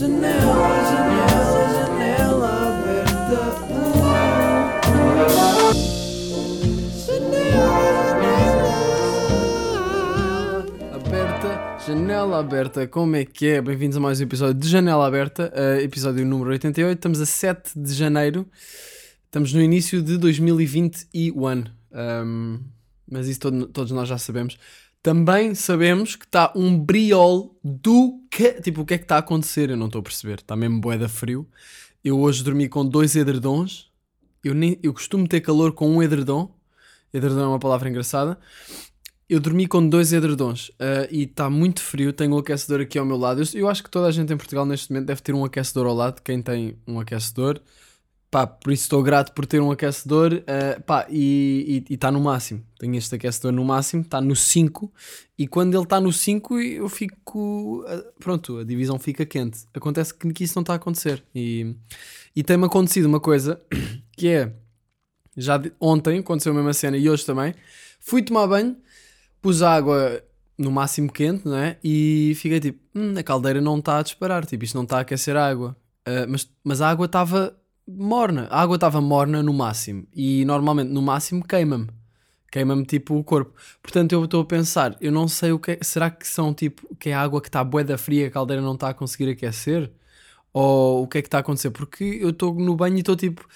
Janela, 0.00 0.68
janela, 0.88 1.60
janela 1.74 2.50
aberta. 2.68 4.50
Janela 9.70 10.64
aberta. 10.94 11.78
Janela 11.86 12.38
aberta, 12.38 12.86
como 12.86 13.16
é 13.16 13.26
que 13.26 13.46
é? 13.46 13.60
Bem-vindos 13.60 13.98
a 13.98 14.00
mais 14.00 14.20
um 14.20 14.22
episódio 14.24 14.54
de 14.54 14.68
Janela 14.68 15.06
Aberta, 15.06 15.52
uh, 15.54 15.80
episódio 15.80 16.24
número 16.24 16.50
88. 16.52 16.96
Estamos 16.96 17.20
a 17.20 17.26
7 17.26 17.72
de 17.78 17.92
janeiro, 17.92 18.46
estamos 19.26 19.52
no 19.52 19.60
início 19.60 20.00
de 20.00 20.16
2021. 20.16 21.64
Um, 21.92 22.60
mas 23.10 23.28
isso 23.28 23.40
todo- 23.40 23.66
todos 23.66 23.92
nós 23.92 24.08
já 24.08 24.16
sabemos. 24.16 24.56
Também 25.02 25.54
sabemos 25.54 26.14
que 26.14 26.26
está 26.26 26.52
um 26.54 26.78
briol 26.78 27.58
do 27.64 28.20
que. 28.30 28.60
Tipo, 28.60 28.82
o 28.82 28.86
que 28.86 28.94
é 28.94 28.98
que 28.98 29.04
está 29.04 29.16
a 29.16 29.20
acontecer? 29.20 29.70
Eu 29.70 29.76
não 29.76 29.86
estou 29.86 30.00
a 30.00 30.02
perceber. 30.02 30.40
Está 30.40 30.54
mesmo 30.54 30.80
boeda 30.80 31.08
frio. 31.08 31.48
Eu 32.04 32.20
hoje 32.20 32.44
dormi 32.44 32.68
com 32.68 32.84
dois 32.86 33.16
edredons. 33.16 33.90
Eu, 34.44 34.54
nem, 34.54 34.78
eu 34.82 34.92
costumo 34.92 35.26
ter 35.26 35.40
calor 35.40 35.72
com 35.72 35.88
um 35.88 36.02
edredom. 36.02 36.54
Edredom 37.12 37.40
é 37.40 37.46
uma 37.46 37.58
palavra 37.58 37.88
engraçada. 37.88 38.38
Eu 39.28 39.40
dormi 39.40 39.66
com 39.66 39.86
dois 39.86 40.12
edredons 40.12 40.70
ah, 40.78 41.06
e 41.10 41.22
está 41.22 41.48
muito 41.48 41.80
frio. 41.80 42.12
Tenho 42.12 42.34
um 42.34 42.38
aquecedor 42.38 42.80
aqui 42.80 42.98
ao 42.98 43.06
meu 43.06 43.16
lado. 43.16 43.40
Eu, 43.40 43.46
eu 43.54 43.68
acho 43.68 43.82
que 43.82 43.90
toda 43.90 44.06
a 44.06 44.10
gente 44.10 44.32
em 44.32 44.36
Portugal 44.36 44.66
neste 44.66 44.90
momento 44.90 45.06
deve 45.06 45.22
ter 45.22 45.34
um 45.34 45.44
aquecedor 45.44 45.86
ao 45.86 45.94
lado. 45.94 46.20
Quem 46.22 46.42
tem 46.42 46.76
um 46.86 47.00
aquecedor, 47.00 47.60
pá, 48.30 48.46
por 48.46 48.72
isso 48.72 48.84
estou 48.84 49.02
grato 49.02 49.32
por 49.32 49.44
ter 49.46 49.60
um 49.60 49.70
aquecedor. 49.70 50.42
ah, 50.46 50.80
pá, 50.80 51.06
e 51.10 51.84
está 51.90 52.10
no 52.10 52.20
máximo. 52.20 52.62
Tenho 52.78 52.94
este 52.96 53.14
aquecedor 53.14 53.52
no 53.52 53.64
máximo, 53.64 54.02
está 54.02 54.20
no 54.20 54.36
5. 54.36 54.92
E 55.38 55.46
quando 55.48 55.74
ele 55.74 55.82
está 55.84 56.00
no 56.00 56.12
5, 56.12 56.58
eu 56.60 56.88
fico. 56.88 57.84
ah, 57.88 58.04
Pronto, 58.18 58.58
a 58.58 58.64
divisão 58.64 58.98
fica 58.98 59.24
quente. 59.26 59.60
Acontece 59.74 60.14
que, 60.14 60.32
que 60.32 60.44
isso 60.44 60.54
não 60.56 60.62
está 60.62 60.74
a 60.74 60.76
acontecer. 60.76 61.22
E, 61.34 61.74
e 62.34 62.42
tem-me 62.42 62.64
acontecido 62.66 63.06
uma 63.06 63.20
coisa 63.20 63.60
que 64.16 64.28
é. 64.28 64.52
Já 65.36 65.56
de- 65.58 65.72
ontem 65.80 66.18
aconteceu 66.18 66.52
a 66.52 66.54
mesma 66.54 66.72
cena 66.72 66.96
e 66.96 67.08
hoje 67.08 67.24
também. 67.24 67.54
Fui 68.00 68.22
tomar 68.22 68.46
banho, 68.46 68.76
pus 69.42 69.62
água 69.62 70.22
no 70.58 70.70
máximo 70.70 71.10
quente, 71.10 71.46
não 71.46 71.56
é? 71.56 71.78
E 71.82 72.32
fiquei 72.36 72.60
tipo, 72.60 72.78
hum, 72.94 73.14
a 73.16 73.22
caldeira 73.22 73.60
não 73.60 73.78
está 73.78 73.98
a 73.98 74.02
disparar, 74.02 74.44
tipo, 74.44 74.64
isto 74.64 74.74
não 74.74 74.82
está 74.84 74.98
a 74.98 75.00
aquecer 75.00 75.36
a 75.36 75.48
água. 75.48 75.76
Ah, 76.04 76.26
mas, 76.28 76.48
mas 76.64 76.80
a 76.80 76.90
água 76.90 77.06
estava 77.06 77.56
morna, 77.96 78.46
a 78.50 78.60
água 78.60 78.76
estava 78.76 79.00
morna 79.00 79.42
no 79.42 79.52
máximo. 79.52 80.06
E 80.14 80.44
normalmente 80.44 80.90
no 80.90 81.02
máximo 81.02 81.44
queima-me. 81.44 81.88
Queima-me 82.50 82.84
tipo 82.84 83.16
o 83.16 83.24
corpo. 83.24 83.54
Portanto, 83.82 84.12
eu 84.12 84.24
estou 84.24 84.42
a 84.42 84.44
pensar, 84.44 84.96
eu 85.00 85.12
não 85.12 85.28
sei 85.28 85.52
o 85.52 85.58
que 85.58 85.72
é, 85.72 85.78
será 85.82 86.10
que 86.10 86.26
são 86.26 86.52
tipo, 86.52 86.94
que 86.96 87.10
é 87.10 87.14
a 87.14 87.20
água 87.20 87.40
que 87.40 87.48
está 87.48 87.62
bué 87.62 87.84
da 87.84 87.96
fria, 87.96 88.26
a 88.26 88.30
caldeira 88.30 88.62
não 88.62 88.74
está 88.74 88.88
a 88.90 88.94
conseguir 88.94 89.30
aquecer? 89.30 89.90
Ou 90.52 91.04
o 91.04 91.08
que 91.08 91.18
é 91.18 91.22
que 91.22 91.28
está 91.28 91.38
a 91.38 91.40
acontecer? 91.42 91.70
Porque 91.70 92.18
eu 92.20 92.30
estou 92.30 92.54
no 92.54 92.74
banho 92.76 92.96
e 92.96 93.00
estou 93.00 93.16
tipo, 93.16 93.46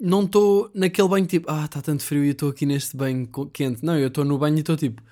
não 0.00 0.24
estou 0.24 0.70
naquele 0.74 1.08
banho 1.08 1.26
tipo, 1.26 1.50
ah, 1.50 1.66
está 1.66 1.80
tanto 1.82 2.02
frio 2.02 2.24
e 2.24 2.28
eu 2.28 2.32
estou 2.32 2.50
aqui 2.50 2.66
neste 2.66 2.96
banho 2.96 3.28
quente. 3.52 3.84
Não, 3.84 3.96
eu 3.98 4.08
estou 4.08 4.24
no 4.24 4.38
banho 4.38 4.56
e 4.56 4.60
estou 4.60 4.76
tipo, 4.76 5.02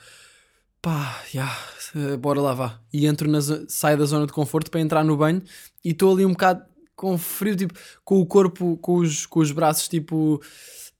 pá, 0.82 1.22
já, 1.32 1.48
eh, 1.94 2.16
bora 2.16 2.40
lá 2.40 2.54
vá. 2.54 2.80
E 2.92 3.06
entro 3.06 3.30
na 3.30 3.40
saio 3.68 3.98
da 3.98 4.04
zona 4.06 4.26
de 4.26 4.32
conforto 4.32 4.70
para 4.70 4.80
entrar 4.80 5.04
no 5.04 5.16
banho 5.16 5.42
e 5.84 5.90
estou 5.90 6.12
ali 6.12 6.24
um 6.24 6.30
bocado 6.32 6.64
com 6.98 7.16
frio, 7.16 7.54
tipo, 7.56 7.72
com 8.04 8.20
o 8.20 8.26
corpo, 8.26 8.76
com 8.78 8.96
os, 8.96 9.24
com 9.24 9.38
os 9.38 9.52
braços 9.52 9.86
tipo 9.88 10.42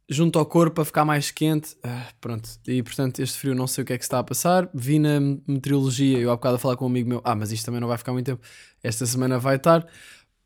junto 0.09 0.39
ao 0.39 0.47
corpo 0.47 0.77
para 0.77 0.85
ficar 0.85 1.05
mais 1.05 1.31
quente. 1.31 1.77
Ah, 1.83 2.07
pronto, 2.21 2.49
e 2.67 2.83
portanto 2.83 3.19
este 3.21 3.37
frio 3.39 3.55
não 3.55 3.67
sei 3.67 3.83
o 3.83 3.85
que 3.87 3.93
é 3.93 3.99
que 3.99 4.05
está 4.05 4.21
a 4.21 4.25
passar. 4.25 4.71
Vi 4.73 4.99
na 4.99 5.19
meteorologia, 5.47 6.19
eu 6.19 6.31
há 6.31 6.37
bocado 6.37 6.55
a 6.57 6.59
falar 6.59 6.77
com 6.77 6.85
um 6.85 6.89
amigo 6.89 7.09
meu, 7.09 7.21
ah, 7.25 7.35
mas 7.35 7.51
isto 7.53 7.67
também 7.67 7.81
não 7.81 7.89
vai 7.89 7.99
ficar 7.99 8.13
muito 8.13 8.27
tempo. 8.27 8.41
Esta 8.83 9.05
semana 9.05 9.39
vai 9.39 9.57
estar. 9.57 9.87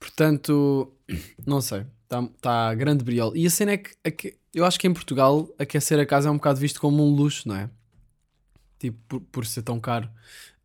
Portanto, 0.01 0.93
não 1.47 1.61
sei. 1.61 1.85
Está 2.05 2.27
tá 2.41 2.75
grande 2.75 3.05
briol. 3.05 3.37
E 3.37 3.47
a 3.47 3.51
cena 3.51 3.73
é 3.73 3.77
que, 3.79 3.91
aque- 4.05 4.37
eu 4.55 4.65
acho 4.65 4.79
que 4.81 4.87
em 4.87 4.93
Portugal 4.93 5.49
aquecer 5.59 5.99
a 6.01 6.07
casa 6.07 6.29
é 6.29 6.33
um 6.33 6.37
bocado 6.37 6.59
visto 6.59 6.81
como 6.81 7.07
um 7.07 7.15
luxo, 7.15 7.47
não 7.49 7.57
é? 7.57 7.71
Tipo, 8.79 8.99
por, 9.09 9.21
por 9.21 9.47
ser 9.47 9.63
tão 9.63 9.79
caro. 9.79 10.09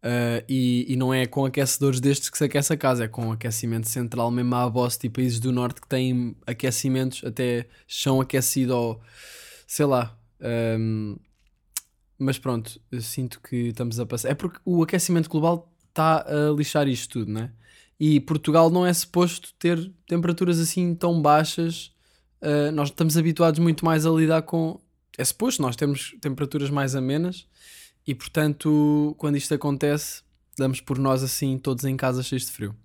Ah, 0.09 0.41
e, 0.47 0.85
e 0.87 0.95
não 0.95 1.13
é 1.13 1.25
com 1.25 1.43
aquecedores 1.43 1.99
destes 1.99 2.29
que 2.29 2.37
se 2.37 2.43
aquece 2.45 2.71
a 2.71 2.77
casa, 2.77 3.03
é 3.03 3.07
com 3.09 3.29
aquecimento 3.29 3.89
central 3.89 4.31
mesmo 4.31 4.55
à 4.55 4.69
boss, 4.69 4.97
tipo 4.97 5.15
países 5.15 5.37
do 5.37 5.51
norte 5.51 5.81
que 5.81 5.87
têm 5.87 6.33
aquecimentos 6.45 7.25
até 7.25 7.67
chão 7.85 8.21
aquecido 8.21 8.73
ou 8.73 9.01
sei 9.67 9.85
lá. 9.85 10.17
Ahm, 10.39 11.17
mas 12.17 12.39
pronto, 12.39 12.79
sinto 13.01 13.41
que 13.41 13.67
estamos 13.67 13.99
a 13.99 14.05
passar. 14.05 14.29
É 14.29 14.33
porque 14.33 14.59
o 14.63 14.81
aquecimento 14.81 15.29
global 15.29 15.69
está 15.89 16.25
a 16.25 16.51
lixar 16.55 16.87
isto 16.87 17.19
tudo, 17.19 17.31
não 17.31 17.41
é? 17.41 17.51
E 17.99 18.21
Portugal 18.21 18.69
não 18.69 18.85
é 18.85 18.93
suposto 18.93 19.53
ter 19.59 19.91
temperaturas 20.07 20.57
assim 20.57 20.95
tão 20.95 21.21
baixas. 21.21 21.91
Uh, 22.41 22.71
nós 22.71 22.89
estamos 22.89 23.17
habituados 23.17 23.59
muito 23.59 23.83
mais 23.83 24.05
a 24.05 24.09
lidar 24.11 24.43
com. 24.43 24.79
É 25.17 25.25
suposto, 25.25 25.61
nós 25.61 25.75
temos 25.75 26.15
temperaturas 26.21 26.69
mais 26.69 26.95
amenas 26.95 27.45
e, 28.07 28.15
portanto, 28.15 29.13
quando 29.17 29.35
isto 29.35 29.53
acontece, 29.53 30.23
damos 30.57 30.81
por 30.81 30.97
nós 30.97 31.21
assim, 31.23 31.57
todos 31.57 31.83
em 31.83 31.97
casa 31.97 32.23
cheios 32.23 32.45
de 32.45 32.51
frio. 32.51 32.75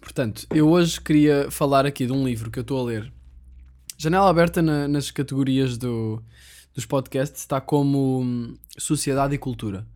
Portanto, 0.00 0.46
eu 0.50 0.68
hoje 0.68 1.00
queria 1.00 1.50
falar 1.50 1.86
aqui 1.86 2.06
de 2.06 2.12
um 2.12 2.24
livro 2.26 2.50
que 2.50 2.58
eu 2.58 2.62
estou 2.62 2.80
a 2.80 2.84
ler. 2.84 3.12
Janela 3.96 4.28
aberta 4.30 4.62
na- 4.62 4.88
nas 4.88 5.10
categorias 5.10 5.76
do, 5.76 6.22
dos 6.74 6.86
podcasts 6.86 7.40
está 7.40 7.60
como 7.60 8.20
hum, 8.22 8.56
Sociedade 8.78 9.34
e 9.34 9.38
Cultura. 9.38 9.86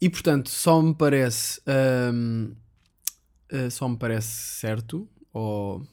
E 0.00 0.08
portanto, 0.10 0.50
só 0.50 0.80
me 0.82 0.94
parece. 0.94 1.60
hum, 2.12 2.54
eh, 3.48 3.70
só 3.70 3.88
me 3.88 3.96
parece 3.96 4.28
certo 4.28 5.08
ou 5.32 5.86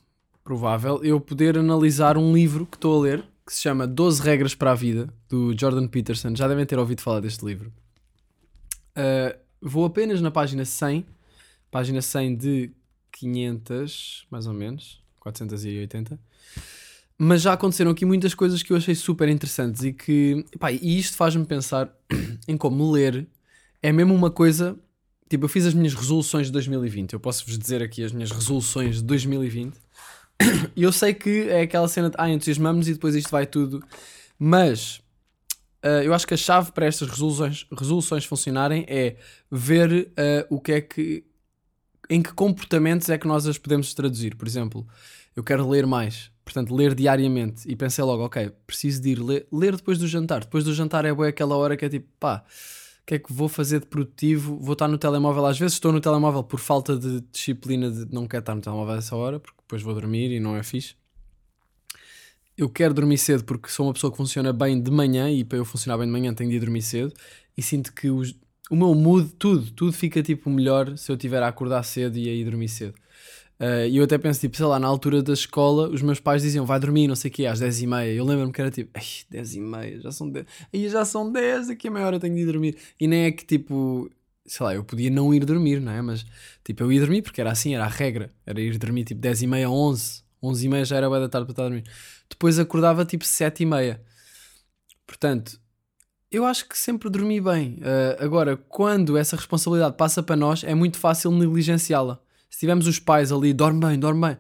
provável 0.44 1.04
eu 1.04 1.20
poder 1.20 1.58
analisar 1.58 2.18
um 2.18 2.34
livro 2.34 2.66
que 2.66 2.78
estou 2.78 3.00
a 3.00 3.04
ler 3.04 3.33
que 3.46 3.54
se 3.54 3.62
chama 3.62 3.86
12 3.86 4.22
Regras 4.22 4.56
para 4.56 4.72
a 4.72 4.76
Vida, 4.76 5.14
do 5.30 5.54
Jordan 5.58 5.88
Peterson. 5.88 6.36
Já 6.36 6.48
devem 6.48 6.66
ter 6.66 6.80
ouvido 6.80 7.02
falar 7.02 7.20
deste 7.20 7.46
livro. 7.46 7.72
Uh, 8.98 9.38
vou 9.62 9.86
apenas 9.86 10.22
na 10.22 10.32
página 10.32 10.64
100, 10.64 11.06
página 11.70 12.02
100 12.02 12.36
de 12.36 12.72
500, 13.12 14.28
mais 14.30 14.48
ou 14.48 14.54
menos, 14.54 15.02
480. 15.20 16.20
Mas 17.18 17.42
já 17.42 17.54
aconteceram 17.54 17.92
aqui 17.92 18.06
muitas 18.06 18.34
coisas 18.34 18.64
que 18.64 18.74
eu 18.74 18.78
achei 18.78 18.96
super 18.96 19.30
interessantes 19.30 19.84
e 19.84 19.94
que, 19.94 20.46
pá, 20.60 20.72
e 20.72 21.00
isto 21.00 21.16
faz-me 21.16 21.46
pensar 21.46 21.94
em 22.48 22.58
como 22.58 22.92
ler 22.92 23.28
é 23.82 23.92
mesmo 23.92 24.14
uma 24.14 24.32
coisa. 24.32 24.78
Tipo, 25.30 25.46
eu 25.46 25.50
fiz 25.50 25.66
as 25.66 25.74
minhas 25.74 25.94
resoluções 25.94 26.48
de 26.48 26.54
2020. 26.54 27.14
Eu 27.14 27.20
posso 27.20 27.46
vos 27.46 27.58
dizer 27.58 27.82
aqui 27.82 28.04
as 28.04 28.12
minhas 28.12 28.32
resoluções 28.32 28.98
de 28.98 29.04
2020. 29.04 29.78
E 30.76 30.84
eu 30.84 30.92
sei 30.92 31.14
que 31.14 31.50
é 31.50 31.62
aquela 31.62 31.88
cena 31.88 32.10
de 32.10 32.16
ah, 32.18 32.30
entusiasmamos 32.30 32.88
e 32.88 32.94
depois 32.94 33.16
isto 33.16 33.30
vai 33.30 33.46
tudo. 33.46 33.84
Mas 34.38 35.02
ah, 35.84 36.04
eu 36.04 36.14
acho 36.14 36.26
que 36.26 36.34
a 36.34 36.38
chave 36.38 36.72
para 36.72 36.86
estas 36.86 37.10
resoluções, 37.10 37.68
resoluções 37.72 38.26
funcionarem 38.26 38.86
é 38.88 39.18
ver 39.52 40.12
ah, 40.18 40.46
o 40.50 40.60
que 40.60 40.72
é 40.72 40.82
que. 40.82 41.24
em 42.10 42.22
que 42.22 42.34
comportamentos 42.34 43.10
é 43.10 43.18
que 43.18 43.28
nós 43.28 43.46
as 43.46 43.58
podemos 43.58 43.94
traduzir. 43.94 44.36
Por 44.36 44.48
exemplo, 44.48 44.88
eu 45.36 45.44
quero 45.44 45.68
ler 45.68 45.86
mais, 45.86 46.32
portanto, 46.46 46.74
ler 46.74 46.96
diariamente. 46.96 47.70
E 47.70 47.76
pensei 47.76 48.04
logo, 48.04 48.24
ok, 48.24 48.52
preciso 48.66 49.02
de 49.02 49.10
ir 49.10 49.20
ler, 49.20 49.48
ler 49.52 49.76
depois 49.76 49.98
do 49.98 50.08
jantar. 50.08 50.42
Depois 50.42 50.64
do 50.64 50.74
jantar 50.74 51.06
é 51.06 51.14
boa 51.14 51.28
aquela 51.28 51.56
hora 51.58 51.76
que 51.76 51.86
é 51.86 51.90
tipo, 51.90 52.08
pá, 52.20 52.44
o 53.04 53.06
que 53.06 53.16
é 53.16 53.20
que 53.20 53.34
vou 53.34 53.50
fazer 53.50 53.82
de 53.82 53.86
produtivo? 53.86 54.58
Vou 54.60 54.74
estar 54.74 54.88
no 54.88 54.98
telemóvel. 54.98 55.46
Às 55.46 55.60
vezes 55.60 55.74
estou 55.74 55.92
no 55.92 56.00
telemóvel 56.00 56.42
por 56.42 56.58
falta 56.60 56.98
de 56.98 57.20
disciplina 57.32 57.92
de 57.92 58.06
não 58.14 58.26
quero 58.28 58.40
estar 58.42 58.56
no 58.56 58.62
telemóvel 58.62 58.96
a 58.96 58.98
essa 58.98 59.14
hora, 59.16 59.40
porque 59.42 59.58
depois 59.62 59.82
vou 59.82 59.94
dormir 59.94 60.32
e 60.32 60.40
não 60.40 60.56
é 60.56 60.64
fixe. 60.64 60.96
Eu 62.58 62.70
quero 62.70 62.94
dormir 62.94 63.18
cedo 63.18 63.44
porque 63.44 63.68
sou 63.70 63.88
uma 63.88 63.94
pessoa 63.94 64.10
que 64.12 64.16
funciona 64.18 64.54
bem 64.54 64.82
de 64.82 64.90
manhã 64.90 65.30
e 65.30 65.44
para 65.44 65.58
eu 65.58 65.66
funcionar 65.66 65.98
bem 65.98 66.06
de 66.06 66.12
manhã 66.14 66.34
tenho 66.34 66.50
de 66.50 66.56
ir 66.56 66.60
dormir 66.60 66.82
cedo 66.84 67.12
e 67.58 67.62
sinto 67.62 67.92
que 67.94 68.10
os- 68.10 68.36
o 68.70 68.76
meu 68.76 68.94
mood, 68.96 69.34
tudo, 69.38 69.70
tudo 69.72 69.92
fica 69.92 70.22
tipo 70.24 70.50
melhor 70.50 70.98
se 70.98 71.12
eu 71.12 71.18
tiver 71.18 71.42
a 71.44 71.48
acordar 71.48 71.84
cedo 71.84 72.18
e 72.18 72.30
a 72.30 72.34
ir 72.34 72.46
dormir 72.46 72.70
cedo. 72.70 72.94
Ah, 73.60 73.86
E 73.88 73.98
eu 73.98 74.04
até 74.04 74.18
penso, 74.18 74.40
tipo, 74.40 74.58
sei 74.58 74.66
lá, 74.66 74.80
na 74.80 74.88
altura 74.88 75.22
da 75.24 75.34
escola, 75.34 75.90
os 75.90 76.02
meus 76.02 76.20
pais 76.20 76.42
diziam, 76.42 76.66
vai 76.66 76.80
dormir, 76.80 77.08
não 77.08 77.16
sei 77.16 77.30
o 77.32 77.34
quê, 77.34 77.46
às 77.46 77.60
10h30. 77.60 78.14
Eu 78.16 78.26
lembro-me 78.26 78.52
que 78.52 78.62
era 78.62 78.72
tipo, 78.72 78.92
ai, 78.94 79.04
10h30, 79.30 80.02
já 80.02 80.12
são 80.12 80.30
10. 80.30 80.46
Aí 80.74 80.90
já 80.90 81.06
são 81.06 81.32
10, 81.32 81.68
daqui 81.68 81.88
a 81.88 81.92
meia 81.92 82.06
hora 82.06 82.20
tenho 82.20 82.36
de 82.36 82.42
ir 82.42 82.46
dormir. 82.46 82.78
E 83.00 83.08
nem 83.08 83.26
é 83.26 83.32
que, 83.32 83.46
tipo, 83.46 84.10
sei 84.46 84.66
lá, 84.66 84.76
eu 84.76 84.84
podia 84.84 85.10
não 85.10 85.34
ir 85.34 85.46
dormir, 85.46 85.80
não 85.80 85.92
é? 85.92 86.02
Mas, 86.02 86.26
tipo, 86.64 86.84
eu 86.84 86.92
ia 86.92 87.00
dormir 87.00 87.22
porque 87.22 87.42
era 87.42 87.52
assim, 87.52 87.74
era 87.76 87.86
a 87.86 87.88
regra. 87.88 88.32
Era 88.46 88.60
ir 88.62 88.78
dormir, 88.78 89.04
tipo, 89.06 89.22
10h30, 89.22 89.70
11. 89.70 90.24
11h30 90.42 90.86
já 90.86 90.98
era 90.98 91.08
boa 91.08 91.20
da 91.22 91.30
tarde 91.30 91.46
para 91.46 91.54
estar 91.54 91.64
a 91.64 91.68
dormir. 91.70 91.84
Depois 92.30 92.60
acordava, 92.60 93.06
tipo, 93.06 93.26
7h30. 93.26 94.02
Portanto, 95.06 95.60
eu 96.32 96.46
acho 96.46 96.68
que 96.68 96.78
sempre 96.78 97.10
dormi 97.10 97.40
bem. 97.42 97.80
Ah, 97.84 98.24
agora, 98.24 98.58
quando 98.58 99.18
essa 99.18 99.36
responsabilidade 99.36 99.96
passa 99.98 100.24
para 100.24 100.36
nós, 100.36 100.64
é 100.64 100.74
muito 100.76 100.98
fácil 100.98 101.32
negligenciá-la. 101.32 102.20
Se 102.54 102.60
tivermos 102.60 102.86
os 102.86 103.00
pais 103.00 103.32
ali, 103.32 103.52
dorme 103.52 103.80
bem, 103.80 103.98
dorme 103.98 104.28
bem. 104.28 104.38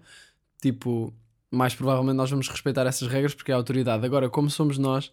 Tipo, 0.61 1.11
mais 1.49 1.73
provavelmente 1.73 2.15
nós 2.15 2.29
vamos 2.29 2.47
respeitar 2.47 2.85
essas 2.85 3.07
regras 3.07 3.33
porque 3.33 3.51
é 3.51 3.55
a 3.55 3.57
autoridade. 3.57 4.05
Agora, 4.05 4.29
como 4.29 4.51
somos 4.51 4.77
nós, 4.77 5.11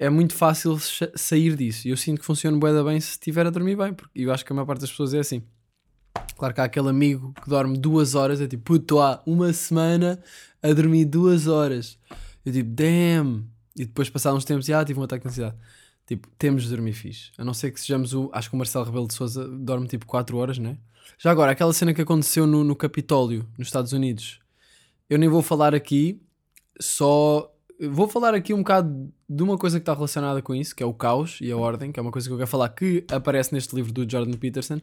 é 0.00 0.10
muito 0.10 0.34
fácil 0.34 0.76
sa- 0.80 1.12
sair 1.14 1.54
disso. 1.54 1.86
E 1.86 1.92
eu 1.92 1.96
sinto 1.96 2.18
que 2.18 2.26
funciona 2.26 2.58
bué 2.58 2.72
bem 2.82 3.00
se 3.00 3.10
estiver 3.12 3.46
a 3.46 3.50
dormir 3.50 3.76
bem. 3.76 3.94
Porque 3.94 4.18
eu 4.20 4.32
acho 4.32 4.44
que 4.44 4.52
a 4.52 4.56
maior 4.56 4.66
parte 4.66 4.80
das 4.80 4.90
pessoas 4.90 5.14
é 5.14 5.20
assim. 5.20 5.44
Claro 6.36 6.52
que 6.52 6.60
há 6.60 6.64
aquele 6.64 6.88
amigo 6.88 7.32
que 7.40 7.48
dorme 7.48 7.78
duas 7.78 8.16
horas, 8.16 8.40
é 8.40 8.48
tipo, 8.48 8.64
puto, 8.64 8.98
há 8.98 9.22
uma 9.24 9.52
semana 9.52 10.20
a 10.60 10.72
dormir 10.72 11.04
duas 11.04 11.46
horas. 11.46 11.96
Eu 12.44 12.52
tipo, 12.52 12.68
damn. 12.68 13.44
E 13.76 13.84
depois 13.84 14.10
passar 14.10 14.34
uns 14.34 14.44
tempos, 14.44 14.68
e 14.68 14.72
ah, 14.74 14.84
tive 14.84 14.98
um 14.98 15.04
ataque 15.04 15.22
de 15.22 15.28
ansiedade. 15.28 15.56
Tipo, 16.04 16.26
temos 16.36 16.64
de 16.64 16.68
dormir 16.70 16.94
fixe. 16.94 17.30
A 17.38 17.44
não 17.44 17.54
ser 17.54 17.70
que 17.70 17.80
sejamos 17.80 18.12
o. 18.12 18.28
Acho 18.32 18.50
que 18.50 18.56
o 18.56 18.58
Marcelo 18.58 18.84
Rebelo 18.84 19.06
de 19.06 19.14
Souza 19.14 19.46
dorme 19.46 19.86
tipo 19.86 20.04
4 20.04 20.36
horas, 20.36 20.58
né? 20.58 20.76
Já 21.18 21.30
agora, 21.30 21.52
aquela 21.52 21.72
cena 21.72 21.94
que 21.94 22.02
aconteceu 22.02 22.46
no, 22.46 22.64
no 22.64 22.74
Capitólio, 22.74 23.48
nos 23.56 23.68
Estados 23.68 23.92
Unidos, 23.92 24.40
eu 25.08 25.18
nem 25.18 25.28
vou 25.28 25.42
falar 25.42 25.74
aqui, 25.74 26.20
só. 26.80 27.48
Vou 27.90 28.08
falar 28.08 28.34
aqui 28.34 28.54
um 28.54 28.58
bocado 28.58 29.12
de 29.28 29.42
uma 29.42 29.58
coisa 29.58 29.78
que 29.78 29.82
está 29.82 29.94
relacionada 29.94 30.40
com 30.40 30.54
isso, 30.54 30.74
que 30.74 30.82
é 30.82 30.86
o 30.86 30.94
caos 30.94 31.38
e 31.40 31.50
a 31.50 31.56
ordem, 31.56 31.90
que 31.90 31.98
é 31.98 32.02
uma 32.02 32.12
coisa 32.12 32.28
que 32.28 32.32
eu 32.32 32.38
quero 32.38 32.48
falar 32.48 32.68
que 32.68 33.04
aparece 33.10 33.52
neste 33.52 33.74
livro 33.74 33.92
do 33.92 34.08
Jordan 34.08 34.36
Peterson. 34.36 34.80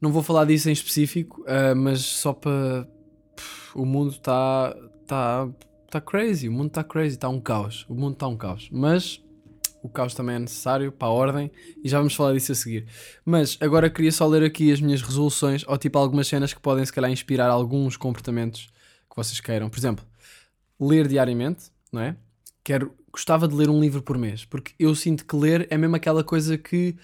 Não 0.00 0.12
vou 0.12 0.22
falar 0.22 0.44
disso 0.44 0.68
em 0.68 0.72
específico, 0.72 1.42
uh, 1.42 1.76
mas 1.76 2.00
só 2.00 2.32
para. 2.32 2.88
O 3.74 3.84
mundo 3.84 4.10
está. 4.10 4.76
Está 5.02 5.48
tá 5.90 6.00
crazy, 6.00 6.48
o 6.48 6.52
mundo 6.52 6.68
está 6.68 6.82
crazy, 6.82 7.16
está 7.16 7.28
um 7.28 7.40
caos. 7.40 7.84
O 7.88 7.94
mundo 7.94 8.14
está 8.14 8.26
um 8.26 8.36
caos. 8.36 8.68
Mas 8.72 9.22
o 9.82 9.88
caos 9.88 10.14
também 10.14 10.36
é 10.36 10.38
necessário 10.38 10.92
para 10.92 11.08
a 11.08 11.10
ordem 11.10 11.50
e 11.82 11.88
já 11.88 11.98
vamos 11.98 12.14
falar 12.14 12.32
disso 12.32 12.52
a 12.52 12.54
seguir. 12.54 12.86
Mas 13.24 13.58
agora 13.60 13.90
queria 13.90 14.12
só 14.12 14.26
ler 14.26 14.44
aqui 14.44 14.72
as 14.72 14.80
minhas 14.80 15.02
resoluções 15.02 15.64
ou 15.66 15.76
tipo 15.76 15.98
algumas 15.98 16.28
cenas 16.28 16.54
que 16.54 16.60
podem 16.60 16.84
se 16.86 16.92
calhar 16.92 17.10
inspirar 17.10 17.50
alguns 17.50 17.96
comportamentos 17.96 18.68
que 19.10 19.16
vocês 19.16 19.40
queiram. 19.40 19.68
Por 19.68 19.78
exemplo, 19.78 20.04
ler 20.80 21.08
diariamente, 21.08 21.64
não 21.90 22.00
é? 22.00 22.16
Quero, 22.62 22.94
gostava 23.12 23.48
de 23.48 23.54
ler 23.54 23.68
um 23.68 23.80
livro 23.80 24.00
por 24.02 24.16
mês, 24.16 24.44
porque 24.44 24.72
eu 24.78 24.94
sinto 24.94 25.26
que 25.26 25.34
ler 25.34 25.66
é 25.68 25.76
mesmo 25.76 25.96
aquela 25.96 26.22
coisa 26.22 26.56
que 26.56 26.96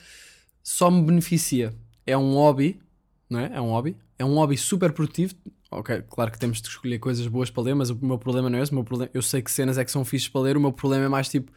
só 0.63 0.91
me 0.91 1.03
beneficia. 1.03 1.75
É 2.07 2.17
um 2.17 2.35
hobby, 2.35 2.81
não 3.29 3.41
é? 3.41 3.51
É 3.55 3.61
um 3.61 3.71
hobby. 3.71 3.97
É 4.17 4.25
um 4.25 4.35
hobby 4.35 4.57
super 4.57 4.93
produtivo. 4.93 5.35
Ok, 5.71 6.03
claro 6.09 6.31
que 6.31 6.39
temos 6.39 6.63
de 6.63 6.69
escolher 6.69 6.99
coisas 6.99 7.27
boas 7.27 7.51
para 7.51 7.65
ler, 7.65 7.75
mas 7.75 7.91
o 7.91 7.99
meu 8.01 8.19
problema 8.19 8.49
não 8.49 8.59
é 8.59 8.63
esse. 8.63 8.73
O 8.73 8.77
meu 8.77 8.85
problema, 8.85 9.11
eu 9.13 9.21
sei 9.21 9.43
que 9.43 9.51
cenas 9.51 9.77
é 9.77 9.85
que 9.85 9.91
são 9.91 10.05
fixes 10.05 10.29
para 10.29 10.41
ler, 10.43 10.57
o 10.57 10.61
meu 10.61 10.73
problema 10.73 11.05
é 11.05 11.09
mais 11.09 11.29
tipo 11.29 11.53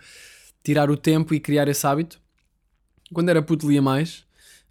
tirar 0.64 0.90
o 0.90 0.98
tempo 0.98 1.34
e 1.34 1.40
criar 1.40 1.68
esse 1.68 1.86
hábito. 1.86 2.20
Quando 3.14 3.30
era 3.30 3.42
puto 3.42 3.70
lia 3.70 3.82
mais, 3.82 4.26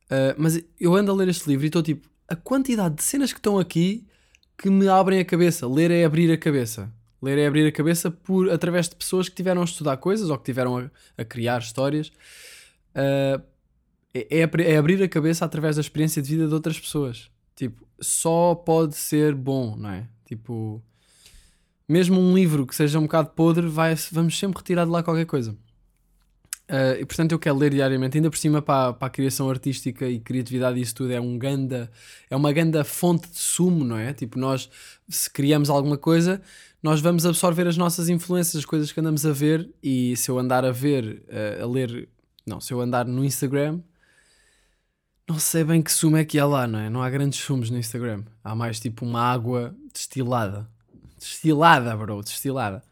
uh, 0.06 0.34
mas 0.38 0.62
eu 0.78 0.94
ando 0.94 1.10
a 1.12 1.14
ler 1.14 1.28
este 1.28 1.48
livro 1.48 1.66
e 1.66 1.68
estou 1.68 1.82
tipo, 1.82 2.08
a 2.28 2.36
quantidade 2.36 2.96
de 2.96 3.02
cenas 3.02 3.32
que 3.32 3.38
estão 3.38 3.58
aqui 3.58 4.06
que 4.56 4.70
me 4.70 4.88
abrem 4.88 5.20
a 5.20 5.24
cabeça. 5.24 5.66
Ler 5.66 5.90
é 5.90 6.04
abrir 6.04 6.30
a 6.30 6.38
cabeça. 6.38 6.92
Ler 7.22 7.38
é 7.38 7.46
abrir 7.46 7.66
a 7.66 7.72
cabeça 7.72 8.10
por, 8.10 8.50
através 8.50 8.88
de 8.88 8.96
pessoas 8.96 9.28
que 9.28 9.34
tiveram 9.34 9.62
a 9.62 9.64
estudar 9.64 9.96
coisas 9.98 10.30
ou 10.30 10.38
que 10.38 10.44
tiveram 10.44 10.78
a, 10.78 10.90
a 11.18 11.24
criar 11.24 11.60
histórias. 11.60 12.08
Uh, 12.94 13.42
é, 14.12 14.40
é, 14.40 14.76
abrir 14.76 15.02
a 15.02 15.08
cabeça 15.08 15.44
através 15.44 15.76
da 15.76 15.80
experiência 15.80 16.20
de 16.20 16.28
vida 16.28 16.48
de 16.48 16.54
outras 16.54 16.78
pessoas. 16.78 17.30
Tipo, 17.54 17.86
só 18.00 18.54
pode 18.54 18.96
ser 18.96 19.34
bom, 19.34 19.76
não 19.76 19.90
é? 19.90 20.08
Tipo, 20.24 20.82
mesmo 21.88 22.20
um 22.20 22.34
livro 22.34 22.66
que 22.66 22.74
seja 22.74 22.98
um 22.98 23.02
bocado 23.02 23.30
podre, 23.30 23.66
vai, 23.66 23.94
vamos 24.12 24.38
sempre 24.38 24.58
retirar 24.58 24.84
de 24.84 24.90
lá 24.90 25.02
qualquer 25.02 25.26
coisa. 25.26 25.56
Uh, 26.70 27.00
e 27.00 27.04
portanto 27.04 27.32
eu 27.32 27.38
quero 27.38 27.56
ler 27.56 27.72
diariamente, 27.72 28.16
ainda 28.16 28.30
por 28.30 28.38
cima 28.38 28.62
para, 28.62 28.92
para 28.92 29.08
a 29.08 29.10
criação 29.10 29.50
artística 29.50 30.06
e 30.06 30.20
criatividade 30.20 30.80
isso 30.80 30.94
tudo 30.94 31.12
é 31.12 31.20
um 31.20 31.36
ganda, 31.36 31.90
é 32.30 32.36
uma 32.36 32.52
ganda 32.52 32.84
fonte 32.84 33.28
de 33.28 33.38
sumo, 33.38 33.84
não 33.84 33.98
é? 33.98 34.12
Tipo, 34.12 34.38
nós 34.38 34.70
se 35.08 35.28
criamos 35.28 35.68
alguma 35.68 35.98
coisa, 35.98 36.40
nós 36.80 37.00
vamos 37.00 37.26
absorver 37.26 37.66
as 37.66 37.76
nossas 37.76 38.08
influências, 38.08 38.54
as 38.54 38.64
coisas 38.64 38.92
que 38.92 39.00
andamos 39.00 39.26
a 39.26 39.32
ver, 39.32 39.68
e 39.82 40.16
se 40.16 40.30
eu 40.30 40.38
andar 40.38 40.64
a 40.64 40.70
ver, 40.70 41.24
uh, 41.28 41.64
a 41.64 41.66
ler, 41.66 42.08
não, 42.46 42.60
se 42.60 42.72
eu 42.72 42.80
andar 42.80 43.04
no 43.04 43.24
Instagram, 43.24 43.80
não 45.28 45.40
sei 45.40 45.64
bem 45.64 45.82
que 45.82 45.90
sumo 45.90 46.18
é 46.18 46.24
que 46.24 46.38
há 46.38 46.46
lá, 46.46 46.68
não 46.68 46.78
é? 46.78 46.88
Não 46.88 47.02
há 47.02 47.10
grandes 47.10 47.40
sumos 47.40 47.68
no 47.68 47.78
Instagram. 47.78 48.22
Há 48.44 48.54
mais 48.54 48.78
tipo 48.78 49.04
uma 49.04 49.22
água 49.22 49.74
destilada. 49.92 50.68
Destilada, 51.18 51.96
bro, 51.96 52.22
destilada. 52.22 52.82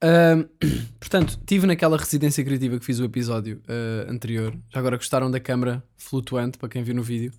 Portanto, 1.00 1.30
estive 1.30 1.66
naquela 1.66 1.96
residência 1.96 2.44
criativa 2.44 2.78
que 2.78 2.84
fiz 2.84 3.00
o 3.00 3.04
episódio 3.04 3.60
uh, 3.68 4.10
anterior. 4.10 4.56
Já 4.70 4.78
agora 4.80 4.96
gostaram 4.96 5.30
da 5.30 5.40
câmara 5.40 5.82
flutuante, 5.96 6.58
para 6.58 6.68
quem 6.68 6.82
viu 6.82 6.94
no 6.94 7.02
vídeo. 7.02 7.32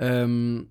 Um, 0.00 0.66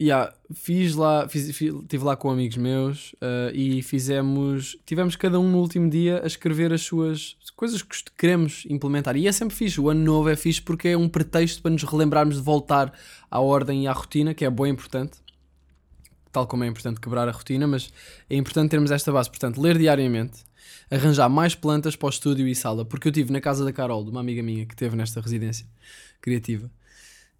yeah, 0.00 0.32
fiz 0.52 0.94
lá, 0.94 1.28
fiz, 1.28 1.56
fiz, 1.56 1.72
estive 1.72 2.04
lá 2.04 2.16
com 2.16 2.30
amigos 2.30 2.56
meus 2.56 3.12
uh, 3.14 3.54
e 3.54 3.82
fizemos, 3.82 4.76
tivemos 4.84 5.16
cada 5.16 5.38
um 5.38 5.48
no 5.48 5.58
último 5.58 5.88
dia 5.88 6.20
a 6.22 6.26
escrever 6.26 6.72
as 6.72 6.82
suas 6.82 7.36
coisas 7.54 7.82
que 7.82 7.96
queremos 8.18 8.64
implementar. 8.68 9.16
E 9.16 9.26
é 9.26 9.32
sempre 9.32 9.54
fixe, 9.56 9.80
o 9.80 9.88
ano 9.88 10.04
novo 10.04 10.28
é 10.28 10.36
fixe 10.36 10.60
porque 10.60 10.88
é 10.88 10.96
um 10.96 11.08
pretexto 11.08 11.62
para 11.62 11.70
nos 11.70 11.84
relembrarmos 11.84 12.36
de 12.36 12.42
voltar 12.42 12.92
à 13.30 13.40
ordem 13.40 13.84
e 13.84 13.86
à 13.86 13.92
rotina, 13.92 14.34
que 14.34 14.44
é 14.44 14.50
bem 14.50 14.72
importante 14.72 15.25
tal 16.36 16.46
como 16.46 16.64
é 16.64 16.66
importante 16.66 17.00
quebrar 17.00 17.26
a 17.26 17.32
rotina, 17.32 17.66
mas 17.66 17.90
é 18.28 18.36
importante 18.36 18.68
termos 18.70 18.90
esta 18.90 19.10
base. 19.10 19.30
Portanto, 19.30 19.58
ler 19.58 19.78
diariamente, 19.78 20.44
arranjar 20.90 21.30
mais 21.30 21.54
plantas 21.54 21.96
para 21.96 22.06
o 22.06 22.10
estúdio 22.10 22.46
e 22.46 22.54
sala, 22.54 22.84
porque 22.84 23.08
eu 23.08 23.12
tive 23.12 23.32
na 23.32 23.40
casa 23.40 23.64
da 23.64 23.72
Carol, 23.72 24.04
de 24.04 24.10
uma 24.10 24.20
amiga 24.20 24.42
minha 24.42 24.66
que 24.66 24.76
teve 24.76 24.94
nesta 24.96 25.18
residência 25.18 25.66
criativa, 26.20 26.70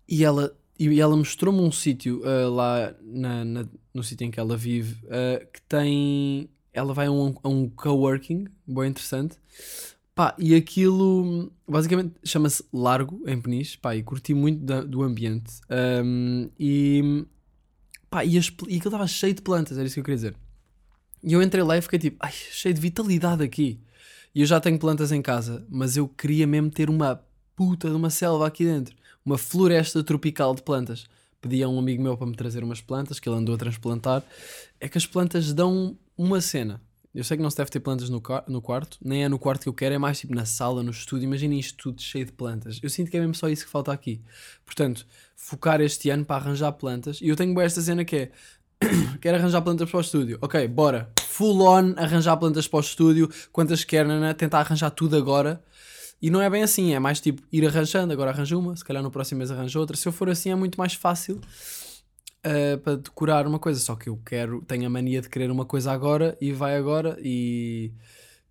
e 0.09 0.25
ela, 0.25 0.51
e 0.79 0.99
ela 0.99 1.15
mostrou-me 1.15 1.61
um 1.61 1.71
sítio 1.71 2.23
uh, 2.23 2.49
lá 2.49 2.95
na, 3.03 3.45
na, 3.45 3.67
no 3.93 4.03
sítio 4.03 4.25
em 4.25 4.31
que 4.31 4.41
ela 4.41 4.57
vive 4.57 4.95
uh, 5.05 5.47
que 5.53 5.61
tem. 5.69 6.49
Ela 6.73 6.95
vai 6.95 7.07
a 7.07 7.11
um, 7.11 7.35
a 7.43 7.49
um 7.49 7.69
coworking, 7.69 8.47
bem 8.67 8.89
interessante. 8.89 9.37
Pá, 10.15 10.35
e 10.39 10.55
aquilo 10.55 11.53
basicamente 11.69 12.15
chama-se 12.25 12.65
Largo 12.73 13.23
em 13.27 13.39
Peniche, 13.39 13.77
pá, 13.77 13.95
e 13.95 14.03
curti 14.03 14.33
muito 14.33 14.65
da, 14.65 14.81
do 14.81 15.03
ambiente. 15.03 15.61
Um, 16.03 16.49
e 16.59 17.27
Pá, 18.11 18.25
e, 18.25 18.39
as, 18.39 18.47
e 18.47 18.77
aquilo 18.77 18.77
estava 18.77 19.07
cheio 19.07 19.35
de 19.35 19.43
plantas, 19.43 19.77
era 19.77 19.87
isso 19.87 19.95
que 19.95 20.01
eu 20.01 20.05
queria 20.05 20.17
dizer. 20.17 20.37
E 21.23 21.33
eu 21.33 21.43
entrei 21.43 21.63
lá 21.63 21.77
e 21.77 21.83
fiquei 21.83 21.99
tipo, 21.99 22.17
ai, 22.21 22.33
cheio 22.33 22.75
de 22.75 22.81
vitalidade 22.81 23.43
aqui. 23.43 23.81
E 24.35 24.43
eu 24.43 24.47
já 24.47 24.61
tenho 24.61 24.79
plantas 24.79 25.13
em 25.13 25.23
casa, 25.23 25.67
mas 25.69 25.97
eu 25.97 26.07
queria 26.07 26.47
mesmo 26.47 26.71
ter 26.71 26.91
uma 26.91 27.21
puta 27.57 27.89
de 27.89 27.97
uma 27.97 28.11
selva 28.11 28.47
aqui 28.47 28.65
dentro. 28.65 28.95
Uma 29.25 29.39
floresta 29.39 30.05
tropical 30.05 30.55
de 30.55 30.63
plantas. 30.63 31.07
Pedi 31.41 31.63
a 31.63 31.69
um 31.69 31.79
amigo 31.79 32.03
meu 32.03 32.17
para 32.17 32.27
me 32.27 32.37
trazer 32.37 32.63
umas 32.63 32.81
plantas, 32.81 33.19
que 33.19 33.29
ele 33.29 33.39
andou 33.39 33.55
a 33.55 33.59
transplantar. 33.59 34.23
É 34.81 34.89
que 34.89 34.99
as 34.99 35.07
plantas 35.07 35.53
dão 35.53 35.99
uma 36.17 36.41
cena. 36.41 36.81
Eu 37.17 37.25
sei 37.25 37.39
que 37.39 37.43
não 37.43 37.49
se 37.49 37.57
deve 37.57 37.71
ter 37.71 37.81
plantas 37.81 38.11
no, 38.11 38.23
no 38.47 38.61
quarto, 38.61 38.99
nem 39.03 39.25
é 39.25 39.29
no 39.29 39.39
quarto 39.39 39.63
que 39.63 39.69
eu 39.71 39.73
quero, 39.73 39.95
é 39.95 39.99
mais 39.99 40.21
tipo 40.21 40.35
na 40.35 40.45
sala, 40.45 40.83
no 40.83 40.91
estúdio. 40.91 41.25
Imaginem 41.25 41.59
isto 41.59 41.75
tudo 41.79 42.03
cheio 42.03 42.27
de 42.27 42.33
plantas. 42.33 42.79
Eu 42.83 42.91
sinto 42.91 43.11
que 43.11 43.17
é 43.17 43.21
mesmo 43.21 43.35
só 43.35 43.49
isso 43.49 43.65
que 43.65 43.71
falta 43.71 43.91
aqui. 43.91 44.21
Portanto, 44.67 45.07
focar 45.35 45.81
este 45.81 46.11
ano 46.11 46.27
para 46.27 46.37
arranjar 46.37 46.73
plantas. 46.73 47.23
E 47.23 47.29
eu 47.29 47.35
tenho 47.35 47.59
esta 47.59 47.81
cena 47.81 48.05
que 48.05 48.17
é: 48.17 48.31
quero 49.19 49.39
arranjar 49.39 49.63
plantas 49.63 49.89
para 49.89 49.97
o 49.97 50.01
estúdio. 50.03 50.39
Ok, 50.43 50.69
bora. 50.69 51.11
Full 51.23 51.63
on 51.63 51.95
arranjar 51.97 52.37
plantas 52.37 52.69
para 52.69 52.77
o 52.77 52.81
estúdio. 52.81 53.31
Quantas 53.51 53.83
quer, 53.83 54.07
né? 54.07 54.35
tentar 54.35 54.61
arranjar 54.61 54.91
tudo 54.91 55.17
agora. 55.17 55.65
E 56.21 56.29
não 56.31 56.43
é 56.43 56.51
bem 56.51 56.63
assim, 56.63 56.93
é 56.93 56.99
mais 56.99 57.19
tipo 57.19 57.43
ir 57.51 57.67
arranjando. 57.67 58.13
Agora 58.13 58.31
arranjo 58.31 58.59
uma, 58.59 58.77
se 58.77 58.85
calhar 58.85 59.03
no 59.03 59.11
próximo 59.11 59.39
mês 59.39 59.51
arranjo 59.51 59.81
outra. 59.81 59.97
Se 59.97 60.07
eu 60.07 60.13
for 60.13 60.29
assim, 60.29 60.51
é 60.51 60.55
muito 60.55 60.79
mais 60.79 60.93
fácil 60.93 61.41
uh, 62.47 62.79
para 62.79 62.97
decorar 62.97 63.47
uma 63.47 63.59
coisa. 63.59 63.81
Só 63.81 63.97
que 63.97 64.09
eu 64.09 64.17
quero, 64.25 64.63
tenho 64.63 64.87
a 64.87 64.91
mania 64.91 65.21
de 65.21 65.29
querer 65.29 65.51
uma 65.51 65.65
coisa 65.65 65.93
agora 65.93 66.37
e 66.41 66.53
vai 66.53 66.77
agora 66.77 67.19
e 67.21 67.93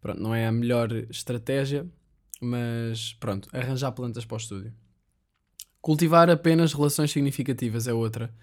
pronto, 0.01 0.21
não 0.21 0.35
é 0.35 0.45
a 0.45 0.51
melhor 0.51 0.91
estratégia, 1.09 1.87
mas 2.41 3.13
pronto, 3.13 3.49
arranjar 3.53 3.91
plantas 3.91 4.25
para 4.25 4.35
o 4.35 4.37
estúdio. 4.37 4.73
Cultivar 5.81 6.29
apenas 6.29 6.73
relações 6.73 7.11
significativas 7.11 7.87
é 7.87 7.93
outra. 7.93 8.33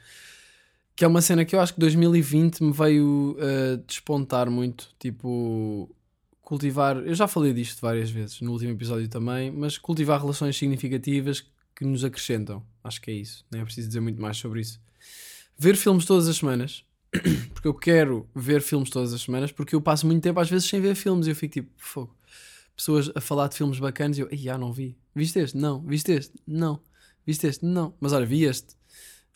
Que 0.94 1.04
é 1.04 1.08
uma 1.08 1.22
cena 1.22 1.44
que 1.44 1.56
eu 1.56 1.60
acho 1.60 1.74
que 1.74 1.80
2020 1.80 2.62
me 2.62 2.72
veio 2.72 3.36
uh, 3.38 3.78
despontar 3.86 4.50
muito. 4.50 4.90
Tipo, 4.98 5.90
cultivar. 6.42 6.98
Eu 6.98 7.14
já 7.14 7.26
falei 7.26 7.52
disto 7.52 7.80
várias 7.80 8.10
vezes 8.10 8.40
no 8.42 8.52
último 8.52 8.72
episódio 8.72 9.08
também, 9.08 9.50
mas 9.50 9.78
cultivar 9.78 10.20
relações 10.20 10.56
significativas 10.56 11.44
que 11.74 11.84
nos 11.84 12.04
acrescentam. 12.04 12.62
Acho 12.84 13.00
que 13.00 13.10
é 13.10 13.14
isso. 13.14 13.44
Nem 13.50 13.62
é 13.62 13.64
preciso 13.64 13.88
dizer 13.88 14.00
muito 14.00 14.20
mais 14.20 14.36
sobre 14.36 14.60
isso 14.60 14.78
ver 15.58 15.76
filmes 15.76 16.04
todas 16.04 16.28
as 16.28 16.36
semanas, 16.36 16.84
porque 17.52 17.68
eu 17.68 17.74
quero 17.74 18.28
ver 18.34 18.62
filmes 18.62 18.90
todas 18.90 19.12
as 19.12 19.22
semanas, 19.22 19.52
porque 19.52 19.74
eu 19.74 19.80
passo 19.80 20.06
muito 20.06 20.22
tempo 20.22 20.40
às 20.40 20.50
vezes 20.50 20.68
sem 20.68 20.80
ver 20.80 20.94
filmes 20.94 21.26
e 21.26 21.30
eu 21.30 21.36
fico 21.36 21.52
tipo, 21.52 21.70
fogo. 21.76 22.16
Pessoas 22.74 23.10
a 23.14 23.20
falar 23.20 23.48
de 23.48 23.56
filmes 23.56 23.78
bacanas 23.78 24.18
e 24.18 24.22
eu, 24.22 24.28
já 24.32 24.56
não 24.56 24.72
vi. 24.72 24.96
Viste 25.14 25.38
este? 25.38 25.56
Não. 25.56 25.80
Viste 25.82 26.12
este? 26.12 26.32
Não. 26.46 26.80
Viste 27.26 27.46
este? 27.46 27.64
Não. 27.64 27.94
Mas 28.00 28.12
olha, 28.12 28.24
vi 28.24 28.44
este. 28.44 28.74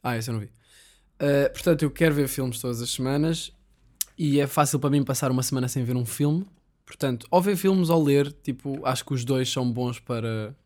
Ah, 0.03 0.17
esse 0.17 0.31
eu 0.31 0.35
não 0.35 0.41
vi. 0.41 0.47
Uh, 0.47 1.53
portanto, 1.53 1.83
eu 1.83 1.91
quero 1.91 2.15
ver 2.15 2.29
filmes 2.29 2.61
todas 2.61 2.81
as 2.81 2.91
semanas 2.91 3.53
e 4.17 4.41
é 4.41 4.47
fácil 4.47 4.79
para 4.79 4.91
mim 4.91 5.05
passar 5.05 5.31
uma 5.31 5.43
semana 5.43 5.69
sem 5.69 5.85
ver 5.85 5.97
um 5.97 6.07
filme. 6.07 6.47
Portanto, 6.85 7.27
ou 7.31 7.43
ver 7.43 7.57
filmes 7.57 7.91
ou 7.91 8.03
ler, 8.03 8.33
tipo, 8.33 8.85
acho 8.87 9.05
que 9.05 9.13
os 9.13 9.25
dois 9.25 9.51
são 9.51 9.71
bons 9.71 9.99
para 9.99 10.57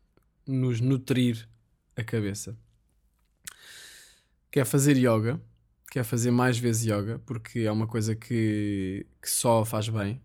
nos 0.46 0.80
nutrir 0.80 1.48
a 1.96 2.04
cabeça. 2.04 2.56
Quer 4.50 4.64
fazer 4.64 4.96
yoga 4.96 5.40
quer 5.90 6.04
fazer 6.04 6.30
mais 6.30 6.56
vezes 6.56 6.84
yoga, 6.84 7.20
porque 7.26 7.60
é 7.60 7.72
uma 7.72 7.86
coisa 7.86 8.14
que, 8.14 9.04
que 9.20 9.28
só 9.28 9.64
faz 9.64 9.88
bem. 9.88 10.22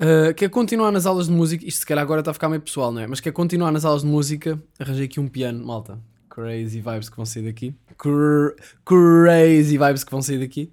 Uh, 0.00 0.34
quer 0.34 0.50
continuar 0.50 0.90
nas 0.90 1.06
aulas 1.06 1.26
de 1.26 1.32
música, 1.32 1.64
isto 1.64 1.80
se 1.80 1.86
calhar 1.86 2.02
agora 2.02 2.20
está 2.20 2.32
a 2.32 2.34
ficar 2.34 2.48
meio 2.48 2.60
pessoal, 2.60 2.90
não 2.90 3.00
é? 3.00 3.06
Mas 3.06 3.20
quer 3.20 3.32
continuar 3.32 3.70
nas 3.70 3.84
aulas 3.84 4.02
de 4.02 4.08
música, 4.08 4.60
arranjei 4.78 5.04
aqui 5.04 5.20
um 5.20 5.28
piano, 5.28 5.64
malta. 5.64 6.00
Crazy 6.28 6.80
vibes 6.80 7.08
que 7.08 7.16
vão 7.16 7.26
sair 7.26 7.44
daqui. 7.44 7.74
Cr 7.96 8.54
crazy 8.84 9.78
vibes 9.78 10.04
que 10.04 10.10
vão 10.10 10.22
sair 10.22 10.38
daqui. 10.38 10.72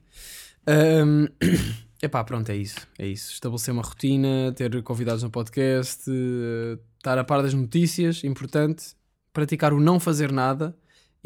Um, 0.68 1.28
epá, 2.02 2.24
pronto, 2.24 2.50
é 2.50 2.56
isso. 2.56 2.88
É 2.98 3.06
isso. 3.06 3.34
Estabelecer 3.34 3.74
uma 3.74 3.84
rotina, 3.84 4.54
ter 4.56 4.82
convidados 4.82 5.24
no 5.24 5.30
podcast, 5.30 6.10
uh, 6.10 6.80
estar 6.98 7.18
a 7.18 7.24
par 7.24 7.44
das 7.44 7.54
notícias, 7.54 8.24
importante. 8.24 8.96
Praticar 9.34 9.74
o 9.74 9.80
não 9.80 10.00
fazer 10.00 10.32
nada 10.32 10.76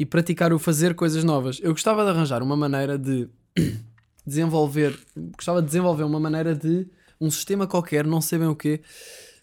e 0.02 0.04
praticar 0.04 0.52
o 0.52 0.58
fazer 0.58 0.96
coisas 0.96 1.22
novas. 1.22 1.60
Eu 1.62 1.70
gostava 1.70 2.02
de 2.02 2.10
arranjar 2.10 2.42
uma 2.42 2.56
maneira 2.56 2.98
de 2.98 3.28
desenvolver, 4.26 4.98
gostava 5.36 5.62
de 5.62 5.66
desenvolver 5.68 6.02
uma 6.02 6.18
maneira 6.18 6.56
de 6.56 6.88
um 7.20 7.30
sistema 7.30 7.68
qualquer, 7.68 8.04
não 8.04 8.20
sei 8.20 8.40
bem 8.40 8.48
o 8.48 8.56
quê, 8.56 8.80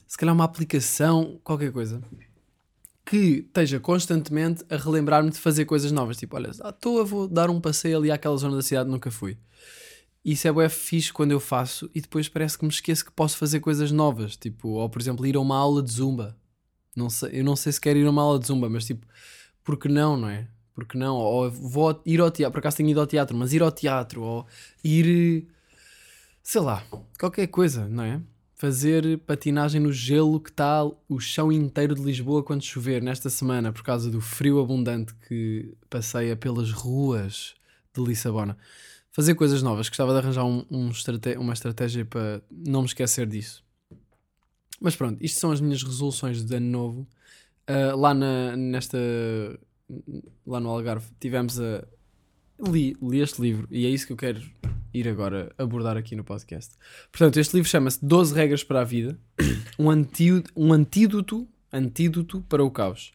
se 0.05 0.17
calhar 0.17 0.35
uma 0.35 0.43
aplicação, 0.43 1.39
qualquer 1.45 1.71
coisa, 1.71 2.01
que 3.05 3.45
esteja 3.47 3.79
constantemente 3.79 4.65
a 4.69 4.75
relembrar-me 4.75 5.29
de 5.29 5.39
fazer 5.39 5.63
coisas 5.63 5.93
novas. 5.93 6.17
Tipo, 6.17 6.35
olha, 6.35 6.51
à 6.59 6.73
toa 6.73 7.05
vou 7.05 7.25
dar 7.25 7.49
um 7.49 7.61
passeio 7.61 7.97
ali 7.97 8.11
àquela 8.11 8.35
zona 8.35 8.57
da 8.57 8.61
cidade 8.61 8.89
nunca 8.89 9.09
fui. 9.09 9.37
Isso 10.25 10.45
é 10.45 10.51
bué 10.51 10.67
fixe 10.67 11.13
quando 11.13 11.31
eu 11.31 11.39
faço 11.39 11.89
e 11.95 12.01
depois 12.01 12.27
parece 12.27 12.57
que 12.57 12.65
me 12.65 12.69
esqueço 12.69 13.05
que 13.05 13.13
posso 13.13 13.37
fazer 13.37 13.61
coisas 13.61 13.93
novas. 13.93 14.35
Tipo, 14.35 14.71
ou 14.71 14.89
por 14.89 15.01
exemplo, 15.01 15.25
ir 15.25 15.37
a 15.37 15.39
uma 15.39 15.55
aula 15.55 15.81
de 15.81 15.93
zumba. 15.93 16.35
Não 16.93 17.09
sei, 17.09 17.39
eu 17.39 17.45
não 17.45 17.55
sei 17.55 17.71
se 17.71 17.79
quero 17.79 17.97
ir 17.97 18.05
a 18.05 18.09
uma 18.09 18.21
aula 18.21 18.37
de 18.37 18.47
zumba, 18.47 18.69
mas 18.69 18.83
tipo, 18.83 19.07
porque 19.69 19.88
não, 19.88 20.17
não 20.17 20.27
é? 20.27 20.47
Porque 20.73 20.97
não? 20.97 21.15
Ou 21.15 21.51
vou 21.51 22.01
ir 22.03 22.19
ao 22.19 22.31
teatro, 22.31 22.53
por 22.53 22.57
acaso 22.57 22.77
tenho 22.77 22.89
ido 22.89 22.99
ao 22.99 23.05
teatro, 23.05 23.38
mas 23.38 23.53
ir 23.53 23.61
ao 23.61 23.71
teatro, 23.71 24.23
ou 24.23 24.47
ir, 24.83 25.47
sei 26.41 26.59
lá, 26.59 26.83
qualquer 27.19 27.45
coisa, 27.45 27.88
não 27.88 28.03
é? 28.03 28.19
Fazer 28.55 29.19
patinagem 29.19 29.79
no 29.79 29.93
gelo 29.93 30.39
que 30.39 30.49
está 30.49 30.83
o 30.83 31.19
chão 31.19 31.51
inteiro 31.51 31.93
de 31.93 32.01
Lisboa 32.01 32.41
quando 32.41 32.63
chover 32.63 33.03
nesta 33.03 33.29
semana, 33.29 33.71
por 33.71 33.83
causa 33.83 34.09
do 34.09 34.19
frio 34.19 34.59
abundante 34.59 35.13
que 35.27 35.71
passeia 35.88 36.35
pelas 36.35 36.71
ruas 36.71 37.53
de 37.93 38.03
Lissabona. 38.03 38.57
Fazer 39.11 39.35
coisas 39.35 39.61
novas, 39.61 39.88
gostava 39.88 40.13
de 40.13 40.17
arranjar 40.17 40.45
um, 40.45 40.65
um 40.71 40.89
estrate 40.89 41.38
uma 41.38 41.53
estratégia 41.53 42.03
para 42.05 42.41
não 42.49 42.81
me 42.81 42.88
esquecer 42.88 43.27
disso. 43.27 43.63
Mas 44.81 44.95
pronto, 44.95 45.23
isto 45.23 45.39
são 45.39 45.51
as 45.51 45.61
minhas 45.61 45.83
resoluções 45.83 46.43
de 46.43 46.55
ano 46.55 46.71
novo. 46.71 47.07
Uh, 47.69 47.95
lá 47.95 48.13
na, 48.15 48.57
nesta 48.57 48.97
lá 50.45 50.59
no 50.59 50.69
Algarve 50.69 51.05
tivemos 51.19 51.59
a 51.59 51.85
li, 52.67 52.97
li 53.01 53.21
este 53.21 53.41
livro 53.41 53.67
e 53.69 53.85
é 53.85 53.89
isso 53.89 54.07
que 54.07 54.13
eu 54.13 54.17
quero 54.17 54.41
ir 54.93 55.07
agora 55.07 55.53
abordar 55.57 55.97
aqui 55.97 56.15
no 56.15 56.23
podcast. 56.23 56.73
Portanto, 57.11 57.39
este 57.39 57.55
livro 57.55 57.69
chama-se 57.69 58.03
12 58.03 58.33
regras 58.33 58.63
para 58.63 58.81
a 58.81 58.83
vida, 58.83 59.19
um, 59.77 59.89
antídoto, 59.89 60.51
um 60.55 60.73
antídoto, 60.73 61.47
antídoto 61.71 62.41
para 62.49 62.63
o 62.63 62.71
caos. 62.71 63.13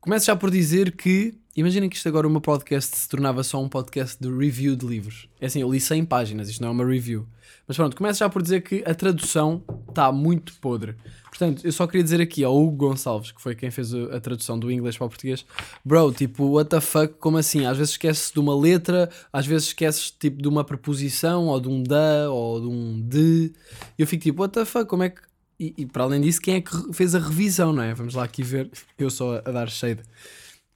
Começo 0.00 0.26
já 0.26 0.36
por 0.36 0.50
dizer 0.50 0.96
que 0.96 1.38
imaginem 1.56 1.88
que 1.88 1.96
isto 1.96 2.08
agora 2.08 2.28
meu 2.28 2.40
podcast 2.40 2.96
se 2.96 3.08
tornava 3.08 3.42
só 3.42 3.62
um 3.62 3.68
podcast 3.68 4.16
de 4.20 4.28
review 4.28 4.76
de 4.76 4.86
livros. 4.86 5.28
É 5.40 5.46
assim, 5.46 5.60
eu 5.60 5.70
li 5.70 5.80
100 5.80 6.04
páginas, 6.04 6.48
isto 6.48 6.60
não 6.60 6.68
é 6.68 6.72
uma 6.72 6.84
review. 6.84 7.26
Mas 7.66 7.76
pronto, 7.76 7.96
começo 7.96 8.18
já 8.18 8.28
por 8.28 8.42
dizer 8.42 8.62
que 8.62 8.82
a 8.86 8.94
tradução 8.94 9.62
está 9.88 10.10
muito 10.10 10.54
podre. 10.54 10.96
Portanto, 11.28 11.64
eu 11.64 11.72
só 11.72 11.86
queria 11.86 12.02
dizer 12.02 12.20
aqui 12.20 12.44
ao 12.44 12.54
Hugo 12.54 12.88
Gonçalves, 12.88 13.32
que 13.32 13.40
foi 13.40 13.54
quem 13.54 13.70
fez 13.70 13.94
a 13.94 14.20
tradução 14.20 14.58
do 14.58 14.70
inglês 14.70 14.96
para 14.96 15.06
o 15.06 15.08
português, 15.08 15.44
bro, 15.84 16.12
tipo, 16.12 16.44
what 16.46 16.68
the 16.68 16.80
fuck, 16.80 17.14
como 17.14 17.38
assim? 17.38 17.64
Às 17.64 17.78
vezes 17.78 17.92
esqueces 17.92 18.30
de 18.30 18.38
uma 18.38 18.54
letra, 18.54 19.08
às 19.32 19.46
vezes 19.46 19.68
esqueces 19.68 20.10
tipo 20.10 20.42
de 20.42 20.48
uma 20.48 20.64
preposição, 20.64 21.46
ou 21.46 21.60
de 21.60 21.68
um 21.68 21.82
da, 21.82 22.30
ou 22.30 22.60
de 22.60 22.66
um 22.66 23.00
de. 23.00 23.52
E 23.98 24.02
eu 24.02 24.06
fico 24.06 24.22
tipo, 24.22 24.42
what 24.42 24.52
the 24.52 24.64
fuck, 24.64 24.86
como 24.86 25.02
é 25.02 25.10
que. 25.10 25.22
E, 25.58 25.74
e, 25.78 25.86
para 25.86 26.04
além 26.04 26.20
disso, 26.20 26.40
quem 26.40 26.54
é 26.54 26.60
que 26.60 26.92
fez 26.92 27.14
a 27.14 27.18
revisão, 27.18 27.72
não 27.72 27.82
é? 27.82 27.94
Vamos 27.94 28.14
lá 28.14 28.24
aqui 28.24 28.42
ver, 28.42 28.70
eu 28.98 29.10
só 29.10 29.36
a 29.44 29.50
dar 29.50 29.70
shade. 29.70 30.02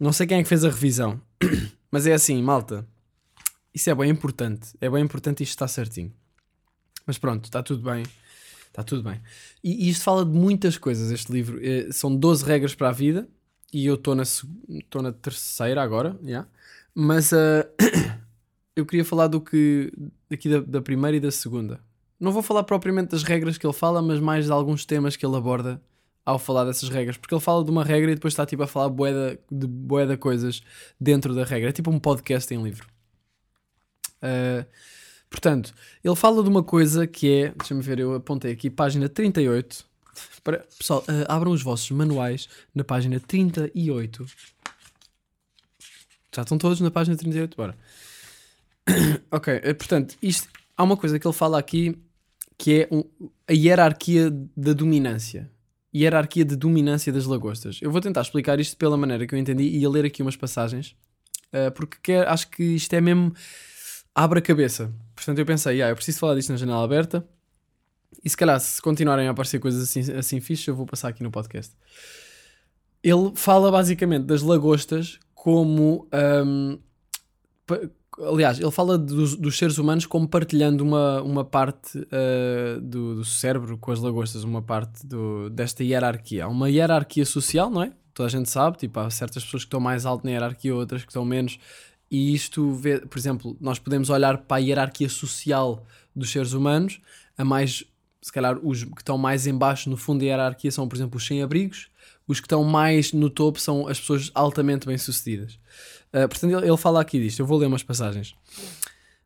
Não 0.04 0.12
sei 0.12 0.26
quem 0.26 0.38
é 0.38 0.42
que 0.42 0.48
fez 0.50 0.62
a 0.66 0.68
revisão, 0.68 1.18
mas 1.90 2.06
é 2.06 2.12
assim, 2.12 2.42
malta. 2.42 2.86
Isso 3.72 3.88
é 3.88 3.94
bem 3.94 4.10
importante, 4.10 4.68
é 4.78 4.90
bem 4.90 5.02
importante 5.02 5.42
isto 5.42 5.52
estar 5.52 5.66
certinho. 5.66 6.12
Mas 7.06 7.16
pronto, 7.16 7.46
está 7.46 7.62
tudo 7.62 7.82
bem. 7.82 8.02
Está 8.66 8.82
tudo 8.82 9.02
bem. 9.02 9.18
E, 9.62 9.86
e, 9.86 9.88
isto 9.88 10.04
fala 10.04 10.22
de 10.22 10.30
muitas 10.30 10.76
coisas, 10.76 11.10
este 11.10 11.32
livro. 11.32 11.58
É, 11.62 11.90
são 11.90 12.14
12 12.14 12.44
regras 12.44 12.74
para 12.74 12.90
a 12.90 12.92
vida. 12.92 13.26
E 13.72 13.86
eu 13.86 13.94
estou 13.94 14.14
na, 14.14 14.24
na 15.02 15.10
terceira 15.10 15.82
agora, 15.82 16.14
yeah. 16.22 16.46
mas 16.94 17.32
uh, 17.32 17.64
eu 18.76 18.84
queria 18.84 19.06
falar 19.06 19.28
do 19.28 19.40
que 19.40 19.90
aqui 20.30 20.50
da, 20.50 20.60
da, 20.60 20.82
primeira 20.82 21.16
e 21.16 21.20
da 21.20 21.30
segunda. 21.30 21.80
Não 22.20 22.30
vou 22.30 22.42
falar 22.42 22.64
propriamente 22.64 23.12
das 23.12 23.22
regras 23.22 23.56
que 23.56 23.66
ele 23.66 23.72
fala, 23.72 24.02
mas 24.02 24.20
mais 24.20 24.44
de 24.44 24.52
alguns 24.52 24.84
temas 24.84 25.16
que 25.16 25.24
ele 25.24 25.34
aborda 25.34 25.80
ao 26.24 26.38
falar 26.38 26.64
dessas 26.64 26.88
regras. 26.88 27.16
Porque 27.16 27.34
ele 27.34 27.40
fala 27.40 27.64
de 27.64 27.70
uma 27.70 27.84
regra 27.84 28.10
e 28.10 28.14
depois 28.14 28.32
está 28.32 28.46
tipo 28.46 28.62
a 28.62 28.66
falar 28.66 28.88
boeda, 28.88 29.38
de 29.50 29.66
boeda 29.66 30.16
coisas 30.16 30.62
dentro 31.00 31.34
da 31.34 31.44
regra. 31.44 31.70
É 31.70 31.72
tipo 31.72 31.90
um 31.90 31.98
podcast 31.98 32.52
em 32.52 32.62
livro. 32.62 32.86
Uh, 34.22 34.64
Portanto, 35.34 35.74
ele 36.04 36.14
fala 36.14 36.44
de 36.44 36.48
uma 36.48 36.62
coisa 36.62 37.08
que 37.08 37.28
é, 37.28 37.48
deixa-me 37.56 37.82
ver, 37.82 37.98
eu 37.98 38.14
apontei 38.14 38.52
aqui, 38.52 38.70
página 38.70 39.08
38. 39.08 39.84
Para, 40.44 40.58
pessoal, 40.78 41.00
uh, 41.00 41.26
abram 41.26 41.50
os 41.50 41.60
vossos 41.60 41.90
manuais 41.90 42.48
na 42.72 42.84
página 42.84 43.18
38. 43.18 44.26
Já 46.32 46.42
estão 46.42 46.56
todos 46.56 46.80
na 46.80 46.88
página 46.88 47.16
38, 47.16 47.56
bora. 47.56 47.76
ok, 49.28 49.56
uh, 49.56 49.74
portanto, 49.74 50.16
isto, 50.22 50.48
há 50.76 50.84
uma 50.84 50.96
coisa 50.96 51.18
que 51.18 51.26
ele 51.26 51.34
fala 51.34 51.58
aqui 51.58 51.98
que 52.56 52.82
é 52.82 52.88
um, 52.94 53.02
a 53.48 53.52
hierarquia 53.52 54.30
da 54.56 54.72
dominância. 54.72 55.50
Hierarquia 55.94 56.44
de 56.44 56.56
dominância 56.56 57.12
das 57.12 57.26
lagostas. 57.26 57.78
Eu 57.80 57.90
vou 57.90 58.00
tentar 58.00 58.22
explicar 58.22 58.58
isto 58.58 58.76
pela 58.76 58.96
maneira 58.96 59.26
que 59.26 59.34
eu 59.34 59.38
entendi 59.38 59.64
e 59.64 59.84
a 59.84 59.88
ler 59.88 60.04
aqui 60.04 60.22
umas 60.22 60.36
passagens, 60.36 60.96
uh, 61.52 61.70
porque 61.72 61.98
quer, 62.02 62.26
acho 62.28 62.50
que 62.50 62.62
isto 62.62 62.92
é 62.94 63.00
mesmo 63.00 63.32
abre 64.14 64.38
a 64.38 64.42
cabeça. 64.42 64.92
Portanto, 65.14 65.38
eu 65.38 65.46
pensei, 65.46 65.82
ah, 65.82 65.88
eu 65.88 65.96
preciso 65.96 66.18
falar 66.18 66.34
disto 66.34 66.50
na 66.50 66.56
janela 66.56 66.84
aberta. 66.84 67.26
E 68.24 68.30
se 68.30 68.36
calhar, 68.36 68.58
se 68.60 68.80
continuarem 68.80 69.26
a 69.26 69.32
aparecer 69.32 69.58
coisas 69.58 69.82
assim, 69.82 70.12
assim 70.12 70.40
fixas, 70.40 70.68
eu 70.68 70.76
vou 70.76 70.86
passar 70.86 71.08
aqui 71.08 71.22
no 71.22 71.30
podcast. 71.30 71.74
Ele 73.02 73.32
fala 73.34 73.70
basicamente 73.70 74.24
das 74.24 74.42
lagostas 74.42 75.18
como. 75.34 76.08
Um, 76.12 76.78
aliás, 78.20 78.58
ele 78.58 78.70
fala 78.70 78.96
dos, 78.96 79.36
dos, 79.36 79.58
seres 79.58 79.78
humanos 79.78 80.06
como 80.06 80.28
partilhando 80.28 80.84
uma, 80.84 81.22
uma 81.22 81.44
parte 81.44 81.98
uh, 81.98 82.80
do, 82.80 83.16
do, 83.16 83.24
cérebro 83.24 83.76
com 83.78 83.90
as 83.90 84.00
lagostas, 84.00 84.44
uma 84.44 84.62
parte 84.62 85.06
do, 85.06 85.50
desta 85.50 85.82
hierarquia. 85.82 86.44
Há 86.44 86.48
uma 86.48 86.70
hierarquia 86.70 87.24
social, 87.24 87.70
não 87.70 87.82
é? 87.82 87.92
Toda 88.12 88.28
a 88.28 88.30
gente 88.30 88.48
sabe, 88.48 88.78
tipo, 88.78 89.00
há 89.00 89.10
certas 89.10 89.44
pessoas 89.44 89.64
que 89.64 89.66
estão 89.66 89.80
mais 89.80 90.06
alto 90.06 90.24
na 90.24 90.30
hierarquia, 90.30 90.74
outras 90.74 91.02
que 91.02 91.10
estão 91.10 91.24
menos. 91.24 91.58
E 92.10 92.32
isto, 92.32 92.72
vê, 92.72 93.00
por 93.00 93.18
exemplo, 93.18 93.56
nós 93.60 93.78
podemos 93.78 94.08
olhar 94.10 94.38
para 94.38 94.58
a 94.58 94.60
hierarquia 94.60 95.08
social 95.08 95.84
dos 96.14 96.30
seres 96.30 96.52
humanos, 96.52 97.00
a 97.36 97.44
mais, 97.44 97.84
se 98.22 98.32
calhar, 98.32 98.56
os 98.62 98.84
que 98.84 99.00
estão 99.00 99.18
mais 99.18 99.46
embaixo 99.48 99.90
no 99.90 99.96
fundo 99.96 100.20
da 100.20 100.26
hierarquia 100.26 100.70
são, 100.70 100.86
por 100.86 100.94
exemplo, 100.94 101.16
os 101.16 101.26
sem-abrigos, 101.26 101.88
os 102.26 102.38
que 102.38 102.46
estão 102.46 102.62
mais 102.62 103.12
no 103.12 103.28
topo 103.28 103.60
são 103.60 103.88
as 103.88 103.98
pessoas 103.98 104.30
altamente 104.34 104.86
bem-sucedidas. 104.86 105.58
Uh, 106.14 106.28
portanto, 106.28 106.52
ele, 106.56 106.68
ele 106.68 106.76
fala 106.76 107.00
aqui 107.00 107.18
disto, 107.18 107.40
eu 107.40 107.46
vou 107.46 107.58
ler 107.58 107.66
umas 107.66 107.82
passagens. 107.82 108.34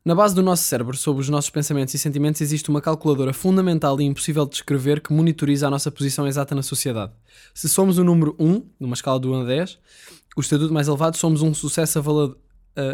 Na 0.09 0.15
base 0.15 0.35
do 0.35 0.43
nosso 0.43 0.63
cérebro, 0.63 0.97
sobre 0.97 1.21
os 1.21 1.29
nossos 1.29 1.51
pensamentos 1.51 1.93
e 1.93 1.99
sentimentos, 1.99 2.41
existe 2.41 2.71
uma 2.71 2.81
calculadora 2.81 3.35
fundamental 3.35 4.01
e 4.01 4.05
impossível 4.05 4.47
de 4.47 4.53
descrever 4.53 5.03
que 5.03 5.13
monitoriza 5.13 5.67
a 5.67 5.71
nossa 5.71 5.91
posição 5.91 6.27
exata 6.27 6.55
na 6.55 6.63
sociedade. 6.63 7.13
Se 7.53 7.69
somos 7.69 7.99
o 7.99 8.05
número 8.05 8.35
1, 8.39 8.63
numa 8.81 8.95
escala 8.95 9.21
de 9.21 9.29
1 9.29 9.43
a 9.43 9.45
10, 9.45 9.79
o 10.35 10.41
estatuto 10.41 10.73
mais 10.73 10.89
elevado, 10.89 11.19
somos 11.19 11.43
um 11.43 11.53
sucesso 11.53 12.01
uh, 12.01 12.35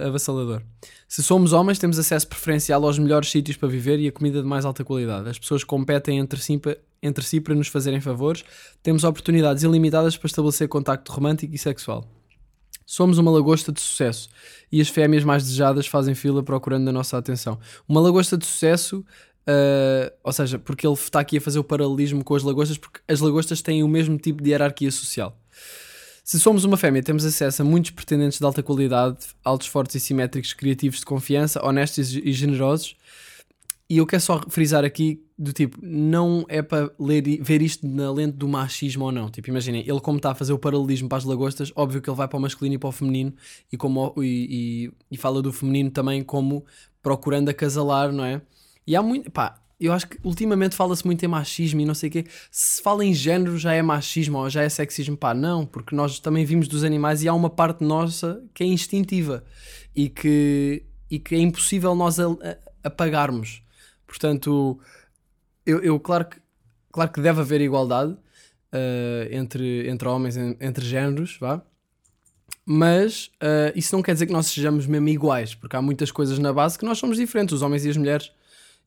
avassalador. 0.09 0.63
Se 1.07 1.23
somos 1.23 1.53
homens, 1.53 1.79
temos 1.79 2.01
acesso 2.01 2.27
preferencial 2.27 2.85
aos 2.85 2.99
melhores 2.99 3.31
sítios 3.31 3.57
para 3.57 3.69
viver 3.69 4.01
e 4.01 4.09
a 4.09 4.13
comida 4.13 4.43
de 4.43 4.49
mais 4.49 4.65
alta 4.65 4.83
qualidade. 4.83 5.29
As 5.29 5.39
pessoas 5.39 5.63
competem 5.63 6.19
entre 6.19 6.41
si, 6.41 6.61
entre 7.01 7.25
si 7.25 7.41
para 7.41 7.55
nos 7.55 7.69
fazerem 7.69 8.01
favores. 8.01 8.45
Temos 8.83 9.05
oportunidades 9.05 9.63
ilimitadas 9.63 10.17
para 10.17 10.27
estabelecer 10.27 10.67
contacto 10.67 11.13
romântico 11.13 11.55
e 11.55 11.59
sexual. 11.59 12.09
Somos 12.87 13.19
uma 13.19 13.31
lagosta 13.31 13.73
de 13.73 13.81
sucesso 13.81 14.29
e 14.71 14.81
as 14.81 14.89
fêmeas 14.89 15.25
mais 15.25 15.43
desejadas 15.43 15.87
fazem 15.87 16.15
fila 16.15 16.43
procurando 16.43 16.89
a 16.89 16.93
nossa 16.93 17.17
atenção. 17.17 17.59
Uma 17.89 18.01
lagosta 18.01 18.37
de 18.37 18.45
sucesso, 18.47 19.05
uh, 19.49 20.13
ou 20.23 20.33
seja, 20.33 20.59
porque 20.59 20.87
ele 20.87 20.95
está 20.95 21.21
aqui 21.21 21.39
a 21.39 21.41
fazer 21.41 21.59
o 21.59 21.65
paralelismo 21.65 22.23
com 22.23 22.35
as 22.35 22.43
lagostas, 22.43 22.77
porque 22.77 23.01
as 23.09 23.21
lagostas 23.21 23.63
têm 23.63 23.83
o 23.83 23.89
mesmo 23.89 24.19
tipo 24.19 24.43
de 24.43 24.51
hierarquia 24.51 24.91
social. 24.91 25.37
Se 26.23 26.41
somos 26.41 26.65
uma 26.65 26.79
fêmea, 26.79 27.03
temos 27.03 27.25
acesso 27.25 27.61
a 27.61 27.65
muitos 27.65 27.91
pretendentes 27.91 28.39
de 28.39 28.45
alta 28.45 28.63
qualidade, 28.63 29.19
altos, 29.45 29.67
fortes 29.67 29.97
e 29.97 30.01
simétricos, 30.01 30.55
criativos 30.55 31.01
de 31.01 31.05
confiança, 31.05 31.63
honestos 31.63 32.15
e 32.15 32.33
generosos. 32.33 32.97
E 33.89 33.99
eu 33.99 34.07
quero 34.07 34.23
só 34.23 34.41
frisar 34.49 34.85
aqui 34.85 35.23
do 35.37 35.53
tipo, 35.53 35.79
não 35.83 36.45
é 36.49 36.63
para 36.63 36.91
ler, 36.99 37.23
ver 37.43 37.61
isto 37.61 37.87
na 37.87 38.11
lente 38.11 38.37
do 38.37 38.49
machismo 38.49 39.05
ou 39.05 39.13
não. 39.13 39.31
Tipo, 39.31 39.51
imaginem, 39.51 39.85
ele 39.87 40.01
como 40.01 40.17
está 40.17 40.31
a 40.31 40.35
fazer 40.35 40.53
o 40.53 40.59
paralelismo 40.59 41.09
para 41.09 41.19
as 41.19 41.25
lagostas, 41.25 41.73
óbvio 41.75 42.01
que 42.01 42.09
ele 42.09 42.17
vai 42.17 42.29
para 42.29 42.39
o 42.39 42.41
masculino 42.41 42.77
e 42.77 42.79
para 42.79 42.89
o 42.89 42.93
feminino 42.93 43.35
e, 43.71 43.77
como, 43.77 44.15
e, 44.19 44.23
e, 44.23 44.93
e 45.11 45.17
fala 45.17 45.43
do 45.43 45.53
feminino 45.53 45.91
também 45.91 46.23
como 46.23 46.65
procurando 47.03 47.49
acasalar, 47.49 48.13
não 48.13 48.25
é? 48.25 48.41
E 48.87 48.95
há 48.95 49.03
muito, 49.03 49.31
pá, 49.31 49.61
eu 49.81 49.93
acho 49.93 50.09
que 50.09 50.19
ultimamente 50.23 50.77
fala-se 50.77 51.05
muito 51.05 51.23
em 51.25 51.29
machismo 51.29 51.81
e 51.81 51.85
não 51.85 51.95
sei 51.95 52.09
o 52.09 52.13
quê. 52.13 52.25
Se 52.51 52.81
fala 52.81 53.05
em 53.05 53.13
género 53.13 53.59
já 53.59 53.75
é 53.75 53.83
machismo 53.83 54.39
ou 54.39 54.49
já 54.49 54.63
é 54.63 54.69
sexismo. 54.69 55.17
Pá, 55.17 55.35
não, 55.35 55.67
porque 55.67 55.95
nós 55.95 56.19
também 56.21 56.45
vimos 56.45 56.69
dos 56.69 56.85
animais 56.85 57.23
e 57.23 57.29
há 57.29 57.35
uma 57.35 57.51
parte 57.51 57.83
nossa 57.83 58.43
que 58.55 58.63
é 58.63 58.67
instintiva 58.67 59.45
e 59.95 60.09
que, 60.09 60.85
e 61.11 61.19
que 61.19 61.35
é 61.35 61.39
impossível 61.39 61.95
nós 61.95 62.19
apagarmos. 62.83 63.64
Portanto, 64.15 64.79
eu, 65.67 65.83
eu, 65.83 65.99
claro, 65.99 66.27
que, 66.27 66.37
claro 66.93 67.11
que 67.11 67.21
deve 67.21 67.41
haver 67.41 67.61
igualdade 67.61 68.13
uh, 68.13 69.29
entre, 69.29 69.89
entre 69.91 70.07
homens, 70.07 70.37
entre 70.37 70.87
géneros, 70.87 71.37
vá. 71.41 71.61
Mas 72.65 73.27
uh, 73.43 73.73
isso 73.75 73.95
não 73.95 74.05
quer 74.05 74.13
dizer 74.13 74.27
que 74.27 74.33
nós 74.33 74.47
sejamos 74.47 74.87
mesmo 74.87 75.09
iguais, 75.09 75.57
porque 75.57 75.75
há 75.75 75.83
muitas 75.83 76.13
coisas 76.13 76.39
na 76.39 76.53
base 76.53 76.79
que 76.79 76.85
nós 76.85 76.97
somos 76.97 77.17
diferentes, 77.17 77.53
os 77.53 77.61
homens 77.61 77.85
e 77.85 77.91
as 77.91 77.97
mulheres. 77.97 78.31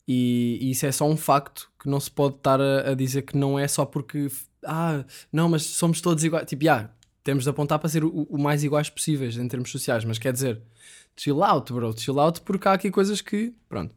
E, 0.08 0.58
e 0.62 0.70
isso 0.70 0.86
é 0.86 0.92
só 0.92 1.06
um 1.06 1.16
facto 1.16 1.70
que 1.78 1.90
não 1.90 2.00
se 2.00 2.10
pode 2.10 2.36
estar 2.36 2.58
a, 2.58 2.92
a, 2.92 2.94
dizer 2.94 3.20
que 3.20 3.36
não 3.36 3.58
é 3.58 3.68
só 3.68 3.84
porque, 3.84 4.28
ah, 4.64 5.04
não, 5.30 5.46
mas 5.50 5.62
somos 5.64 6.00
todos 6.00 6.24
iguais. 6.24 6.46
Tipo, 6.46 6.64
já, 6.64 6.76
yeah, 6.76 6.94
temos 7.22 7.44
de 7.44 7.50
apontar 7.50 7.78
para 7.78 7.90
ser 7.90 8.02
o, 8.02 8.26
o, 8.30 8.38
mais 8.38 8.64
iguais 8.64 8.88
possíveis 8.88 9.36
em 9.36 9.46
termos 9.46 9.70
sociais, 9.70 10.06
mas 10.06 10.18
quer 10.18 10.32
dizer, 10.32 10.62
chill 11.14 11.44
out, 11.44 11.70
bro, 11.70 11.94
chill 11.94 12.18
out, 12.18 12.40
porque 12.40 12.66
há 12.66 12.72
aqui 12.72 12.90
coisas 12.90 13.20
que, 13.20 13.52
pronto. 13.68 13.94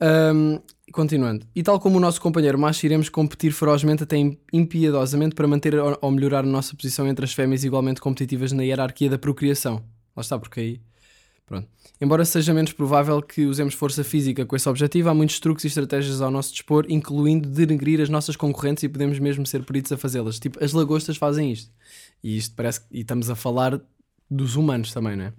Um, 0.00 0.60
continuando, 0.92 1.46
e 1.54 1.62
tal 1.62 1.80
como 1.80 1.96
o 1.96 2.00
nosso 2.00 2.20
companheiro 2.20 2.58
macho, 2.58 2.84
iremos 2.84 3.08
competir 3.08 3.52
ferozmente, 3.52 4.02
até 4.02 4.16
impiedosamente, 4.52 5.34
para 5.34 5.48
manter 5.48 5.74
ou 5.78 6.10
melhorar 6.10 6.40
a 6.40 6.42
nossa 6.42 6.76
posição 6.76 7.06
entre 7.08 7.24
as 7.24 7.32
fêmeas 7.32 7.64
igualmente 7.64 8.00
competitivas 8.00 8.52
na 8.52 8.62
hierarquia 8.62 9.10
da 9.10 9.18
procriação. 9.18 9.82
Lá 10.14 10.20
está, 10.20 10.38
porque 10.38 10.60
aí 10.60 10.80
Pronto. 11.46 11.68
Embora 12.00 12.24
seja 12.24 12.52
menos 12.52 12.72
provável 12.72 13.22
que 13.22 13.46
usemos 13.46 13.72
força 13.72 14.02
física 14.02 14.44
com 14.44 14.56
esse 14.56 14.68
objetivo, 14.68 15.08
há 15.08 15.14
muitos 15.14 15.38
truques 15.38 15.62
e 15.64 15.68
estratégias 15.68 16.20
ao 16.20 16.30
nosso 16.30 16.52
dispor, 16.52 16.84
incluindo 16.88 17.48
denegrir 17.48 18.00
as 18.00 18.08
nossas 18.08 18.34
concorrentes 18.34 18.82
e 18.82 18.88
podemos 18.88 19.18
mesmo 19.20 19.46
ser 19.46 19.64
peritos 19.64 19.92
a 19.92 19.96
fazê-las. 19.96 20.40
Tipo, 20.40 20.62
as 20.62 20.72
lagostas 20.72 21.16
fazem 21.16 21.52
isto. 21.52 21.72
E 22.22 22.36
isto 22.36 22.54
parece 22.56 22.80
e 22.90 23.00
estamos 23.00 23.30
a 23.30 23.36
falar 23.36 23.80
dos 24.28 24.56
humanos 24.56 24.92
também, 24.92 25.16
não 25.16 25.26
é? 25.26 25.32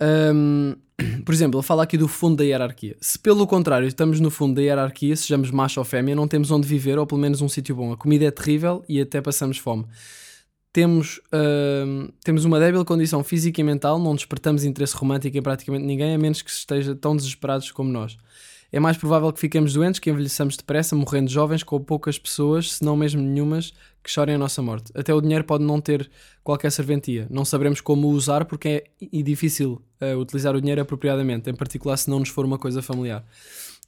Um, 0.00 0.74
por 1.24 1.34
exemplo, 1.34 1.58
ele 1.58 1.66
fala 1.66 1.82
aqui 1.82 1.98
do 1.98 2.08
fundo 2.08 2.36
da 2.36 2.44
hierarquia. 2.44 2.96
Se 3.00 3.18
pelo 3.18 3.46
contrário 3.46 3.86
estamos 3.86 4.20
no 4.20 4.30
fundo 4.30 4.54
da 4.54 4.62
hierarquia, 4.62 5.16
sejamos 5.16 5.50
macho 5.50 5.80
ou 5.80 5.84
fêmea, 5.84 6.14
não 6.14 6.28
temos 6.28 6.50
onde 6.50 6.66
viver 6.66 6.98
ou 6.98 7.06
pelo 7.06 7.20
menos 7.20 7.40
um 7.40 7.48
sítio 7.48 7.74
bom. 7.74 7.92
A 7.92 7.96
comida 7.96 8.24
é 8.24 8.30
terrível 8.30 8.84
e 8.88 9.00
até 9.00 9.20
passamos 9.20 9.58
fome 9.58 9.86
temos, 10.74 11.18
uh, 11.32 12.12
temos 12.24 12.44
uma 12.44 12.58
débil 12.58 12.84
condição 12.84 13.22
física 13.22 13.60
e 13.60 13.64
mental, 13.64 13.96
não 13.96 14.12
despertamos 14.12 14.64
interesse 14.64 14.96
romântico 14.96 15.38
em 15.38 15.40
praticamente 15.40 15.86
ninguém, 15.86 16.12
a 16.12 16.18
menos 16.18 16.42
que 16.42 16.50
esteja 16.50 16.96
tão 16.96 17.14
desesperados 17.14 17.70
como 17.70 17.88
nós. 17.92 18.18
É 18.72 18.80
mais 18.80 18.96
provável 18.96 19.32
que 19.32 19.40
fiquemos 19.40 19.72
doentes, 19.72 20.00
que 20.00 20.10
envelheçamos 20.10 20.56
depressa, 20.56 20.96
morrendo 20.96 21.30
jovens, 21.30 21.62
com 21.62 21.80
poucas 21.80 22.18
pessoas, 22.18 22.72
se 22.74 22.84
não 22.84 22.96
mesmo 22.96 23.22
nenhumas, 23.22 23.72
que 24.02 24.10
chorem 24.10 24.34
a 24.34 24.38
nossa 24.38 24.60
morte. 24.60 24.92
Até 24.94 25.14
o 25.14 25.20
dinheiro 25.20 25.44
pode 25.44 25.64
não 25.64 25.80
ter 25.80 26.10
qualquer 26.42 26.70
serventia. 26.70 27.26
Não 27.30 27.44
saberemos 27.44 27.80
como 27.80 28.08
o 28.08 28.10
usar 28.10 28.44
porque 28.44 28.84
é 29.00 29.22
difícil 29.22 29.80
uh, 30.00 30.18
utilizar 30.18 30.54
o 30.54 30.60
dinheiro 30.60 30.82
apropriadamente, 30.82 31.48
em 31.48 31.54
particular 31.54 31.96
se 31.96 32.10
não 32.10 32.18
nos 32.18 32.28
for 32.28 32.44
uma 32.44 32.58
coisa 32.58 32.82
familiar. 32.82 33.24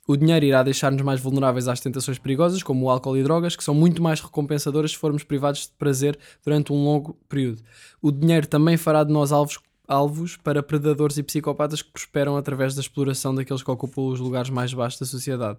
O 0.08 0.16
dinheiro 0.16 0.46
irá 0.46 0.62
deixar-nos 0.62 1.02
mais 1.02 1.20
vulneráveis 1.20 1.66
às 1.66 1.80
tentações 1.80 2.16
perigosas, 2.16 2.62
como 2.62 2.86
o 2.86 2.90
álcool 2.90 3.16
e 3.16 3.24
drogas, 3.24 3.56
que 3.56 3.64
são 3.64 3.74
muito 3.74 4.00
mais 4.00 4.20
recompensadoras 4.20 4.92
se 4.92 4.96
formos 4.96 5.24
privados 5.24 5.62
de 5.62 5.72
prazer 5.76 6.16
durante 6.44 6.72
um 6.72 6.84
longo 6.84 7.18
período. 7.28 7.60
O 8.00 8.12
dinheiro 8.12 8.46
também 8.46 8.76
fará 8.76 9.02
de 9.02 9.12
nós 9.12 9.32
alvos, 9.32 9.58
alvos 9.86 10.36
para 10.36 10.62
predadores 10.62 11.18
e 11.18 11.22
psicopatas 11.22 11.82
que 11.82 11.90
prosperam 11.90 12.36
através 12.36 12.74
da 12.74 12.80
exploração 12.80 13.34
daqueles 13.34 13.62
que 13.62 13.70
ocupam 13.70 14.02
os 14.02 14.20
lugares 14.20 14.50
mais 14.50 14.72
baixos 14.72 15.00
da 15.00 15.06
sociedade. 15.06 15.58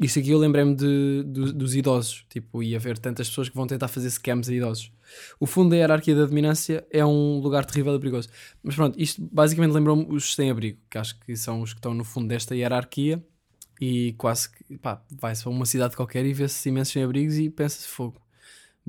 Isso 0.00 0.18
aqui 0.18 0.30
eu 0.30 0.38
lembrei-me 0.38 0.74
de, 0.74 1.24
de, 1.26 1.52
dos 1.52 1.74
idosos, 1.74 2.24
tipo, 2.30 2.62
ia 2.62 2.78
haver 2.78 2.96
tantas 2.96 3.28
pessoas 3.28 3.50
que 3.50 3.54
vão 3.54 3.66
tentar 3.66 3.86
fazer 3.86 4.08
scams 4.10 4.48
a 4.48 4.54
idosos. 4.54 4.90
O 5.38 5.44
fundo 5.44 5.70
da 5.70 5.76
hierarquia 5.76 6.14
da 6.16 6.24
dominância 6.24 6.86
é 6.90 7.04
um 7.04 7.38
lugar 7.38 7.66
terrível 7.66 7.94
e 7.94 7.98
perigoso. 7.98 8.30
Mas 8.62 8.74
pronto, 8.74 8.98
isto 8.98 9.20
basicamente 9.30 9.72
lembrou-me 9.72 10.06
os 10.08 10.34
sem-abrigo, 10.34 10.78
que 10.88 10.96
acho 10.96 11.20
que 11.20 11.36
são 11.36 11.60
os 11.60 11.74
que 11.74 11.78
estão 11.78 11.92
no 11.92 12.02
fundo 12.02 12.28
desta 12.28 12.56
hierarquia 12.56 13.22
e 13.78 14.14
quase 14.16 14.48
que, 14.50 14.78
pá, 14.78 15.02
vai-se 15.10 15.42
para 15.42 15.52
uma 15.52 15.66
cidade 15.66 15.94
qualquer 15.94 16.24
e 16.24 16.32
vê-se 16.32 16.66
imensos 16.70 16.94
sem-abrigos 16.94 17.36
e 17.36 17.50
pensa-se 17.50 17.86
fogo. 17.86 18.18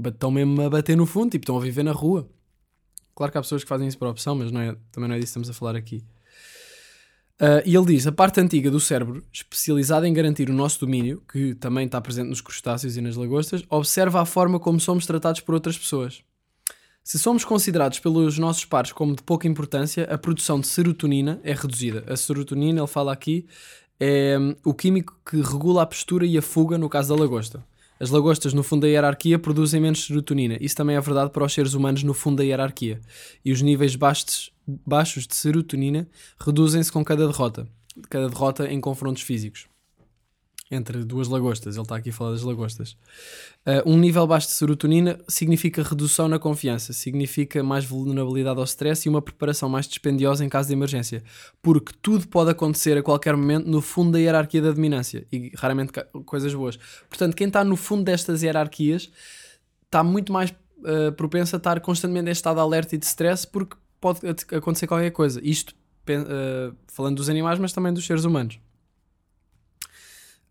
Estão 0.01 0.31
mesmo 0.31 0.61
a 0.61 0.69
bater 0.69 0.95
no 0.95 1.05
fundo, 1.05 1.31
tipo, 1.31 1.43
estão 1.43 1.57
a 1.57 1.61
viver 1.61 1.83
na 1.83 1.91
rua. 1.91 2.29
Claro 3.15 3.31
que 3.31 3.37
há 3.37 3.41
pessoas 3.41 3.63
que 3.63 3.69
fazem 3.69 3.87
isso 3.87 3.97
por 3.97 4.07
opção, 4.07 4.35
mas 4.35 4.51
não 4.51 4.61
é, 4.61 4.75
também 4.91 5.09
não 5.09 5.15
é 5.15 5.19
disso 5.19 5.33
que 5.33 5.39
estamos 5.39 5.49
a 5.49 5.53
falar 5.53 5.75
aqui. 5.75 6.03
Uh, 7.41 7.61
e 7.65 7.75
ele 7.75 7.85
diz: 7.85 8.05
a 8.05 8.11
parte 8.11 8.39
antiga 8.39 8.69
do 8.69 8.79
cérebro, 8.79 9.23
especializada 9.33 10.07
em 10.07 10.13
garantir 10.13 10.49
o 10.49 10.53
nosso 10.53 10.79
domínio, 10.79 11.23
que 11.31 11.55
também 11.55 11.85
está 11.85 11.99
presente 11.99 12.29
nos 12.29 12.39
crustáceos 12.39 12.95
e 12.97 13.01
nas 13.01 13.15
lagostas, 13.15 13.63
observa 13.67 14.21
a 14.21 14.25
forma 14.25 14.59
como 14.59 14.79
somos 14.79 15.05
tratados 15.07 15.41
por 15.41 15.55
outras 15.55 15.77
pessoas. 15.77 16.23
Se 17.03 17.17
somos 17.17 17.43
considerados 17.43 17.97
pelos 17.99 18.37
nossos 18.37 18.63
pares 18.63 18.91
como 18.91 19.15
de 19.15 19.23
pouca 19.23 19.47
importância, 19.47 20.03
a 20.03 20.19
produção 20.19 20.59
de 20.59 20.67
serotonina 20.67 21.39
é 21.43 21.51
reduzida. 21.51 22.03
A 22.07 22.15
serotonina, 22.15 22.79
ele 22.79 22.87
fala 22.87 23.11
aqui, 23.11 23.47
é 23.99 24.37
hum, 24.37 24.55
o 24.63 24.71
químico 24.71 25.19
que 25.25 25.41
regula 25.41 25.81
a 25.81 25.85
postura 25.85 26.27
e 26.27 26.37
a 26.37 26.43
fuga 26.43 26.77
no 26.77 26.87
caso 26.87 27.09
da 27.09 27.19
lagosta. 27.19 27.65
As 28.01 28.09
lagostas, 28.09 28.51
no 28.51 28.63
fundo 28.63 28.81
da 28.81 28.87
hierarquia, 28.87 29.37
produzem 29.37 29.79
menos 29.79 30.07
serotonina. 30.07 30.57
Isso 30.59 30.75
também 30.75 30.95
é 30.95 30.99
verdade 30.99 31.29
para 31.29 31.45
os 31.45 31.53
seres 31.53 31.75
humanos 31.75 32.01
no 32.01 32.15
fundo 32.15 32.37
da 32.37 32.43
hierarquia. 32.43 32.99
E 33.45 33.51
os 33.51 33.61
níveis 33.61 33.95
baixos, 33.95 34.51
baixos 34.65 35.27
de 35.27 35.35
serotonina 35.35 36.07
reduzem-se 36.43 36.91
com 36.91 37.05
cada 37.05 37.27
derrota. 37.27 37.67
Cada 38.09 38.27
derrota 38.27 38.67
em 38.67 38.81
confrontos 38.81 39.21
físicos 39.21 39.67
entre 40.71 41.03
duas 41.03 41.27
lagostas. 41.27 41.75
Ele 41.75 41.83
está 41.83 41.97
aqui 41.97 42.09
a 42.09 42.13
falar 42.13 42.31
das 42.31 42.43
lagostas. 42.43 42.93
Uh, 43.65 43.83
um 43.85 43.97
nível 43.97 44.25
baixo 44.25 44.47
de 44.47 44.53
serotonina 44.53 45.19
significa 45.27 45.83
redução 45.83 46.29
na 46.29 46.39
confiança, 46.39 46.93
significa 46.93 47.61
mais 47.61 47.83
vulnerabilidade 47.83 48.57
ao 48.57 48.63
stress 48.63 49.05
e 49.05 49.09
uma 49.09 49.21
preparação 49.21 49.67
mais 49.67 49.87
dispendiosa 49.87 50.45
em 50.45 50.49
caso 50.49 50.69
de 50.69 50.73
emergência. 50.73 51.21
Porque 51.61 51.91
tudo 52.01 52.27
pode 52.27 52.49
acontecer 52.49 52.97
a 52.97 53.03
qualquer 53.03 53.35
momento 53.35 53.67
no 53.67 53.81
fundo 53.81 54.13
da 54.13 54.19
hierarquia 54.19 54.61
da 54.61 54.71
dominância 54.71 55.27
e 55.31 55.51
raramente 55.55 55.91
coisas 56.25 56.53
boas. 56.53 56.77
Portanto, 57.09 57.35
quem 57.35 57.47
está 57.47 57.63
no 57.63 57.75
fundo 57.75 58.03
destas 58.03 58.41
hierarquias 58.41 59.11
está 59.85 60.03
muito 60.03 60.31
mais 60.31 60.51
uh, 60.51 61.11
propenso 61.11 61.55
a 61.55 61.57
estar 61.57 61.81
constantemente 61.81 62.29
em 62.29 62.31
estado 62.31 62.55
de 62.55 62.61
alerta 62.61 62.95
e 62.95 62.97
de 62.97 63.05
stress 63.05 63.45
porque 63.45 63.75
pode 63.99 64.21
acontecer 64.55 64.87
qualquer 64.87 65.11
coisa. 65.11 65.41
Isto 65.43 65.75
uh, 66.09 66.75
falando 66.87 67.17
dos 67.17 67.29
animais, 67.29 67.59
mas 67.59 67.73
também 67.73 67.93
dos 67.93 68.05
seres 68.05 68.23
humanos. 68.23 68.59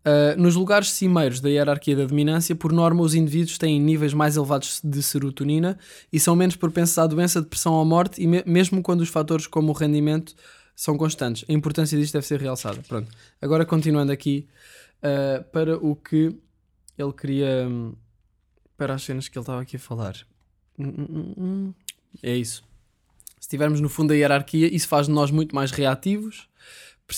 Uh, 0.03 0.39
nos 0.39 0.55
lugares 0.55 0.89
cimeiros 0.91 1.39
da 1.39 1.47
hierarquia 1.47 1.95
da 1.95 2.05
dominância, 2.05 2.55
por 2.55 2.71
norma, 2.71 3.03
os 3.03 3.13
indivíduos 3.13 3.57
têm 3.59 3.79
níveis 3.79 4.13
mais 4.13 4.35
elevados 4.35 4.81
de 4.83 5.03
serotonina 5.03 5.77
e 6.11 6.19
são 6.19 6.35
menos 6.35 6.55
propensos 6.55 6.97
à 6.97 7.05
doença, 7.05 7.39
depressão 7.39 7.73
ou 7.73 7.85
morte, 7.85 8.21
e 8.21 8.25
me 8.25 8.43
mesmo 8.45 8.81
quando 8.81 9.01
os 9.01 9.09
fatores 9.09 9.45
como 9.45 9.69
o 9.69 9.75
rendimento 9.75 10.35
são 10.75 10.97
constantes. 10.97 11.45
A 11.47 11.53
importância 11.53 11.97
disto 11.97 12.13
deve 12.13 12.25
ser 12.25 12.41
realçada. 12.41 12.81
Pronto. 12.87 13.11
Agora, 13.39 13.63
continuando 13.63 14.11
aqui 14.11 14.47
uh, 15.03 15.43
para 15.51 15.77
o 15.77 15.95
que 15.95 16.35
ele 16.97 17.13
queria. 17.13 17.67
Um, 17.67 17.93
para 18.75 18.95
as 18.95 19.03
cenas 19.03 19.27
que 19.27 19.37
ele 19.37 19.43
estava 19.43 19.61
aqui 19.61 19.75
a 19.75 19.79
falar. 19.79 20.15
Hum, 20.79 20.93
hum, 20.97 21.33
hum, 21.37 21.73
é 22.23 22.35
isso. 22.35 22.63
Se 23.39 23.41
estivermos 23.41 23.79
no 23.79 23.87
fundo 23.87 24.09
da 24.09 24.15
hierarquia, 24.15 24.73
isso 24.73 24.87
faz 24.87 25.05
de 25.05 25.13
nós 25.13 25.29
muito 25.29 25.53
mais 25.53 25.69
reativos 25.69 26.49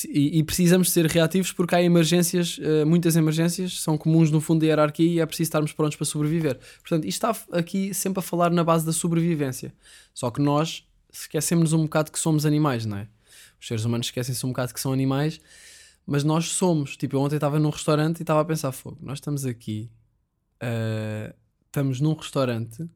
e, 0.10 0.43
precisamos 0.43 0.91
ser 0.91 1.06
reativos 1.06 1.52
porque 1.52 1.76
há 1.76 1.82
emergências, 1.82 2.58
uh, 2.58 2.86
muitas 2.86 3.15
emergências 3.15 3.80
são 3.80 3.98
comuns 3.98 4.32
no 4.32 4.41
fundo 4.41 4.62
da 4.62 4.67
hierarquia 4.67 5.06
e 5.06 5.19
é 5.19 5.26
preciso 5.26 5.50
estarmos 5.50 5.72
prontos 5.72 5.96
para 5.96 6.06
sobreviver. 6.06 6.58
Portanto, 6.82 7.06
isto 7.06 7.26
está 7.28 7.58
aqui 7.58 7.93
sempre 7.93 8.19
a 8.19 8.22
falar 8.22 8.50
na 8.50 8.63
base 8.63 8.86
da 8.86 8.91
sobrevivência. 8.91 9.74
Só 10.13 10.32
que 10.32 10.41
nós 10.41 10.86
esquecemos 11.12 11.74
um 11.74 11.84
bocado 11.84 12.12
que 12.12 12.19
somos 12.19 12.46
animais, 12.46 12.86
não 12.86 12.98
é? 12.98 13.08
Os 13.60 13.67
seres 13.67 13.86
humanos 13.86 14.08
esquecem-se 14.08 14.46
um 14.46 14.50
bocado 14.50 14.74
que 14.74 14.80
são 14.80 14.91
animais, 14.91 15.39
mas 16.06 16.24
nós 16.24 16.50
somos. 16.50 16.98
Tipo, 16.98 17.15
eu 17.15 17.22
ontem 17.22 17.36
estava 17.36 17.60
num 17.60 17.69
restaurante 17.69 18.19
e 18.19 18.24
estava 18.24 18.41
a 18.41 18.46
pensar: 18.46 18.72
fogo, 18.72 18.98
nós 19.02 19.17
estamos 19.17 19.46
aqui, 19.46 19.91
uh, 20.62 21.34
estamos 21.67 22.02
num 22.02 22.13
restaurante 22.13 22.89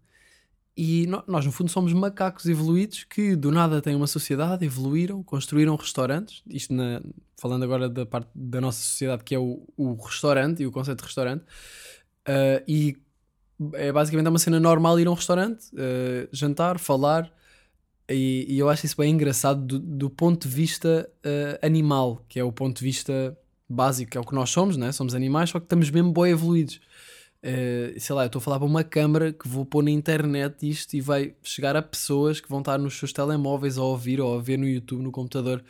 e 0.78 1.08
nós, 1.08 1.44
no 1.44 1.52
fundo, 1.52 1.72
somos 1.72 1.92
macacos 1.92 2.46
evoluídos 2.46 3.04
que 3.04 3.36
do 3.36 3.52
nada 3.52 3.82
têm 3.82 3.96
uma 3.96 4.06
sociedade, 4.06 4.64
evoluíram, 4.64 5.24
construíram 5.24 5.76
restaurantes. 5.76 6.44
Isto, 6.48 6.72
na, 6.72 7.02
falando 7.36 7.64
agora 7.64 7.90
da 7.90 8.06
parte 8.06 8.30
da 8.36 8.62
nossa 8.62 8.80
sociedade, 8.80 9.24
que 9.24 9.34
é 9.34 9.40
o, 9.40 9.68
o 9.76 9.96
restaurante 9.96 10.62
e 10.62 10.68
o 10.68 10.72
conceito 10.72 11.00
de 11.00 11.06
restaurante. 11.06 11.42
Uh, 11.42 12.62
e 12.68 12.96
é 13.74 13.92
basicamente 13.92 14.28
uma 14.28 14.38
cena 14.38 14.60
normal 14.60 15.00
ir 15.00 15.08
a 15.08 15.12
um 15.12 15.16
restaurante, 15.16 15.66
uh, 15.74 16.30
jantar, 16.32 16.78
falar. 16.78 17.32
E, 18.08 18.46
e, 18.48 18.60
eu 18.60 18.70
acho 18.70 18.86
isso 18.86 18.96
bem 18.98 19.12
engraçado 19.12 19.60
do, 19.66 19.80
do 19.80 20.10
ponto 20.12 20.48
de 20.48 20.54
vista 20.54 21.10
uh, 21.26 21.66
animal, 21.66 22.24
que 22.30 22.40
é 22.40 22.44
o 22.44 22.52
ponto 22.52 22.78
de 22.78 22.84
vista 22.84 23.36
básico, 23.68 24.12
que 24.12 24.18
é 24.18 24.22
o 24.22 24.24
que 24.24 24.36
nós 24.36 24.52
somos, 24.52 24.78
né? 24.78 24.92
somos 24.92 25.16
animais, 25.16 25.50
só 25.50 25.60
que 25.60 25.66
estamos 25.66 25.90
mesmo 25.90 26.14
bem 26.14 26.32
evoluídos. 26.32 26.80
Uh, 27.44 28.00
sei 28.00 28.16
lá, 28.16 28.24
eu 28.24 28.28
estou 28.28 28.40
a 28.40 28.42
falar 28.42 28.58
para 28.58 28.68
uma 28.68 28.84
câmara 28.84 29.32
que 29.32 29.48
vou 29.48 29.66
pôr 29.66 29.84
na 29.84 29.92
internet 29.92 30.68
isto 30.68 30.96
e 30.96 31.02
vai 31.02 31.36
chegar 31.44 31.76
a 31.76 31.82
pessoas 31.82 32.40
que 32.40 32.50
vão 32.50 32.60
estar 32.60 32.78
nos 32.78 32.98
seus 32.98 33.14
telemóveis 33.14 33.78
a 33.78 33.84
ouvir 33.84 34.20
ou 34.20 34.38
a 34.38 34.42
ver 34.42 34.58
no 34.58 34.68
YouTube, 34.68 35.04
no 35.04 35.12
computador. 35.12 35.64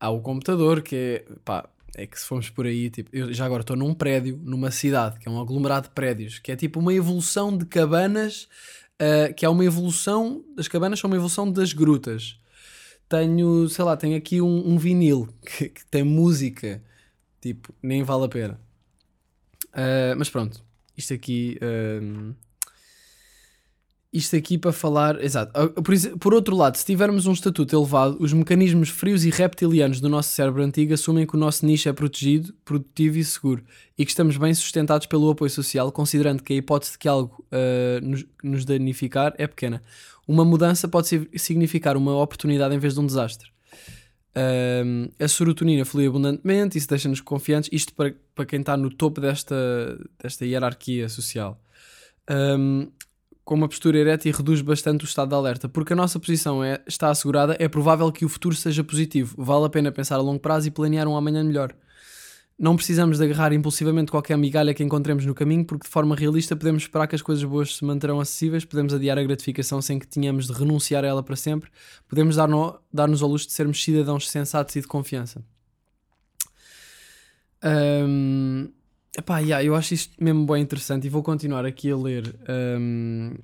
Há 0.00 0.10
o 0.10 0.20
computador 0.20 0.82
que 0.82 0.96
é, 0.96 1.24
pá, 1.44 1.68
é 1.96 2.06
que 2.06 2.18
se 2.18 2.26
formos 2.26 2.50
por 2.50 2.66
aí, 2.66 2.90
tipo, 2.90 3.10
eu 3.12 3.32
já 3.32 3.44
agora 3.44 3.62
estou 3.62 3.76
num 3.76 3.94
prédio, 3.94 4.40
numa 4.42 4.70
cidade, 4.70 5.18
que 5.18 5.28
é 5.28 5.30
um 5.30 5.40
aglomerado 5.40 5.88
de 5.88 5.94
prédios, 5.94 6.38
que 6.38 6.50
é 6.50 6.56
tipo 6.56 6.80
uma 6.80 6.92
evolução 6.92 7.56
de 7.56 7.66
cabanas, 7.66 8.48
uh, 9.00 9.32
que 9.34 9.44
é 9.44 9.48
uma 9.48 9.64
evolução, 9.64 10.44
as 10.58 10.68
cabanas 10.68 10.98
são 10.98 11.08
uma 11.08 11.16
evolução 11.16 11.50
das 11.50 11.72
grutas. 11.72 12.38
Tenho, 13.08 13.68
sei 13.68 13.84
lá, 13.84 13.96
tenho 13.96 14.16
aqui 14.16 14.40
um, 14.40 14.72
um 14.72 14.78
vinil 14.78 15.28
que, 15.46 15.68
que, 15.68 15.86
tem 15.86 16.02
música, 16.02 16.82
tipo, 17.40 17.74
nem 17.82 18.02
vale 18.02 18.24
a 18.24 18.28
pena. 18.28 18.60
Uh, 19.74 20.16
mas 20.16 20.30
pronto, 20.30 20.63
isto 20.96 21.14
aqui. 21.14 21.58
Uh, 21.62 22.34
isto 24.14 24.36
aqui 24.36 24.56
para 24.56 24.72
falar. 24.72 25.20
Exato. 25.22 25.50
Ah, 25.54 25.68
por, 25.68 25.94
por, 26.20 26.32
outro 26.32 26.54
lado, 26.54 26.76
se 26.76 26.86
tivermos 26.86 27.26
um 27.26 27.32
estatuto 27.32 27.74
elevado, 27.74 28.16
os 28.20 28.32
mecanismos 28.32 28.88
frios 28.88 29.24
e 29.24 29.30
reptilianos 29.30 30.00
do 30.00 30.08
nosso 30.08 30.28
cérebro 30.30 30.62
antigo 30.62 30.94
assumem 30.94 31.26
que 31.26 31.34
o 31.34 31.38
nosso 31.38 31.66
nicho 31.66 31.88
é 31.88 31.92
protegido, 31.92 32.54
produtivo 32.64 33.18
e 33.18 33.24
seguro 33.24 33.64
e 33.98 34.04
que 34.04 34.10
estamos 34.12 34.36
bem 34.36 34.54
sustentados 34.54 35.08
pelo 35.08 35.28
apoio 35.28 35.50
social, 35.50 35.90
considerando 35.90 36.44
que 36.44 36.52
a 36.52 36.56
hipótese 36.56 36.92
de 36.92 36.98
que 36.98 37.08
algo 37.08 37.44
uh, 37.50 38.06
nos, 38.06 38.24
nos, 38.42 38.64
danificar 38.64 39.34
é 39.36 39.48
pequena. 39.48 39.82
Uma 40.28 40.44
mudança 40.44 40.86
pode 40.86 41.28
significar 41.36 41.96
uma 41.96 42.16
oportunidade 42.16 42.72
em 42.72 42.78
vez 42.78 42.94
de 42.94 43.00
um 43.00 43.06
desastre. 43.06 43.53
Uh, 44.36 45.12
a 45.18 45.28
serotonina 45.28 45.84
flui 45.84 46.06
abundantemente, 46.06 46.76
isso 46.76 46.88
deixa-nos 46.88 47.20
confiantes. 47.20 47.70
Isto 47.72 47.94
para, 47.94 48.14
para 48.34 48.44
quem 48.44 48.60
está 48.60 48.76
no 48.76 48.90
topo 48.90 49.20
desta, 49.20 49.56
desta 50.20 50.44
hierarquia 50.44 51.08
social. 51.08 51.60
Um, 52.30 52.90
com 53.44 53.54
uma 53.54 53.68
postura 53.68 53.98
ereta 53.98 54.26
e 54.26 54.32
reduz 54.32 54.62
bastante 54.62 55.04
o 55.04 55.06
estado 55.06 55.28
de 55.28 55.34
alerta. 55.34 55.68
Porque 55.68 55.92
a 55.92 55.96
nossa 55.96 56.18
posição 56.18 56.64
é, 56.64 56.80
está 56.86 57.10
assegurada, 57.10 57.56
é 57.60 57.68
provável 57.68 58.10
que 58.10 58.24
o 58.24 58.28
futuro 58.28 58.56
seja 58.56 58.82
positivo. 58.82 59.34
Vale 59.36 59.66
a 59.66 59.68
pena 59.68 59.92
pensar 59.92 60.16
a 60.16 60.22
longo 60.22 60.40
prazo 60.40 60.66
e 60.66 60.70
planear 60.70 61.06
um 61.06 61.16
amanhã 61.16 61.44
melhor. 61.44 61.74
Não 62.56 62.76
precisamos 62.76 63.18
de 63.18 63.24
agarrar 63.24 63.52
impulsivamente 63.52 64.12
qualquer 64.12 64.38
migalha 64.38 64.72
que 64.72 64.82
encontremos 64.82 65.26
no 65.26 65.34
caminho, 65.34 65.64
porque 65.64 65.86
de 65.86 65.90
forma 65.90 66.14
realista 66.14 66.54
podemos 66.54 66.84
esperar 66.84 67.08
que 67.08 67.16
as 67.16 67.22
coisas 67.22 67.42
boas 67.42 67.76
se 67.76 67.84
manterão 67.84 68.20
acessíveis, 68.20 68.64
podemos 68.64 68.94
adiar 68.94 69.18
a 69.18 69.22
gratificação 69.24 69.82
sem 69.82 69.98
que 69.98 70.06
tenhamos 70.06 70.46
de 70.46 70.52
renunciar 70.52 71.04
a 71.04 71.08
ela 71.08 71.22
para 71.22 71.34
sempre, 71.34 71.68
podemos 72.08 72.36
dar-nos 72.36 72.74
dar 72.92 73.08
ao 73.08 73.28
luxo 73.28 73.48
de 73.48 73.52
sermos 73.52 73.82
cidadãos 73.82 74.30
sensatos 74.30 74.76
e 74.76 74.80
de 74.80 74.86
confiança. 74.86 75.44
Um, 77.64 78.68
Epá, 79.16 79.38
yeah, 79.38 79.64
eu 79.64 79.76
acho 79.76 79.94
isto 79.94 80.12
mesmo 80.22 80.44
bem 80.44 80.60
interessante 80.60 81.06
e 81.06 81.10
vou 81.10 81.22
continuar 81.22 81.64
aqui 81.64 81.88
a 81.90 81.96
ler. 81.96 82.34
Um, 82.78 83.34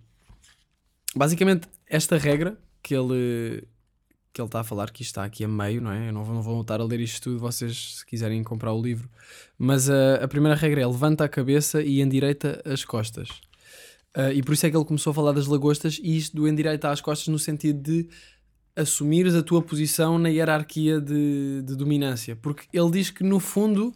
basicamente, 1.14 1.68
esta 1.86 2.18
regra 2.18 2.58
que 2.82 2.94
ele 2.94 3.62
que 4.32 4.40
ele 4.40 4.46
está 4.46 4.60
a 4.60 4.64
falar, 4.64 4.90
que 4.90 5.02
isto 5.02 5.10
está 5.10 5.24
aqui 5.24 5.44
a 5.44 5.48
meio, 5.48 5.80
não 5.80 5.90
é? 5.90 6.08
Eu 6.08 6.12
não 6.12 6.24
vou, 6.24 6.34
não 6.34 6.42
vou 6.42 6.54
voltar 6.54 6.80
a 6.80 6.84
ler 6.84 7.00
isto 7.00 7.22
tudo, 7.22 7.38
vocês 7.38 7.98
se 7.98 8.06
quiserem 8.06 8.42
comprar 8.44 8.72
o 8.72 8.80
livro. 8.80 9.08
Mas 9.58 9.90
a, 9.90 10.16
a 10.22 10.28
primeira 10.28 10.56
regra 10.56 10.80
é 10.80 10.86
levanta 10.86 11.24
a 11.24 11.28
cabeça 11.28 11.82
e 11.82 12.00
endireita 12.00 12.62
as 12.64 12.84
costas. 12.84 13.28
Uh, 14.16 14.32
e 14.34 14.42
por 14.42 14.54
isso 14.54 14.66
é 14.66 14.70
que 14.70 14.76
ele 14.76 14.84
começou 14.84 15.12
a 15.12 15.14
falar 15.14 15.32
das 15.32 15.46
lagostas 15.46 16.00
e 16.02 16.16
isto 16.16 16.36
do 16.36 16.48
endireitar 16.48 16.92
as 16.92 17.00
costas 17.00 17.28
no 17.28 17.38
sentido 17.38 17.80
de 17.80 18.08
assumires 18.74 19.34
a 19.34 19.42
tua 19.42 19.62
posição 19.62 20.18
na 20.18 20.28
hierarquia 20.28 21.00
de, 21.00 21.62
de 21.62 21.76
dominância. 21.76 22.34
Porque 22.36 22.66
ele 22.72 22.90
diz 22.90 23.10
que 23.10 23.22
no 23.22 23.38
fundo 23.38 23.92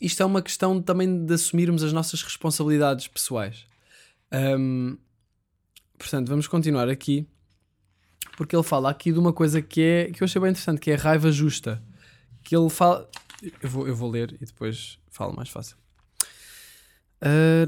isto 0.00 0.22
é 0.22 0.26
uma 0.26 0.42
questão 0.42 0.80
também 0.80 1.24
de 1.24 1.34
assumirmos 1.34 1.82
as 1.82 1.92
nossas 1.92 2.22
responsabilidades 2.22 3.08
pessoais. 3.08 3.66
Um, 4.32 4.96
portanto, 5.98 6.28
vamos 6.28 6.46
continuar 6.46 6.88
aqui, 6.88 7.26
porque 8.38 8.54
ele 8.54 8.62
fala 8.62 8.88
aqui 8.88 9.10
de 9.10 9.18
uma 9.18 9.32
coisa 9.32 9.60
que, 9.60 9.82
é, 9.82 10.12
que 10.12 10.22
eu 10.22 10.24
achei 10.24 10.40
bem 10.40 10.52
interessante, 10.52 10.80
que 10.80 10.92
é 10.92 10.94
a 10.94 10.96
raiva 10.96 11.32
justa. 11.32 11.82
Que 12.44 12.56
ele 12.56 12.70
fala. 12.70 13.10
Eu 13.60 13.68
vou, 13.68 13.88
eu 13.88 13.96
vou 13.96 14.08
ler 14.08 14.32
e 14.40 14.46
depois 14.46 14.96
falo 15.10 15.34
mais 15.34 15.48
fácil. 15.48 15.76
Uh, 17.20 17.66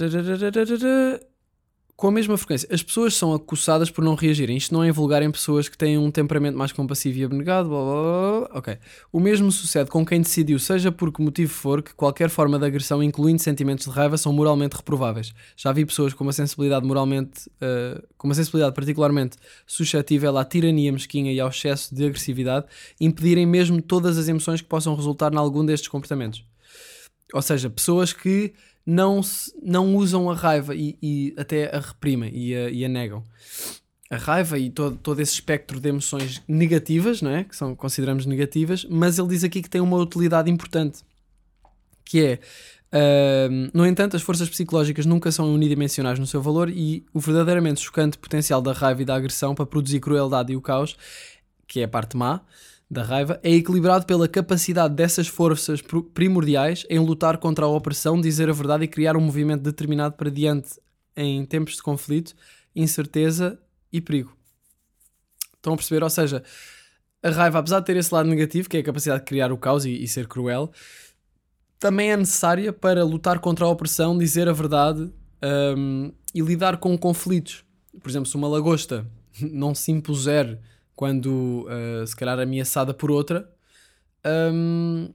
com 2.00 2.08
a 2.08 2.10
mesma 2.10 2.38
frequência. 2.38 2.66
As 2.72 2.82
pessoas 2.82 3.14
são 3.14 3.34
acossadas 3.34 3.90
por 3.90 4.02
não 4.02 4.14
reagirem. 4.14 4.56
Isto 4.56 4.72
não 4.72 4.82
é 4.82 4.90
vulgar 4.90 5.22
em 5.22 5.30
pessoas 5.30 5.68
que 5.68 5.76
têm 5.76 5.98
um 5.98 6.10
temperamento 6.10 6.56
mais 6.56 6.72
compassivo 6.72 7.18
e 7.18 7.24
abnegado. 7.24 7.68
Blá, 7.68 7.78
blá, 7.78 7.92
blá. 7.92 8.58
Ok. 8.58 8.78
O 9.12 9.20
mesmo 9.20 9.52
sucede 9.52 9.90
com 9.90 10.04
quem 10.04 10.22
decidiu, 10.22 10.58
seja 10.58 10.90
por 10.90 11.12
que 11.12 11.20
motivo 11.20 11.52
for, 11.52 11.82
que 11.82 11.92
qualquer 11.92 12.30
forma 12.30 12.58
de 12.58 12.64
agressão, 12.64 13.02
incluindo 13.02 13.42
sentimentos 13.42 13.84
de 13.84 13.90
raiva, 13.90 14.16
são 14.16 14.32
moralmente 14.32 14.76
reprováveis. 14.76 15.34
Já 15.54 15.72
vi 15.72 15.84
pessoas 15.84 16.14
com 16.14 16.24
uma 16.24 16.32
sensibilidade 16.32 16.86
moralmente, 16.86 17.50
uh, 17.56 18.02
com 18.16 18.28
uma 18.28 18.34
sensibilidade 18.34 18.74
particularmente 18.74 19.36
suscetível 19.66 20.38
à 20.38 20.44
tirania 20.46 20.90
mesquinha 20.90 21.30
e 21.30 21.38
ao 21.38 21.50
excesso 21.50 21.94
de 21.94 22.06
agressividade, 22.06 22.64
impedirem 22.98 23.44
mesmo 23.44 23.82
todas 23.82 24.16
as 24.16 24.26
emoções 24.26 24.62
que 24.62 24.68
possam 24.68 24.94
resultar 24.94 25.34
em 25.34 25.36
algum 25.36 25.66
destes 25.66 25.90
comportamentos. 25.90 26.46
Ou 27.34 27.42
seja, 27.42 27.68
pessoas 27.68 28.14
que 28.14 28.54
não, 28.90 29.20
não 29.62 29.94
usam 29.94 30.28
a 30.28 30.34
raiva 30.34 30.74
e, 30.74 30.98
e 31.00 31.32
até 31.36 31.74
a 31.74 31.78
reprimem 31.78 32.32
e 32.34 32.56
a, 32.56 32.70
e 32.70 32.84
a, 32.84 32.88
negam. 32.88 33.24
A 34.10 34.16
raiva 34.16 34.58
e 34.58 34.68
todo, 34.68 34.96
todo 34.96 35.20
esse 35.20 35.34
espectro 35.34 35.78
de 35.78 35.88
emoções 35.88 36.42
negativas, 36.48 37.22
não 37.22 37.30
é? 37.30 37.44
que 37.44 37.54
são, 37.54 37.76
consideramos 37.76 38.26
negativas, 38.26 38.84
mas 38.90 39.16
ele 39.16 39.28
diz 39.28 39.44
aqui 39.44 39.62
que 39.62 39.70
tem 39.70 39.80
uma 39.80 39.96
utilidade 39.96 40.50
importante, 40.50 41.02
que 42.04 42.20
é, 42.20 43.48
uh, 43.48 43.70
no 43.72 43.86
entanto, 43.86 44.16
as 44.16 44.22
forças 44.22 44.48
psicológicas 44.48 45.06
nunca 45.06 45.30
são 45.30 45.54
unidimensionais 45.54 46.18
no 46.18 46.26
seu 46.26 46.42
valor 46.42 46.68
e 46.68 47.06
o 47.14 47.20
verdadeiramente 47.20 47.80
chocante 47.80 48.18
potencial 48.18 48.60
da 48.60 48.72
raiva 48.72 49.02
e 49.02 49.04
da 49.04 49.14
agressão 49.14 49.54
para 49.54 49.66
produzir 49.66 50.00
crueldade 50.00 50.52
e 50.52 50.56
o 50.56 50.60
caos, 50.60 50.96
que 51.68 51.78
é 51.78 51.84
a 51.84 51.88
parte 51.88 52.16
má, 52.16 52.40
da 52.90 53.04
raiva 53.04 53.38
é 53.42 53.52
equilibrado 53.52 54.04
pela 54.04 54.26
capacidade 54.26 54.94
dessas 54.94 55.28
forças 55.28 55.80
primordiais 56.12 56.84
em 56.90 56.98
lutar 56.98 57.38
contra 57.38 57.64
a 57.64 57.68
opressão, 57.68 58.20
dizer 58.20 58.50
a 58.50 58.52
verdade 58.52 58.84
e 58.84 58.88
criar 58.88 59.16
um 59.16 59.20
movimento 59.20 59.62
determinado 59.62 60.16
para 60.16 60.28
diante 60.28 60.80
em 61.16 61.44
tempos 61.46 61.76
de 61.76 61.82
conflito, 61.82 62.34
incerteza 62.74 63.58
e 63.92 64.00
perigo. 64.00 64.36
Estão 65.54 65.74
a 65.74 65.76
perceber? 65.76 66.02
Ou 66.02 66.10
seja, 66.10 66.42
a 67.22 67.30
raiva, 67.30 67.60
apesar 67.60 67.78
de 67.78 67.86
ter 67.86 67.96
esse 67.96 68.12
lado 68.12 68.28
negativo, 68.28 68.68
que 68.68 68.76
é 68.76 68.80
a 68.80 68.84
capacidade 68.84 69.20
de 69.20 69.26
criar 69.26 69.52
o 69.52 69.58
caos 69.58 69.84
e, 69.84 69.90
e 69.90 70.08
ser 70.08 70.26
cruel, 70.26 70.72
também 71.78 72.10
é 72.10 72.16
necessária 72.16 72.72
para 72.72 73.04
lutar 73.04 73.38
contra 73.38 73.66
a 73.66 73.68
opressão, 73.68 74.18
dizer 74.18 74.48
a 74.48 74.52
verdade 74.52 75.12
um, 75.76 76.12
e 76.34 76.40
lidar 76.40 76.78
com 76.78 76.96
conflitos. 76.98 77.64
Por 78.02 78.10
exemplo, 78.10 78.28
se 78.28 78.34
uma 78.36 78.48
lagosta 78.48 79.06
não 79.40 79.74
se 79.76 79.92
impuser 79.92 80.58
quando 81.00 81.66
uh, 81.66 82.06
se 82.06 82.14
calhar 82.14 82.38
ameaçada 82.38 82.92
por 82.92 83.10
outra, 83.10 83.50
um, 84.52 85.08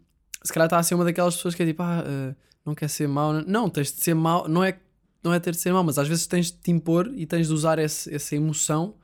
se 0.44 0.52
calhar 0.52 0.66
está 0.66 0.80
a 0.80 0.82
ser 0.82 0.96
uma 0.96 1.04
daquelas 1.04 1.36
pessoas 1.36 1.54
que 1.54 1.62
é 1.62 1.66
tipo, 1.68 1.84
ah, 1.84 2.04
uh, 2.04 2.36
não 2.66 2.74
quer 2.74 2.90
ser 2.90 3.08
mau. 3.08 3.34
Não, 3.34 3.70
tens 3.70 3.94
de 3.94 4.02
ser 4.02 4.16
mau, 4.16 4.48
não 4.48 4.64
é, 4.64 4.80
não 5.24 5.32
é 5.32 5.40
ter 5.40 5.52
de 5.52 5.60
ser 5.60 5.72
mau, 5.72 5.84
mas 5.84 6.00
às 6.00 6.08
vezes 6.08 6.26
tens 6.26 6.48
de 6.48 6.54
te 6.54 6.72
impor 6.72 7.12
e 7.14 7.28
tens 7.28 7.50
de 7.50 7.54
usar 7.54 7.78
esse, 7.78 8.12
essa 8.12 8.36
emoção 8.36 8.96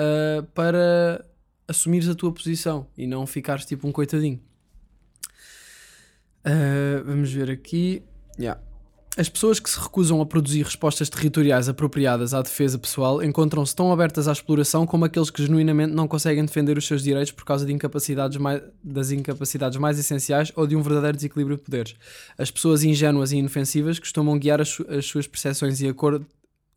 uh, 0.00 0.42
para 0.54 1.22
assumires 1.68 2.08
a 2.08 2.14
tua 2.14 2.32
posição 2.32 2.86
e 2.96 3.06
não 3.06 3.26
ficares 3.26 3.66
tipo 3.66 3.86
um 3.86 3.92
coitadinho. 3.92 4.40
vamos 7.04 7.30
ver 7.30 7.50
aqui. 7.50 8.02
Yeah. 8.38 8.58
As 9.14 9.28
pessoas 9.28 9.60
que 9.60 9.68
se 9.68 9.78
recusam 9.78 10.22
a 10.22 10.26
produzir 10.26 10.62
respostas 10.62 11.10
territoriais 11.10 11.68
apropriadas 11.68 12.32
à 12.32 12.40
defesa 12.40 12.78
pessoal 12.78 13.22
encontram-se 13.22 13.76
tão 13.76 13.92
abertas 13.92 14.26
à 14.26 14.32
exploração 14.32 14.86
como 14.86 15.04
aqueles 15.04 15.28
que 15.28 15.42
genuinamente 15.42 15.92
não 15.92 16.08
conseguem 16.08 16.42
defender 16.42 16.78
os 16.78 16.86
seus 16.86 17.02
direitos 17.02 17.30
por 17.30 17.44
causa 17.44 17.66
de 17.66 17.74
incapacidades 17.74 18.38
mais, 18.38 18.62
das 18.82 19.10
incapacidades 19.10 19.78
mais 19.78 19.98
essenciais 19.98 20.50
ou 20.56 20.66
de 20.66 20.74
um 20.74 20.80
verdadeiro 20.80 21.14
desequilíbrio 21.14 21.58
de 21.58 21.62
poderes. 21.62 21.94
As 22.38 22.50
pessoas 22.50 22.84
ingênuas 22.84 23.32
e 23.32 23.36
inofensivas 23.36 23.98
costumam 23.98 24.38
guiar 24.38 24.62
as, 24.62 24.80
as 24.88 25.04
suas 25.04 25.26
percepções 25.26 25.82
e, 25.82 25.94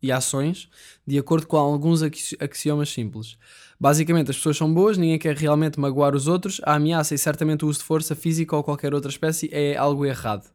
e 0.02 0.12
ações 0.12 0.68
de 1.06 1.18
acordo 1.18 1.46
com 1.46 1.56
alguns 1.56 2.02
axiomas 2.38 2.90
simples. 2.90 3.38
Basicamente, 3.80 4.30
as 4.30 4.36
pessoas 4.36 4.58
são 4.58 4.72
boas, 4.72 4.98
ninguém 4.98 5.18
quer 5.18 5.34
realmente 5.34 5.80
magoar 5.80 6.14
os 6.14 6.28
outros, 6.28 6.60
a 6.64 6.74
ameaça 6.74 7.14
e 7.14 7.18
certamente 7.18 7.64
o 7.64 7.68
uso 7.68 7.78
de 7.78 7.86
força 7.86 8.14
física 8.14 8.54
ou 8.54 8.62
qualquer 8.62 8.92
outra 8.92 9.10
espécie 9.10 9.48
é 9.50 9.74
algo 9.74 10.04
errado 10.04 10.54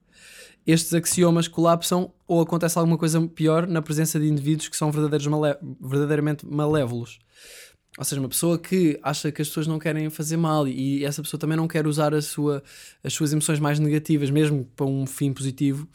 estes 0.65 0.93
axiomas 0.93 1.47
colapsam 1.47 2.13
ou 2.28 2.41
acontece 2.41 2.78
alguma 2.78 2.97
coisa 2.97 3.21
pior 3.28 3.67
na 3.67 3.82
presença 3.82 4.19
de 4.19 4.28
indivíduos 4.28 4.67
que 4.67 4.78
são 4.78 4.91
malé 5.30 5.58
verdadeiramente 5.80 6.45
malévolos. 6.45 7.19
Ou 7.97 8.06
seja, 8.06 8.21
uma 8.21 8.30
pessoa 8.30 8.58
que 8.58 8.97
acha 9.04 9.32
que 9.32 9.41
as 9.41 9.50
pessoas 9.50 9.67
não 9.67 9.78
querem 9.78 10.10
fazer 10.10 10.38
mal 10.38 10.67
e 10.67 11.04
essa 11.04 11.21
pessoa 11.21 11.39
também 11.39 11.58
não 11.58 11.67
quer 11.67 11.86
usar 11.86 12.13
a 12.13 12.21
sua, 12.21 12.63
as 13.04 13.13
suas 13.13 13.34
emoções 13.34 13.60
mais 13.60 13.80
negativas, 13.80 14.30
mesmo 14.30 14.65
para 14.76 14.86
um 14.86 15.06
fim 15.06 15.34
positivo. 15.34 15.88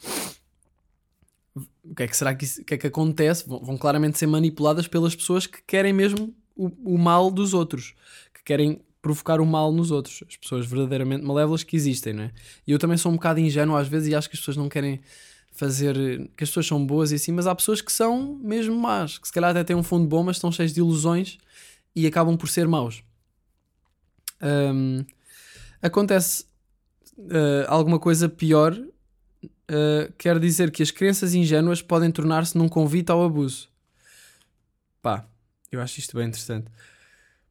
O 1.83 1.95
que 1.95 2.03
é 2.03 2.07
que 2.07 2.15
será 2.15 2.35
que, 2.35 2.45
isso, 2.45 2.63
que, 2.63 2.75
é 2.75 2.77
que 2.77 2.85
acontece? 2.85 3.47
Vão, 3.47 3.59
vão, 3.63 3.77
claramente 3.77 4.19
ser 4.19 4.27
manipuladas 4.27 4.87
pelas 4.87 5.15
pessoas 5.15 5.47
que 5.47 5.59
querem 5.65 5.91
mesmo 5.91 6.35
o, 6.55 6.67
o 6.93 6.97
mal 6.99 7.31
dos 7.31 7.53
outros, 7.53 7.95
que 8.31 8.43
querem 8.43 8.79
provocar 9.07 9.39
o 9.39 9.45
mal 9.45 9.71
nos 9.71 9.89
outros, 9.89 10.21
as 10.27 10.35
pessoas 10.35 10.65
verdadeiramente 10.65 11.23
malévolas 11.23 11.63
que 11.63 11.75
existem, 11.75 12.13
não 12.13 12.23
é? 12.23 12.31
E 12.65 12.71
eu 12.71 12.77
também 12.77 12.97
sou 12.97 13.11
um 13.11 13.15
bocado 13.15 13.39
ingênuo 13.39 13.77
às 13.77 13.87
vezes 13.87 14.09
e 14.09 14.15
acho 14.15 14.29
que 14.29 14.35
as 14.35 14.39
pessoas 14.39 14.57
não 14.57 14.67
querem 14.67 14.99
fazer. 15.51 15.95
que 16.35 16.43
as 16.43 16.49
pessoas 16.49 16.67
são 16.67 16.85
boas 16.85 17.11
e 17.11 17.15
assim, 17.15 17.31
mas 17.31 17.47
há 17.47 17.55
pessoas 17.55 17.81
que 17.81 17.91
são 17.91 18.35
mesmo 18.41 18.75
más, 18.77 19.17
que 19.17 19.27
se 19.27 19.33
calhar 19.33 19.51
até 19.51 19.63
têm 19.63 19.75
um 19.75 19.83
fundo 19.83 20.05
bom, 20.05 20.23
mas 20.23 20.35
estão 20.35 20.51
cheios 20.51 20.73
de 20.73 20.81
ilusões 20.81 21.37
e 21.95 22.05
acabam 22.05 22.37
por 22.37 22.49
ser 22.49 22.67
maus. 22.67 23.01
Um, 24.41 25.03
acontece 25.81 26.45
uh, 27.17 27.65
alguma 27.67 27.97
coisa 27.97 28.27
pior, 28.27 28.73
uh, 28.73 30.13
quer 30.17 30.37
dizer 30.39 30.69
que 30.71 30.83
as 30.83 30.91
crenças 30.91 31.33
ingênuas 31.33 31.81
podem 31.81 32.11
tornar-se 32.11 32.57
num 32.57 32.67
convite 32.67 33.11
ao 33.11 33.23
abuso. 33.23 33.69
Pá, 35.01 35.25
eu 35.71 35.81
acho 35.81 35.99
isto 35.99 36.15
bem 36.15 36.27
interessante. 36.27 36.67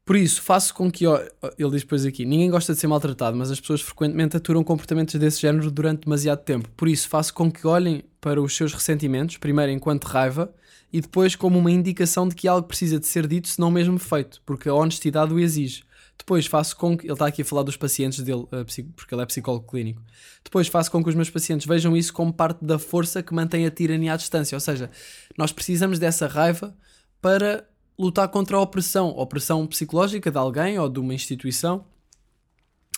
Por 0.07 0.15
isso, 0.15 0.41
faço 0.41 0.73
com 0.73 0.89
que. 0.89 1.05
Ele 1.05 1.69
diz 1.69 1.81
depois 1.81 2.05
aqui: 2.05 2.25
ninguém 2.25 2.49
gosta 2.49 2.73
de 2.73 2.79
ser 2.79 2.87
maltratado, 2.87 3.35
mas 3.35 3.51
as 3.51 3.59
pessoas 3.59 3.81
frequentemente 3.81 4.37
aturam 4.37 4.63
comportamentos 4.63 5.13
desse 5.15 5.41
género 5.41 5.69
durante 5.69 6.05
demasiado 6.05 6.39
tempo. 6.45 6.69
Por 6.77 6.87
isso, 6.87 7.09
faço 7.09 7.33
com 7.33 7.51
que 7.51 7.67
olhem 7.67 8.05
para 8.21 8.41
os 8.41 8.55
seus 8.55 8.73
ressentimentos, 8.73 9.35
primeiro 9.35 9.69
enquanto 9.69 10.05
raiva 10.05 10.49
e 10.93 11.01
depois 11.01 11.35
como 11.35 11.59
uma 11.59 11.69
indicação 11.69 12.25
de 12.25 12.35
que 12.35 12.47
algo 12.47 12.65
precisa 12.65 12.97
de 12.97 13.05
ser 13.05 13.27
dito, 13.27 13.49
se 13.49 13.59
não 13.59 13.69
mesmo 13.69 13.99
feito, 13.99 14.41
porque 14.45 14.69
a 14.69 14.73
honestidade 14.73 15.33
o 15.33 15.39
exige. 15.39 15.83
Depois 16.17 16.45
faço 16.45 16.77
com 16.77 16.97
que. 16.97 17.05
Ele 17.05 17.11
está 17.11 17.27
aqui 17.27 17.41
a 17.41 17.45
falar 17.45 17.63
dos 17.63 17.75
pacientes 17.75 18.21
dele, 18.21 18.47
eh, 18.53 18.63
porque 18.95 19.13
ele 19.13 19.21
é 19.21 19.25
psicólogo 19.25 19.67
clínico. 19.67 20.01
Depois 20.41 20.69
faço 20.69 20.89
com 20.89 21.03
que 21.03 21.09
os 21.09 21.15
meus 21.15 21.29
pacientes 21.29 21.67
vejam 21.67 21.97
isso 21.97 22.13
como 22.13 22.31
parte 22.31 22.63
da 22.63 22.79
força 22.79 23.21
que 23.21 23.33
mantém 23.33 23.65
a 23.65 23.69
tirania 23.69 24.13
à 24.13 24.15
distância. 24.15 24.55
Ou 24.55 24.61
seja, 24.61 24.89
nós 25.37 25.51
precisamos 25.51 25.99
dessa 25.99 26.27
raiva 26.27 26.73
para 27.21 27.67
lutar 27.97 28.27
contra 28.29 28.57
a 28.57 28.61
opressão, 28.61 29.09
opressão 29.09 29.65
psicológica 29.65 30.29
de 30.29 30.37
alguém 30.37 30.77
ou 30.77 30.87
de 30.87 30.99
uma 30.99 31.13
instituição. 31.13 31.85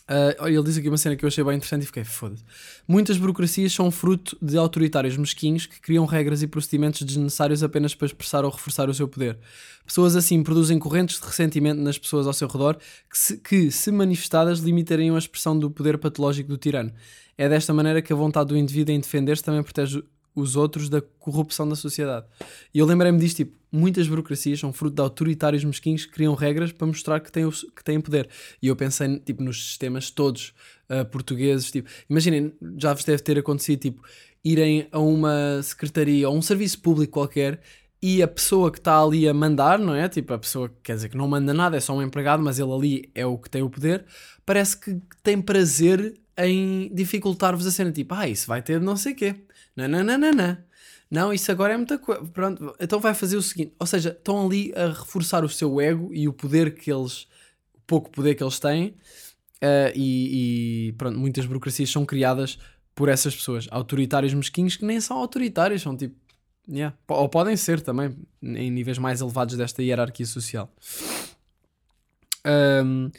Uh, 0.09 0.47
ele 0.47 0.63
diz 0.63 0.75
aqui 0.75 0.89
uma 0.89 0.97
cena 0.97 1.15
que 1.15 1.23
eu 1.23 1.27
achei 1.27 1.43
bem 1.43 1.55
interessante 1.55 1.83
e 1.83 1.85
fiquei 1.85 2.03
foda-se. 2.03 2.43
Muitas 2.87 3.15
burocracias 3.19 3.71
são 3.71 3.91
fruto 3.91 4.35
de 4.41 4.57
autoritários 4.57 5.15
mesquinhos 5.15 5.67
que 5.67 5.79
criam 5.79 6.03
regras 6.07 6.41
e 6.41 6.47
procedimentos 6.47 7.03
desnecessários 7.03 7.61
apenas 7.61 7.93
para 7.93 8.07
expressar 8.07 8.43
ou 8.43 8.49
reforçar 8.49 8.89
o 8.89 8.93
seu 8.93 9.07
poder. 9.07 9.37
Pessoas 9.85 10.15
assim 10.15 10.41
produzem 10.41 10.79
correntes 10.79 11.19
de 11.19 11.27
ressentimento 11.27 11.79
nas 11.79 11.99
pessoas 11.99 12.25
ao 12.25 12.33
seu 12.33 12.47
redor 12.47 12.77
que, 13.07 13.17
se, 13.17 13.37
que, 13.37 13.69
se 13.69 13.91
manifestadas, 13.91 14.57
limitariam 14.59 15.15
a 15.15 15.19
expressão 15.19 15.57
do 15.57 15.69
poder 15.69 15.99
patológico 15.99 16.49
do 16.49 16.57
tirano. 16.57 16.91
É 17.37 17.47
desta 17.47 17.71
maneira 17.71 18.01
que 18.01 18.11
a 18.11 18.15
vontade 18.15 18.49
do 18.49 18.57
indivíduo 18.57 18.95
em 18.95 18.99
defender-se 18.99 19.43
também 19.43 19.61
protege 19.61 20.03
os 20.35 20.55
outros 20.55 20.89
da 20.89 21.01
corrupção 21.01 21.67
da 21.67 21.75
sociedade. 21.75 22.25
E 22.73 22.79
eu 22.79 22.85
lembrei-me 22.85 23.19
disto, 23.19 23.37
tipo, 23.37 23.57
muitas 23.71 24.07
burocracias 24.07 24.59
são 24.59 24.73
fruto 24.73 24.95
de 24.95 25.01
autoritários 25.01 25.63
mesquinhos 25.63 26.05
que 26.05 26.11
criam 26.11 26.33
regras 26.33 26.71
para 26.71 26.87
mostrar 26.87 27.19
que 27.19 27.31
têm, 27.31 27.49
que 27.49 27.83
têm 27.83 28.01
poder. 28.01 28.29
E 28.61 28.67
eu 28.67 28.75
pensei, 28.75 29.19
tipo, 29.19 29.43
nos 29.43 29.67
sistemas 29.67 30.09
todos 30.09 30.53
uh, 30.89 31.05
portugueses, 31.05 31.71
tipo, 31.71 31.89
imaginem, 32.09 32.53
já 32.77 32.93
vos 32.93 33.03
deve 33.03 33.21
ter 33.21 33.37
acontecido, 33.37 33.79
tipo, 33.79 34.03
irem 34.43 34.87
a 34.91 34.99
uma 34.99 35.61
secretaria 35.61 36.29
ou 36.29 36.35
um 36.35 36.41
serviço 36.41 36.79
público 36.79 37.13
qualquer 37.13 37.61
e 38.01 38.23
a 38.23 38.27
pessoa 38.27 38.71
que 38.71 38.77
está 38.77 39.01
ali 39.01 39.27
a 39.27 39.33
mandar, 39.33 39.77
não 39.77 39.93
é? 39.93 40.07
Tipo, 40.07 40.33
a 40.33 40.39
pessoa 40.39 40.69
que 40.69 40.75
quer 40.83 40.95
dizer 40.95 41.09
que 41.09 41.17
não 41.17 41.27
manda 41.27 41.53
nada, 41.53 41.75
é 41.75 41.79
só 41.79 41.93
um 41.93 42.01
empregado, 42.01 42.41
mas 42.41 42.57
ele 42.57 42.71
ali 42.71 43.11
é 43.13 43.25
o 43.25 43.37
que 43.37 43.49
tem 43.49 43.61
o 43.61 43.69
poder, 43.69 44.05
parece 44.45 44.77
que 44.77 44.97
tem 45.21 45.41
prazer 45.41 46.17
em 46.37 46.89
dificultar-vos 46.93 47.67
a 47.67 47.71
cena, 47.71 47.91
tipo, 47.91 48.13
ah, 48.15 48.27
isso 48.27 48.47
vai 48.47 48.61
ter 48.61 48.79
não 48.79 48.95
sei 48.95 49.11
o 49.11 49.15
quê. 49.15 49.35
Não, 49.79 49.87
não, 49.87 50.03
não, 50.03 50.17
não, 50.17 50.31
não. 50.31 50.57
Não, 51.09 51.33
isso 51.33 51.51
agora 51.51 51.73
é 51.73 51.77
muita 51.77 51.97
coisa. 51.97 52.23
Pronto, 52.25 52.75
então 52.79 52.99
vai 52.99 53.13
fazer 53.13 53.37
o 53.37 53.41
seguinte: 53.41 53.73
ou 53.79 53.87
seja, 53.87 54.09
estão 54.09 54.45
ali 54.45 54.71
a 54.75 54.87
reforçar 54.89 55.43
o 55.43 55.49
seu 55.49 55.79
ego 55.81 56.13
e 56.13 56.27
o 56.27 56.33
poder 56.33 56.75
que 56.75 56.91
eles, 56.91 57.23
o 57.73 57.79
pouco 57.87 58.11
poder 58.11 58.35
que 58.35 58.43
eles 58.43 58.59
têm, 58.59 58.89
uh, 58.89 59.91
e, 59.95 60.89
e, 60.89 60.91
pronto, 60.93 61.17
muitas 61.17 61.45
burocracias 61.45 61.89
são 61.89 62.05
criadas 62.05 62.59
por 62.93 63.09
essas 63.09 63.35
pessoas, 63.35 63.67
autoritários 63.71 64.33
mesquinhos 64.33 64.75
que 64.75 64.85
nem 64.85 64.99
são 64.99 65.17
autoritários, 65.17 65.81
são 65.81 65.95
tipo. 65.95 66.15
Yeah. 66.71 66.95
Ou 67.07 67.27
podem 67.27 67.57
ser 67.57 67.81
também, 67.81 68.15
em 68.43 68.69
níveis 68.69 68.99
mais 68.99 69.21
elevados 69.21 69.57
desta 69.57 69.81
hierarquia 69.81 70.25
social. 70.27 70.71
Um, 72.45 73.09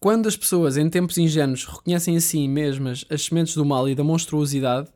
quando 0.00 0.26
as 0.26 0.36
pessoas, 0.36 0.76
em 0.76 0.90
tempos 0.90 1.16
ingênuos, 1.16 1.64
reconhecem 1.64 2.16
a 2.16 2.20
si 2.20 2.48
mesmas 2.48 3.04
as 3.08 3.22
sementes 3.22 3.54
do 3.54 3.64
mal 3.64 3.88
e 3.88 3.94
da 3.94 4.02
monstruosidade, 4.02 4.88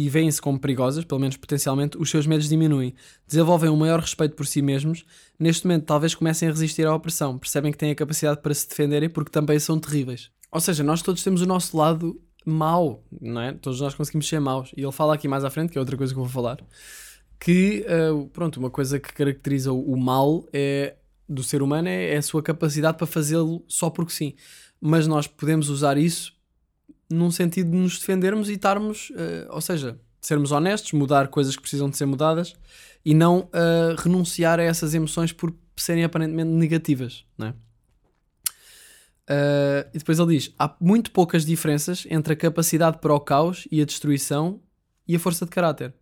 e 0.00 0.08
veem-se 0.08 0.40
como 0.40 0.58
perigosas, 0.58 1.04
pelo 1.04 1.20
menos 1.20 1.36
potencialmente, 1.36 1.98
os 1.98 2.08
seus 2.08 2.26
medos 2.26 2.48
diminuem, 2.48 2.94
desenvolvem 3.28 3.68
um 3.68 3.76
maior 3.76 4.00
respeito 4.00 4.34
por 4.34 4.46
si 4.46 4.62
mesmos. 4.62 5.04
Neste 5.38 5.66
momento, 5.66 5.84
talvez 5.84 6.14
comecem 6.14 6.48
a 6.48 6.50
resistir 6.50 6.86
à 6.86 6.94
opressão, 6.94 7.36
percebem 7.36 7.70
que 7.70 7.76
têm 7.76 7.90
a 7.90 7.94
capacidade 7.94 8.40
para 8.40 8.54
se 8.54 8.66
defenderem 8.66 9.10
porque 9.10 9.30
também 9.30 9.58
são 9.58 9.78
terríveis. 9.78 10.30
Ou 10.50 10.58
seja, 10.58 10.82
nós 10.82 11.02
todos 11.02 11.22
temos 11.22 11.42
o 11.42 11.46
nosso 11.46 11.76
lado 11.76 12.18
mau, 12.46 13.04
não 13.20 13.42
é? 13.42 13.52
Todos 13.52 13.78
nós 13.78 13.94
conseguimos 13.94 14.26
ser 14.26 14.40
maus. 14.40 14.72
E 14.74 14.82
ele 14.82 14.90
fala 14.90 15.14
aqui 15.14 15.28
mais 15.28 15.44
à 15.44 15.50
frente, 15.50 15.70
que 15.70 15.76
é 15.76 15.80
outra 15.80 15.98
coisa 15.98 16.14
que 16.14 16.18
eu 16.18 16.24
vou 16.24 16.32
falar, 16.32 16.64
que, 17.38 17.84
uh, 17.86 18.26
pronto, 18.28 18.58
uma 18.58 18.70
coisa 18.70 18.98
que 18.98 19.12
caracteriza 19.12 19.70
o, 19.70 19.98
mal 19.98 20.48
é, 20.50 20.96
do 21.28 21.42
ser 21.42 21.60
humano 21.60 21.88
é, 21.88 22.14
é 22.14 22.16
a 22.16 22.22
sua 22.22 22.42
capacidade 22.42 22.96
para 22.96 23.06
fazê-lo 23.06 23.62
só 23.68 23.90
porque 23.90 24.12
sim. 24.12 24.32
Mas 24.80 25.06
nós 25.06 25.26
podemos 25.26 25.68
usar 25.68 25.98
isso 25.98 26.39
num 27.10 27.30
sentido 27.30 27.70
de 27.70 27.76
nos 27.76 27.98
defendermos 27.98 28.48
e 28.48 28.52
estarmos, 28.52 29.10
uh, 29.10 29.48
ou 29.50 29.60
seja, 29.60 29.98
sermos 30.20 30.52
honestos, 30.52 30.92
mudar 30.92 31.28
coisas 31.28 31.56
que 31.56 31.62
precisam 31.62 31.90
de 31.90 31.96
ser 31.96 32.06
mudadas 32.06 32.54
e 33.04 33.14
não 33.14 33.40
uh, 33.40 33.94
renunciar 33.98 34.60
a 34.60 34.62
essas 34.62 34.94
emoções 34.94 35.32
por 35.32 35.54
serem 35.76 36.04
aparentemente 36.04 36.50
negativas, 36.50 37.24
não 37.36 37.48
é? 37.48 37.54
Uh, 39.30 39.88
e 39.94 39.98
depois 39.98 40.18
ele 40.18 40.36
diz: 40.36 40.52
há 40.58 40.76
muito 40.80 41.12
poucas 41.12 41.44
diferenças 41.46 42.04
entre 42.10 42.32
a 42.32 42.36
capacidade 42.36 42.98
para 42.98 43.14
o 43.14 43.20
caos 43.20 43.66
e 43.70 43.80
a 43.80 43.84
destruição 43.84 44.60
e 45.06 45.14
a 45.14 45.20
força 45.20 45.44
de 45.44 45.50
caráter. 45.52 45.94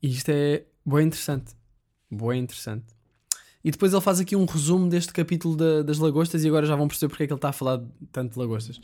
E 0.00 0.12
isto 0.12 0.28
é 0.28 0.64
bem 0.86 1.06
interessante. 1.06 1.54
Bem 2.10 2.40
interessante. 2.40 2.93
E 3.64 3.70
depois 3.70 3.92
ele 3.92 4.02
faz 4.02 4.20
aqui 4.20 4.36
um 4.36 4.44
resumo 4.44 4.88
deste 4.90 5.12
capítulo 5.12 5.56
da, 5.56 5.82
das 5.82 5.98
lagostas 5.98 6.44
e 6.44 6.48
agora 6.48 6.66
já 6.66 6.76
vão 6.76 6.86
perceber 6.86 7.08
porque 7.08 7.22
é 7.22 7.26
que 7.26 7.32
ele 7.32 7.38
está 7.38 7.48
a 7.48 7.52
falar 7.52 7.82
tanto 8.12 8.34
de 8.34 8.38
lagostas. 8.38 8.78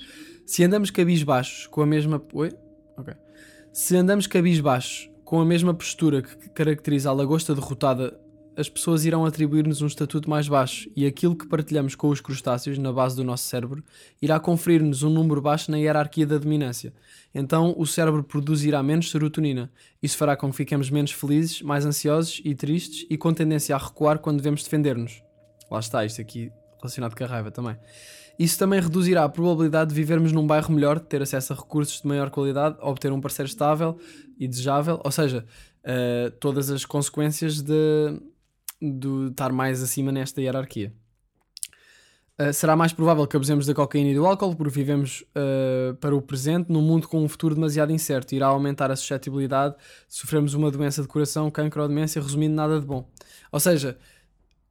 Se 0.46 0.64
andamos 0.64 0.90
cabisbaixos 0.90 1.66
com 1.66 1.82
a 1.82 1.86
mesma. 1.86 2.22
Oi? 2.32 2.50
Ok. 2.96 3.14
Se 3.72 3.94
andamos 3.94 4.26
cabisbaixos 4.26 5.10
com 5.22 5.40
a 5.40 5.44
mesma 5.44 5.74
postura 5.74 6.22
que 6.22 6.48
caracteriza 6.48 7.10
a 7.10 7.12
lagosta 7.12 7.54
derrotada 7.54 8.18
as 8.56 8.68
pessoas 8.68 9.04
irão 9.04 9.24
atribuir-nos 9.24 9.80
um 9.80 9.86
estatuto 9.86 10.28
mais 10.28 10.48
baixo 10.48 10.90
e 10.94 11.06
aquilo 11.06 11.36
que 11.36 11.46
partilhamos 11.46 11.94
com 11.94 12.08
os 12.08 12.20
crustáceos 12.20 12.78
na 12.78 12.92
base 12.92 13.16
do 13.16 13.24
nosso 13.24 13.44
cérebro 13.44 13.82
irá 14.20 14.38
conferir-nos 14.38 15.02
um 15.02 15.10
número 15.10 15.40
baixo 15.40 15.70
na 15.70 15.78
hierarquia 15.78 16.26
da 16.26 16.38
dominância. 16.38 16.92
Então 17.34 17.74
o 17.76 17.86
cérebro 17.86 18.22
produzirá 18.22 18.82
menos 18.82 19.10
serotonina. 19.10 19.70
Isso 20.02 20.16
fará 20.16 20.36
com 20.36 20.50
que 20.50 20.56
fiquemos 20.56 20.90
menos 20.90 21.12
felizes, 21.12 21.62
mais 21.62 21.86
ansiosos 21.86 22.40
e 22.44 22.54
tristes 22.54 23.06
e 23.08 23.16
com 23.16 23.32
tendência 23.32 23.74
a 23.74 23.78
recuar 23.78 24.18
quando 24.18 24.38
devemos 24.38 24.62
defender-nos. 24.62 25.22
Lá 25.70 25.78
está, 25.78 26.04
isto 26.04 26.20
aqui 26.20 26.52
relacionado 26.80 27.14
com 27.14 27.24
a 27.24 27.26
raiva 27.26 27.50
também. 27.50 27.76
Isso 28.38 28.58
também 28.58 28.80
reduzirá 28.80 29.24
a 29.24 29.28
probabilidade 29.28 29.90
de 29.90 29.94
vivermos 29.94 30.32
num 30.32 30.46
bairro 30.46 30.72
melhor, 30.72 30.98
de 30.98 31.04
ter 31.04 31.20
acesso 31.20 31.52
a 31.52 31.56
recursos 31.56 32.00
de 32.00 32.08
maior 32.08 32.30
qualidade, 32.30 32.76
obter 32.80 33.12
um 33.12 33.20
parceiro 33.20 33.46
estável 33.46 33.98
e 34.38 34.48
desejável, 34.48 34.98
ou 35.04 35.12
seja, 35.12 35.44
uh, 35.84 36.30
todas 36.40 36.70
as 36.70 36.86
consequências 36.86 37.60
de, 37.60 38.18
de 38.80 39.28
estar 39.30 39.52
mais 39.52 39.82
acima 39.82 40.10
nesta 40.10 40.40
hierarquia. 40.40 40.92
Uh, 42.40 42.54
será 42.54 42.74
mais 42.74 42.90
provável 42.90 43.26
que 43.26 43.36
abusemos 43.36 43.66
da 43.66 43.74
cocaína 43.74 44.10
e 44.10 44.14
do 44.14 44.24
álcool 44.24 44.56
porque 44.56 44.72
vivemos 44.72 45.22
uh, 45.36 45.94
para 45.96 46.16
o 46.16 46.22
presente 46.22 46.72
num 46.72 46.80
mundo 46.80 47.06
com 47.06 47.22
um 47.22 47.28
futuro 47.28 47.54
demasiado 47.54 47.92
incerto. 47.92 48.34
Irá 48.34 48.46
aumentar 48.46 48.90
a 48.90 48.96
suscetibilidade 48.96 49.74
se 50.08 50.20
sofremos 50.20 50.54
uma 50.54 50.70
doença 50.70 51.02
de 51.02 51.08
coração, 51.08 51.50
cancro 51.50 51.82
ou 51.82 51.88
demência, 51.88 52.22
resumindo 52.22 52.54
nada 52.54 52.80
de 52.80 52.86
bom. 52.86 53.06
Ou 53.52 53.60
seja, 53.60 53.98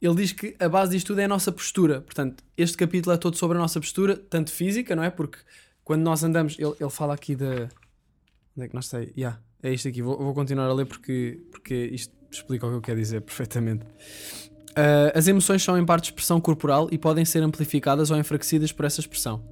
ele 0.01 0.15
diz 0.15 0.31
que 0.31 0.55
a 0.59 0.67
base 0.67 0.93
disto 0.93 1.07
tudo 1.07 1.19
é 1.19 1.25
a 1.25 1.27
nossa 1.27 1.51
postura. 1.51 2.01
Portanto, 2.01 2.43
este 2.57 2.75
capítulo 2.75 3.13
é 3.13 3.17
todo 3.17 3.35
sobre 3.35 3.57
a 3.57 3.61
nossa 3.61 3.79
postura, 3.79 4.17
tanto 4.17 4.51
física, 4.51 4.95
não 4.95 5.03
é? 5.03 5.11
Porque 5.11 5.37
quando 5.83 6.01
nós 6.01 6.23
andamos, 6.23 6.57
ele, 6.57 6.73
ele 6.79 6.89
fala 6.89 7.13
aqui 7.13 7.35
da. 7.35 7.69
Onde 8.57 8.65
é 8.65 8.67
que 8.67 8.73
nós 8.73 8.85
está? 8.85 8.99
Yeah, 8.99 9.39
é 9.61 9.71
isto 9.71 9.87
aqui. 9.87 10.01
Vou, 10.01 10.17
vou 10.17 10.33
continuar 10.33 10.67
a 10.67 10.73
ler 10.73 10.85
porque, 10.85 11.39
porque 11.51 11.75
isto 11.91 12.18
explica 12.31 12.65
o 12.65 12.69
que 12.69 12.75
eu 12.75 12.81
quero 12.81 12.99
dizer 12.99 13.21
perfeitamente. 13.21 13.85
Uh, 14.71 15.11
as 15.13 15.27
emoções 15.27 15.63
são 15.63 15.77
em 15.77 15.85
parte 15.85 16.05
expressão 16.05 16.39
corporal 16.39 16.87
e 16.91 16.97
podem 16.97 17.25
ser 17.25 17.43
amplificadas 17.43 18.11
ou 18.11 18.17
enfraquecidas 18.17 18.71
por 18.71 18.85
essa 18.85 18.99
expressão. 18.99 19.43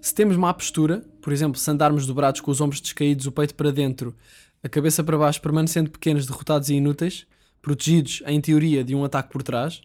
Se 0.00 0.14
temos 0.14 0.36
má 0.36 0.52
postura, 0.52 1.04
por 1.20 1.32
exemplo, 1.32 1.58
se 1.58 1.70
andarmos 1.70 2.06
dobrados 2.06 2.40
com 2.40 2.50
os 2.50 2.60
ombros 2.60 2.80
descaídos, 2.80 3.26
o 3.26 3.32
peito 3.32 3.54
para 3.54 3.70
dentro, 3.70 4.14
a 4.62 4.68
cabeça 4.68 5.02
para 5.04 5.18
baixo, 5.18 5.40
permanecendo 5.40 5.90
pequenos, 5.90 6.26
derrotados 6.26 6.68
e 6.70 6.74
inúteis, 6.74 7.26
protegidos, 7.60 8.22
em 8.26 8.40
teoria, 8.40 8.82
de 8.82 8.94
um 8.94 9.04
ataque 9.04 9.30
por 9.30 9.42
trás, 9.42 9.82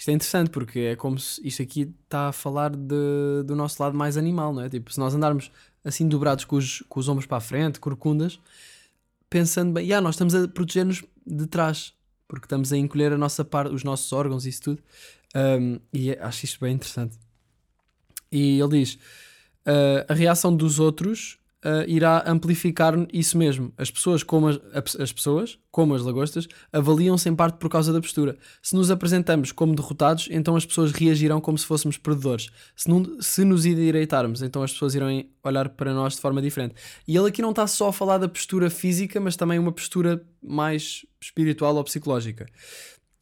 isto 0.00 0.08
é 0.08 0.14
interessante 0.14 0.48
porque 0.48 0.78
é 0.78 0.96
como 0.96 1.18
se 1.18 1.46
isto 1.46 1.60
aqui 1.60 1.94
está 2.04 2.28
a 2.28 2.32
falar 2.32 2.70
de, 2.70 3.42
do 3.44 3.54
nosso 3.54 3.82
lado 3.82 3.94
mais 3.94 4.16
animal, 4.16 4.50
não 4.54 4.62
é? 4.62 4.68
Tipo, 4.70 4.90
se 4.90 4.98
nós 4.98 5.14
andarmos 5.14 5.50
assim 5.84 6.08
dobrados 6.08 6.46
com 6.46 6.56
os, 6.56 6.82
com 6.88 6.98
os 6.98 7.06
ombros 7.06 7.26
para 7.26 7.36
a 7.36 7.40
frente, 7.40 7.78
corcundas, 7.78 8.40
pensando 9.28 9.74
bem, 9.74 9.84
yeah, 9.84 10.02
nós 10.02 10.14
estamos 10.14 10.34
a 10.34 10.48
proteger-nos 10.48 11.04
de 11.32 11.46
trás, 11.46 11.94
porque 12.28 12.46
estamos 12.46 12.72
a 12.72 12.76
encolher 12.76 13.12
a 13.12 13.18
nossa 13.18 13.44
parte, 13.44 13.74
os 13.74 13.84
nossos 13.84 14.12
órgãos 14.12 14.46
e 14.46 14.48
isso 14.50 14.62
tudo. 14.62 14.82
Um, 15.34 15.78
e 15.92 16.10
é, 16.10 16.22
acho 16.22 16.44
isto 16.44 16.60
bem 16.60 16.74
interessante. 16.74 17.18
E 18.30 18.60
ele 18.60 18.80
diz: 18.80 18.94
uh, 18.94 20.04
a 20.08 20.14
reação 20.14 20.54
dos 20.54 20.78
outros 20.78 21.39
uh, 21.64 21.88
irá 21.88 22.24
amplificar 22.26 22.94
isso 23.12 23.36
mesmo. 23.36 23.72
As 23.76 23.90
pessoas, 23.90 24.22
como 24.22 24.48
as, 24.48 24.96
as 24.98 25.12
pessoas, 25.12 25.58
como 25.70 25.94
as 25.94 26.02
lagostas, 26.02 26.46
avaliam-se 26.72 27.28
em 27.28 27.34
parte 27.34 27.58
por 27.58 27.68
causa 27.68 27.92
da 27.92 28.00
postura. 28.00 28.36
Se 28.62 28.74
nos 28.74 28.90
apresentamos 28.90 29.52
como 29.52 29.74
derrotados, 29.74 30.28
então 30.30 30.56
as 30.56 30.64
pessoas 30.64 30.92
reagirão 30.92 31.40
como 31.40 31.56
se 31.58 31.66
fôssemos 31.66 31.96
perdedores. 31.96 32.50
Se, 32.74 32.88
não, 32.88 33.20
se 33.20 33.44
nos 33.44 33.64
endireitarmos, 33.64 34.42
então 34.42 34.62
as 34.62 34.72
pessoas 34.72 34.94
irão 34.94 35.24
olhar 35.42 35.68
para 35.70 35.92
nós 35.94 36.14
de 36.14 36.20
forma 36.20 36.42
diferente. 36.42 36.74
E 37.06 37.16
ele 37.16 37.28
aqui 37.28 37.42
não 37.42 37.50
está 37.50 37.66
só 37.66 37.88
a 37.88 37.92
falar 37.92 38.18
da 38.18 38.28
postura 38.28 38.70
física, 38.70 39.20
mas 39.20 39.36
também 39.36 39.58
uma 39.58 39.72
postura 39.72 40.22
mais 40.42 41.04
espiritual 41.20 41.76
ou 41.76 41.84
psicológica. 41.84 42.46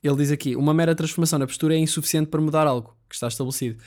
Ele 0.02 0.16
diz 0.16 0.30
aqui: 0.30 0.54
uma 0.56 0.72
mera 0.72 0.94
transformação 0.94 1.38
na 1.38 1.46
postura 1.46 1.74
é 1.74 1.78
insuficiente 1.78 2.28
para 2.28 2.40
mudar 2.40 2.66
algo 2.66 2.96
que 3.08 3.14
está 3.14 3.26
estabelecido. 3.26 3.82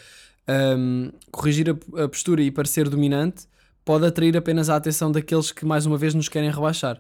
Um, 0.50 1.12
corrigir 1.32 1.70
a, 1.70 2.04
a 2.04 2.10
postura 2.10 2.42
e 2.42 2.52
parecer 2.52 2.90
dominante 2.90 3.46
pode 3.84 4.06
atrair 4.06 4.36
apenas 4.38 4.70
a 4.70 4.76
atenção 4.76 5.12
daqueles 5.12 5.52
que 5.52 5.66
mais 5.66 5.86
uma 5.86 5.98
vez 5.98 6.14
nos 6.14 6.30
querem 6.30 6.50
rebaixar. 6.50 7.00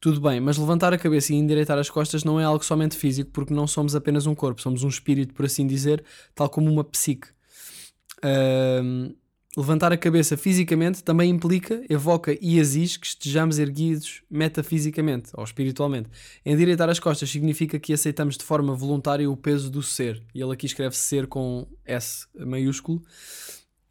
Tudo 0.00 0.18
bem, 0.18 0.40
mas 0.40 0.56
levantar 0.56 0.94
a 0.94 0.98
cabeça 0.98 1.32
e 1.32 1.36
endireitar 1.36 1.78
as 1.78 1.90
costas 1.90 2.24
não 2.24 2.40
é 2.40 2.44
algo 2.44 2.64
somente 2.64 2.96
físico, 2.96 3.30
porque 3.32 3.52
não 3.52 3.66
somos 3.66 3.94
apenas 3.94 4.26
um 4.26 4.34
corpo, 4.34 4.62
somos 4.62 4.82
um 4.82 4.88
espírito, 4.88 5.34
por 5.34 5.44
assim 5.44 5.66
dizer, 5.66 6.02
tal 6.34 6.48
como 6.48 6.72
uma 6.72 6.82
psique. 6.82 7.28
Uh, 8.24 9.14
levantar 9.54 9.92
a 9.92 9.98
cabeça 9.98 10.38
fisicamente 10.38 11.04
também 11.04 11.30
implica, 11.30 11.84
evoca 11.86 12.34
e 12.40 12.58
exige 12.58 12.98
que 12.98 13.06
estejamos 13.08 13.58
erguidos 13.58 14.22
metafisicamente 14.30 15.32
ou 15.34 15.44
espiritualmente. 15.44 16.08
Endireitar 16.46 16.88
as 16.88 16.98
costas 16.98 17.28
significa 17.28 17.78
que 17.78 17.92
aceitamos 17.92 18.38
de 18.38 18.44
forma 18.44 18.74
voluntária 18.74 19.30
o 19.30 19.36
peso 19.36 19.70
do 19.70 19.82
ser. 19.82 20.22
E 20.34 20.40
ele 20.40 20.52
aqui 20.52 20.64
escreve 20.64 20.96
ser 20.96 21.26
com 21.26 21.66
S 21.84 22.26
maiúsculo 22.34 23.02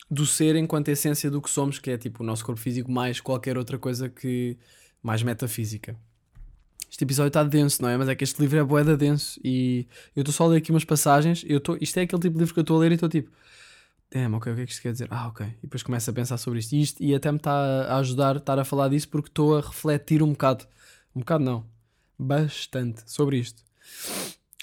do 0.10 0.26
ser 0.26 0.56
enquanto 0.56 0.90
essência 0.90 1.30
do 1.30 1.42
que 1.42 1.50
somos, 1.50 1.80
que 1.80 1.92
é 1.92 1.98
tipo 1.98 2.24
o 2.24 2.26
nosso 2.26 2.44
corpo 2.44 2.60
físico, 2.60 2.92
mais 2.92 3.20
qualquer 3.20 3.58
outra 3.58 3.78
coisa 3.78 4.10
que 4.10 4.58
mais 5.04 5.22
metafísica. 5.22 5.96
Este 6.90 7.04
episódio 7.04 7.28
está 7.28 7.44
denso, 7.44 7.82
não 7.82 7.90
é? 7.90 7.98
Mas 7.98 8.10
é 8.10 8.16
que 8.16 8.24
este 8.24 8.42
livro 8.42 8.58
é 8.58 8.64
boeda 8.64 8.98
denso 8.98 9.40
e 9.44 9.88
eu 10.16 10.22
estou 10.22 10.34
só 10.34 10.46
a 10.46 10.48
ler 10.48 10.58
aqui 10.58 10.72
umas 10.72 10.84
passagens. 10.84 11.46
Eu 11.48 11.60
tô, 11.60 11.78
isto 11.80 11.98
é 11.98 12.02
aquele 12.02 12.22
tipo 12.22 12.34
de 12.34 12.40
livro 12.40 12.54
que 12.54 12.60
eu 12.60 12.64
estou 12.64 12.78
a 12.78 12.80
ler 12.80 12.92
e 12.92 12.96
estou 12.96 13.08
tipo, 13.08 13.30
damn, 14.12 14.34
ok, 14.36 14.52
o 14.52 14.56
que 14.56 14.62
é 14.62 14.66
que 14.66 14.72
isto 14.72 14.82
quer 14.82 14.92
dizer? 14.92 15.08
Ah, 15.12 15.28
ok. 15.28 15.46
E 15.46 15.62
depois 15.62 15.84
começo 15.84 16.10
a 16.10 16.14
pensar 16.14 16.38
sobre 16.38 16.60
isto. 16.60 16.74
E, 16.74 16.82
isto, 16.82 17.04
e 17.04 17.14
até 17.14 17.32
me 17.32 17.38
está 17.38 17.54
a 17.54 17.98
ajudar 17.98 18.36
a 18.36 18.40
estar 18.40 18.58
a 18.58 18.66
falar 18.66 18.90
disso 18.90 19.08
porque 19.08 19.30
estou 19.30 19.58
a 19.58 19.62
refletir 19.62 20.24
um 20.24 20.32
bocado. 20.32 20.66
Um 21.16 21.20
bocado 21.20 21.44
não. 21.44 21.66
Bastante 22.18 23.04
sobre 23.06 23.38
isto. 23.38 23.64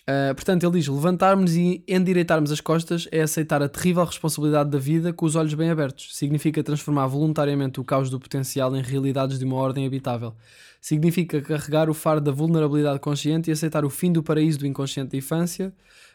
Uh, 0.08 0.32
portanto, 0.36 0.62
ele 0.64 0.78
diz: 0.78 0.86
levantarmos 0.86 1.56
e 1.56 1.82
endireitarmos 1.88 2.52
as 2.52 2.60
costas 2.60 3.08
é 3.10 3.22
aceitar 3.22 3.60
a 3.60 3.68
terrível 3.68 4.04
responsabilidade 4.04 4.70
da 4.70 4.78
vida 4.78 5.12
com 5.12 5.26
os 5.26 5.34
olhos 5.34 5.52
bem 5.54 5.68
abertos. 5.68 6.16
Significa 6.16 6.62
transformar 6.62 7.08
voluntariamente 7.08 7.80
o 7.80 7.84
caos 7.84 8.08
do 8.08 8.20
potencial 8.20 8.76
em 8.76 8.82
realidades 8.82 9.36
de 9.36 9.44
uma 9.44 9.56
ordem 9.56 9.84
habitável. 9.84 10.36
Significa 10.80 11.42
carregar 11.42 11.90
o 11.90 11.94
fardo 11.94 12.30
da 12.30 12.30
vulnerabilidade 12.30 13.00
consciente 13.00 13.50
e 13.50 13.52
aceitar 13.52 13.84
o 13.84 13.90
fim 13.90 14.12
do 14.12 14.22
paraíso 14.22 14.60
do 14.60 14.66
inconsciente 14.66 15.10
da 15.10 15.18
infância. 15.18 15.74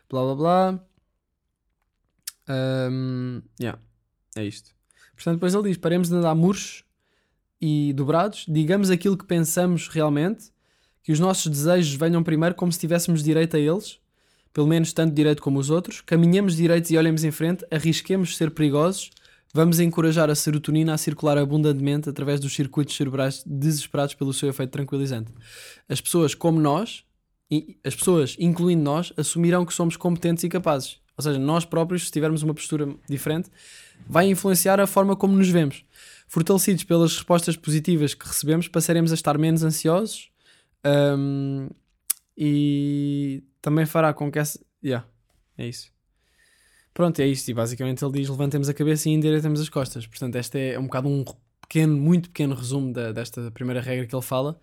Blá 0.10 0.22
blá 0.24 0.36
blá. 0.36 0.80
Um, 2.90 3.42
yeah, 3.60 3.78
é 4.38 4.46
isto. 4.46 4.72
Portanto, 5.16 5.36
depois 5.36 5.54
ele 5.54 5.68
diz: 5.68 5.78
paremos 5.78 6.08
de 6.08 6.16
andar 6.16 6.34
murchos 6.34 6.86
e 7.60 7.92
dobrados, 7.92 8.46
digamos 8.48 8.90
aquilo 8.90 9.18
que 9.18 9.26
pensamos 9.26 9.90
realmente 9.90 10.50
que 11.04 11.12
os 11.12 11.20
nossos 11.20 11.52
desejos 11.52 11.96
venham 11.96 12.24
primeiro 12.24 12.56
como 12.56 12.72
se 12.72 12.80
tivéssemos 12.80 13.24
direito 13.24 13.58
a 13.58 13.60
eles, 13.60 14.00
pelo 14.54 14.68
menos 14.68 14.94
tanto 14.94 15.14
direito 15.14 15.42
como 15.42 15.60
os 15.60 15.70
outros, 15.70 16.02
caminhemos 16.02 16.56
direitos 16.56 16.92
e 16.92 16.98
olhemos 16.98 17.24
em 17.24 17.32
frente, 17.32 17.66
arrisquemos 17.72 18.36
ser 18.36 18.52
perigosos, 18.52 19.12
vamos 19.54 19.80
encorajar 19.80 20.30
a 20.30 20.36
serotonina 20.36 20.94
a 20.94 20.98
circular 20.98 21.38
abundantemente 21.38 22.10
através 22.10 22.40
dos 22.40 22.54
circuitos 22.54 22.96
cerebrais 22.96 23.44
desesperados 23.46 24.14
pelo 24.14 24.34
seu 24.34 24.50
efeito 24.50 24.72
tranquilizante. 24.72 25.32
As 25.88 26.02
pessoas 26.02 26.36
como 26.36 26.60
nós, 26.60 27.04
as 27.84 27.96
pessoas, 27.96 28.36
incluindo 28.40 28.84
nós, 28.84 29.12
assumirão 29.18 29.66
que 29.66 29.74
somos 29.74 29.98
competentes 29.98 30.44
e 30.44 30.50
capazes. 30.50 31.00
Ou 31.18 31.24
seja, 31.24 31.38
nós 31.38 31.66
próprios, 31.66 32.06
se 32.06 32.12
tivermos 32.12 32.44
uma 32.44 32.54
postura 32.54 32.88
diferente, 33.10 33.50
vai 34.08 34.30
influenciar 34.30 34.80
a 34.80 34.88
forma 34.88 35.16
como 35.16 35.38
nos 35.38 35.50
vemos. 35.50 35.86
Fortalecidos 36.28 36.84
pelas 36.86 37.14
respostas 37.14 37.58
positivas 37.58 38.14
que 38.14 38.26
recebemos, 38.26 38.68
passaremos 38.68 39.12
a 39.12 39.16
estar 39.16 39.38
menos 39.38 39.64
ansiosos, 39.64 40.31
um, 40.86 41.70
e 42.38 43.44
também 43.62 43.86
fará 43.86 44.14
com 44.14 44.32
que 44.32 44.40
essa. 44.40 44.60
Yeah, 44.84 45.06
é 45.58 45.68
isso. 45.68 45.92
Pronto, 46.94 47.20
é 47.20 47.28
isto. 47.28 47.50
E 47.50 47.54
basicamente 47.54 48.04
ele 48.04 48.20
diz: 48.20 48.30
levantemos 48.30 48.68
a 48.70 48.74
cabeça 48.74 49.10
e 49.10 49.14
endireitemos 49.14 49.62
as 49.62 49.70
costas. 49.70 50.08
Portanto, 50.08 50.36
este 50.36 50.74
é 50.74 50.80
um 50.80 50.84
bocado 50.84 51.08
um 51.08 51.24
pequeno, 51.62 51.96
muito 51.96 52.30
pequeno 52.30 52.56
resumo 52.56 52.92
da, 52.92 53.12
desta 53.12 53.50
primeira 53.52 53.80
regra 53.80 54.06
que 54.06 54.14
ele 54.14 54.22
fala, 54.22 54.60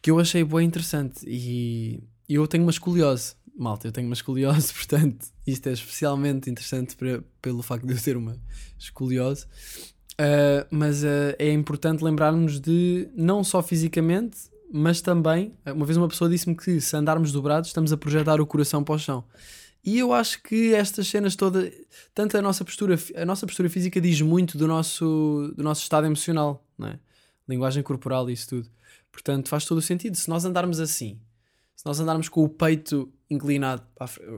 que 0.00 0.10
eu 0.10 0.18
achei 0.20 0.44
bem 0.44 0.66
interessante. 0.66 1.24
E 1.26 2.02
eu 2.28 2.46
tenho 2.46 2.62
uma 2.64 2.70
escoliose, 2.70 3.34
malta, 3.56 3.88
eu 3.88 3.92
tenho 3.92 4.06
uma 4.06 4.14
escoliose, 4.14 4.72
portanto, 4.74 5.26
isto 5.46 5.68
é 5.68 5.72
especialmente 5.72 6.48
interessante 6.48 6.96
para, 6.96 7.22
pelo 7.42 7.62
facto 7.62 7.86
de 7.86 7.94
eu 7.94 8.00
ter 8.00 8.16
uma 8.16 8.36
escoliose. 8.78 9.46
Uh, 10.12 10.64
mas 10.70 11.02
uh, 11.02 11.34
é 11.38 11.50
importante 11.52 12.04
lembrarmos 12.04 12.60
de, 12.60 13.08
não 13.16 13.42
só 13.42 13.60
fisicamente, 13.60 14.38
mas 14.76 15.00
também, 15.00 15.56
uma 15.64 15.86
vez 15.86 15.96
uma 15.96 16.08
pessoa 16.08 16.28
disse-me 16.28 16.56
que 16.56 16.80
se 16.80 16.96
andarmos 16.96 17.30
dobrados 17.30 17.68
estamos 17.68 17.92
a 17.92 17.96
projetar 17.96 18.40
o 18.40 18.46
coração 18.46 18.82
para 18.82 18.96
o 18.96 18.98
chão. 18.98 19.24
E 19.84 20.00
eu 20.00 20.12
acho 20.12 20.42
que 20.42 20.74
estas 20.74 21.06
cenas 21.06 21.36
todas, 21.36 21.72
tanto 22.12 22.36
a 22.36 22.42
nossa 22.42 22.64
postura, 22.64 22.98
a 23.14 23.24
nossa 23.24 23.46
postura 23.46 23.70
física 23.70 24.00
diz 24.00 24.20
muito 24.20 24.58
do 24.58 24.66
nosso, 24.66 25.54
do 25.56 25.62
nosso 25.62 25.82
estado 25.82 26.08
emocional, 26.08 26.66
não 26.76 26.88
é? 26.88 26.98
Linguagem 27.48 27.84
corporal 27.84 28.28
e 28.28 28.32
isso 28.32 28.48
tudo. 28.48 28.68
Portanto, 29.12 29.48
faz 29.48 29.64
todo 29.64 29.78
o 29.78 29.82
sentido. 29.82 30.16
Se 30.16 30.28
nós 30.28 30.44
andarmos 30.44 30.80
assim, 30.80 31.20
se 31.76 31.86
nós 31.86 32.00
andarmos 32.00 32.28
com 32.28 32.42
o 32.42 32.48
peito 32.48 33.12
inclinado, 33.30 33.84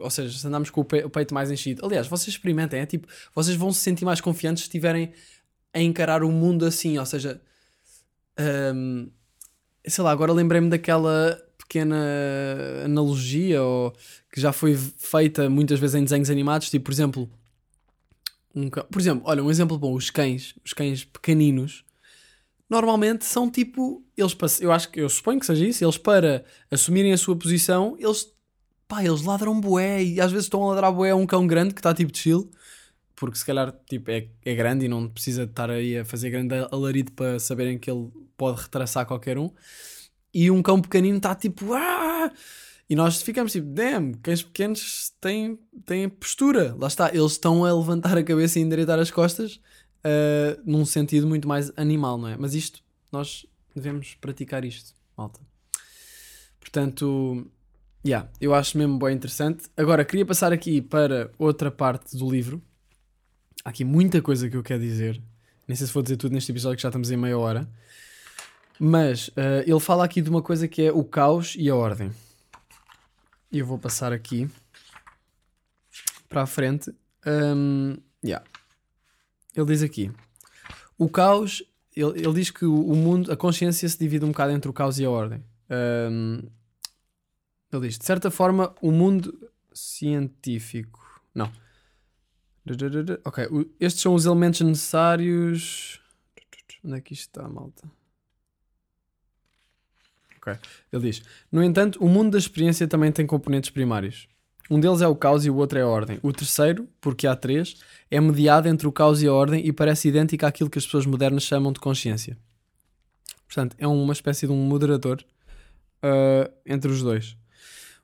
ou 0.03 0.11
seja, 0.11 0.39
se 0.39 0.47
andarmos 0.47 0.69
com 0.69 0.83
o, 0.83 0.85
peito 0.85 1.33
mais 1.33 1.51
enchido, 1.51 1.83
aliás, 1.83 2.09
vocês 2.09 2.29
experimentem, 2.29 2.81
é 2.81 2.85
tipo, 2.85 3.09
vocês 3.35 3.57
vão 3.57 3.73
se 3.73 3.81
sentir 3.81 4.05
mais 4.05 4.21
confiantes 4.21 4.65
se 4.65 4.69
estiverem 4.69 5.15
a 5.73 5.81
encarar 5.81 6.23
o 6.23 6.31
mundo 6.31 6.67
assim, 6.67 6.99
ou 6.99 7.07
seja, 7.07 7.41
um, 8.75 9.11
sei 9.87 10.03
lá, 10.05 10.11
agora 10.11 10.33
lembrei-me 10.33 10.69
daquela 10.69 11.41
pequena 11.59 11.97
analogia 12.85 13.63
ou, 13.63 13.93
que 14.33 14.41
já 14.41 14.53
foi 14.53 14.77
feita 14.77 15.49
muitas 15.49 15.79
vezes 15.79 15.97
em 15.97 16.05
desenhos 16.05 16.31
animados, 16.31 16.71
tipo, 16.71 16.85
por 16.85 16.93
exemplo, 16.93 17.31
um 18.55 18.71
cão, 18.71 18.85
por 18.91 19.01
exemplo, 19.01 19.23
olha, 19.27 19.43
um 19.43 19.51
exemplo 19.51 19.79
bom, 19.79 19.95
os 19.95 20.11
cães, 20.11 20.55
os 20.65 20.73
cães 20.73 21.05
pequeninos, 21.05 21.85
normalmente 22.69 23.25
são 23.25 23.51
tipo, 23.51 24.05
eles 24.17 24.37
eu 24.61 24.73
acho 24.73 24.91
que 24.91 25.01
eu 25.01 25.09
suponho 25.09 25.41
que 25.41 25.47
seja 25.47 25.67
isso, 25.67 25.85
eles 25.85 25.99
para 25.99 26.45
assumirem 26.71 27.13
a 27.13 27.19
sua 27.19 27.37
posição, 27.37 27.97
eles 27.99 28.29
pá, 28.89 29.05
eles 29.05 29.23
ladram 29.23 29.61
bué 29.61 30.03
e 30.03 30.21
às 30.21 30.31
vezes 30.31 30.47
estão 30.47 30.63
a 30.63 30.69
ladrar 30.69 30.93
bué 30.93 31.11
a 31.11 31.17
um 31.17 31.27
cão 31.27 31.47
grande 31.47 31.75
que 31.75 31.81
está 31.81 31.93
tipo 31.93 32.13
de 32.13 32.19
chill, 32.19 32.51
porque 33.17 33.39
se 33.39 33.45
calhar 33.45 33.75
tipo, 33.89 34.11
é, 34.11 34.29
é 34.45 34.55
grande 34.55 34.85
e 34.85 34.89
não 34.89 35.09
precisa 35.09 35.45
estar 35.45 35.71
aí 35.71 35.99
a 35.99 36.05
fazer 36.05 36.31
grande 36.31 36.55
alarido 36.71 37.11
para 37.13 37.39
saberem 37.41 37.79
que 37.79 37.91
ele 37.91 38.11
pode 38.37 38.61
retraçar 38.61 39.07
qualquer 39.07 39.39
um. 39.39 39.51
E 40.33 40.51
um 40.51 40.63
cão 40.63 40.81
pequenino 40.81 41.17
está 41.17 41.35
tipo. 41.35 41.73
Ah! 41.73 42.31
E 42.89 42.95
nós 42.95 43.21
ficamos 43.21 43.51
tipo, 43.53 43.67
damn, 43.67 44.15
cães 44.23 44.43
pequenos 44.43 45.13
têm, 45.21 45.59
têm 45.85 46.09
postura. 46.09 46.77
Lá 46.79 46.87
está, 46.87 47.09
eles 47.09 47.33
estão 47.33 47.65
a 47.65 47.73
levantar 47.73 48.17
a 48.17 48.23
cabeça 48.23 48.59
e 48.59 48.63
endireitar 48.63 48.99
as 48.99 49.11
costas 49.11 49.57
uh, 50.05 50.63
num 50.65 50.85
sentido 50.85 51.27
muito 51.27 51.49
mais 51.49 51.73
animal, 51.77 52.17
não 52.17 52.29
é? 52.29 52.37
Mas 52.37 52.55
isto, 52.55 52.81
nós 53.11 53.45
devemos 53.75 54.15
praticar 54.21 54.65
isto, 54.65 54.95
malta. 55.17 55.41
Portanto, 56.61 57.51
yeah, 58.07 58.29
eu 58.41 58.55
acho 58.55 58.79
mesmo 58.79 58.99
bem 58.99 59.17
interessante. 59.17 59.65
Agora, 59.77 60.05
queria 60.05 60.25
passar 60.27 60.53
aqui 60.53 60.81
para 60.81 61.33
outra 61.39 61.73
parte 61.73 62.17
do 62.17 62.31
livro. 62.31 62.63
Há 63.65 63.71
aqui 63.71 63.85
muita 63.85 64.23
coisa 64.23 64.49
que 64.49 64.57
eu 64.57 64.63
quero 64.63 64.81
dizer. 64.81 65.21
Nem 65.67 65.77
sei 65.77 65.87
se 65.87 65.93
vou 65.93 66.03
dizer 66.03 66.17
tudo 66.17 66.33
neste 66.33 66.53
episódio 66.53 66.77
que 66.77 66.83
já 66.83 66.89
estamos 66.89 67.11
em 67.11 67.17
meia 67.17 67.39
hora. 67.39 67.69
Mas 68.79 69.29
uh, 69.29 69.63
ele 69.67 69.81
fala 69.81 70.05
aqui 70.05 70.21
de 70.21 70.31
uma 70.31 70.43
coisa 70.43 70.69
que 70.69 70.83
é 70.83 70.93
o 70.93 71.03
caos 71.03 71.55
e 71.59 71.69
a 71.69 71.75
ordem. 71.75 72.13
E 73.51 73.59
eu 73.59 73.67
vou 73.67 73.79
passar 73.79 74.13
aqui 74.13 74.49
para 76.29 76.43
a 76.43 76.47
frente. 76.47 76.95
Um, 77.27 77.97
yeah. 78.25 78.45
Ele 79.55 79.67
diz 79.67 79.83
aqui: 79.83 80.13
o 80.99 81.09
caos, 81.09 81.63
ele, 81.95 82.21
ele 82.21 82.35
diz 82.35 82.51
que 82.51 82.65
o, 82.65 82.95
mundo, 82.95 83.33
a 83.33 83.37
consciência 83.37 83.89
se 83.89 83.99
divide 83.99 84.25
um 84.25 84.29
bocado 84.29 84.53
entre 84.53 84.69
o 84.71 84.73
caos 84.73 84.99
e 84.99 85.05
a 85.05 85.11
ordem. 85.11 85.43
Um, 85.71 86.43
ele 87.73 87.89
diz: 87.89 87.99
de 87.99 88.05
certa 88.05 88.31
forma, 88.31 88.75
o 88.81 88.91
mundo 88.91 89.51
científico. 89.73 91.05
Não. 91.35 91.51
Ok, 93.25 93.47
estes 93.79 94.03
são 94.03 94.15
os 94.15 94.27
elementos 94.27 94.61
necessários. 94.61 96.01
Onde 96.85 96.97
é 96.97 97.01
que 97.01 97.13
isto 97.15 97.23
está, 97.23 97.49
malta? 97.49 97.91
Ok. 100.37 100.53
Ele 100.93 101.03
diz: 101.03 101.23
No 101.51 101.63
entanto, 101.63 102.03
o 102.03 102.09
mundo 102.09 102.33
da 102.33 102.39
experiência 102.39 102.87
também 102.87 103.11
tem 103.11 103.27
componentes 103.27 103.71
primários. 103.71 104.29
Um 104.69 104.81
deles 104.81 105.01
é 105.01 105.07
o 105.07 105.15
caos 105.15 105.45
e 105.45 105.51
o 105.51 105.57
outro 105.57 105.79
é 105.79 105.83
a 105.83 105.87
ordem. 105.87 106.19
O 106.23 106.33
terceiro, 106.33 106.89
porque 107.01 107.27
há 107.27 107.37
três, 107.37 107.77
é 108.11 108.21
mediado 108.21 108.69
entre 108.69 108.87
o 108.87 108.93
caos 108.93 109.23
e 109.23 109.27
a 109.29 109.33
ordem 109.33 109.65
e 109.65 109.73
parece 109.73 110.09
idêntico 110.09 110.45
àquilo 110.45 110.69
que 110.69 110.79
as 110.79 110.85
pessoas 110.85 111.07
modernas 111.07 111.45
chamam 111.45 111.73
de 111.73 111.79
consciência. 111.79 112.37
Portanto, 113.47 113.77
é 113.79 113.87
uma 113.87 114.13
espécie 114.13 114.47
de 114.47 114.53
um 114.53 114.57
moderador 114.57 115.25
uh, 116.03 116.53
entre 116.67 116.91
os 116.91 117.01
dois. 117.01 117.37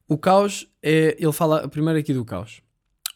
O 0.08 0.16
caos 0.16 0.68
é. 0.82 1.16
Ele 1.18 1.32
fala 1.32 1.68
primeiro 1.68 1.98
aqui 1.98 2.14
do 2.14 2.24
caos. 2.24 2.62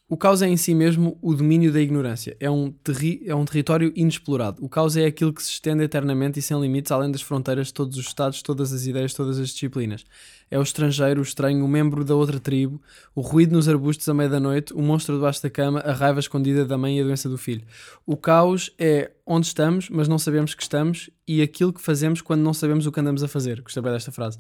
O 0.09 0.17
caos 0.17 0.41
é 0.41 0.47
em 0.47 0.57
si 0.57 0.73
mesmo 0.73 1.19
o 1.21 1.35
domínio 1.35 1.73
da 1.73 1.81
ignorância. 1.81 2.37
É 2.39 2.49
um, 2.49 2.71
terri 2.71 3.23
é 3.27 3.35
um 3.35 3.45
território 3.45 3.93
inexplorado. 3.97 4.65
O 4.65 4.69
caos 4.69 4.97
é 4.97 5.05
aquilo 5.05 5.33
que 5.33 5.43
se 5.43 5.51
estende 5.51 5.83
eternamente 5.83 6.39
e 6.39 6.43
sem 6.43 6.61
limites, 6.61 6.93
além 6.93 7.11
das 7.11 7.23
fronteiras 7.23 7.67
de 7.69 7.75
todos 7.75 7.99
os 7.99 8.07
estados, 8.07 8.41
todas 8.41 8.73
as 8.73 8.87
ideias, 8.87 9.13
todas 9.15 9.37
as 9.41 9.49
disciplinas. 9.49 10.05
É 10.49 10.57
o 10.61 10.63
estrangeiro, 10.63 11.19
o 11.19 11.25
estranho, 11.25 11.65
o 11.65 11.67
membro 11.67 12.05
da 12.05 12.15
outra 12.15 12.39
tribo, 12.39 12.81
o 13.17 13.21
ruído 13.21 13.53
nos 13.53 13.69
arbustos 13.69 14.09
à 14.09 14.15
meia 14.15 14.29
da 14.29 14.39
noite, 14.39 14.73
o 14.73 14.81
monstro 14.81 15.17
debaixo 15.17 15.43
da 15.43 15.51
cama, 15.51 15.81
a 15.81 15.93
raiva 15.93 16.21
escondida 16.21 16.65
da 16.65 16.79
mãe 16.79 16.99
e 16.99 17.01
a 17.01 17.05
doença 17.05 17.29
do 17.29 17.37
filho. 17.37 17.67
O 18.07 18.17
caos 18.17 18.73
é 18.79 19.11
onde 19.27 19.49
estamos, 19.49 19.91
mas 19.91 20.07
não 20.07 20.21
sabemos 20.21 20.55
que 20.55 20.63
estamos, 20.63 21.11
e 21.27 21.43
aquilo 21.43 21.73
que 21.73 21.81
fazemos 21.81 22.21
quando 22.21 22.43
não 22.43 22.55
sabemos 22.55 22.87
o 22.87 22.93
que 22.93 23.01
andamos 23.01 23.25
a 23.25 23.29
fazer. 23.29 23.61
Gostei 23.61 23.83
bem 23.83 23.91
desta 23.91 24.13
frase. 24.13 24.39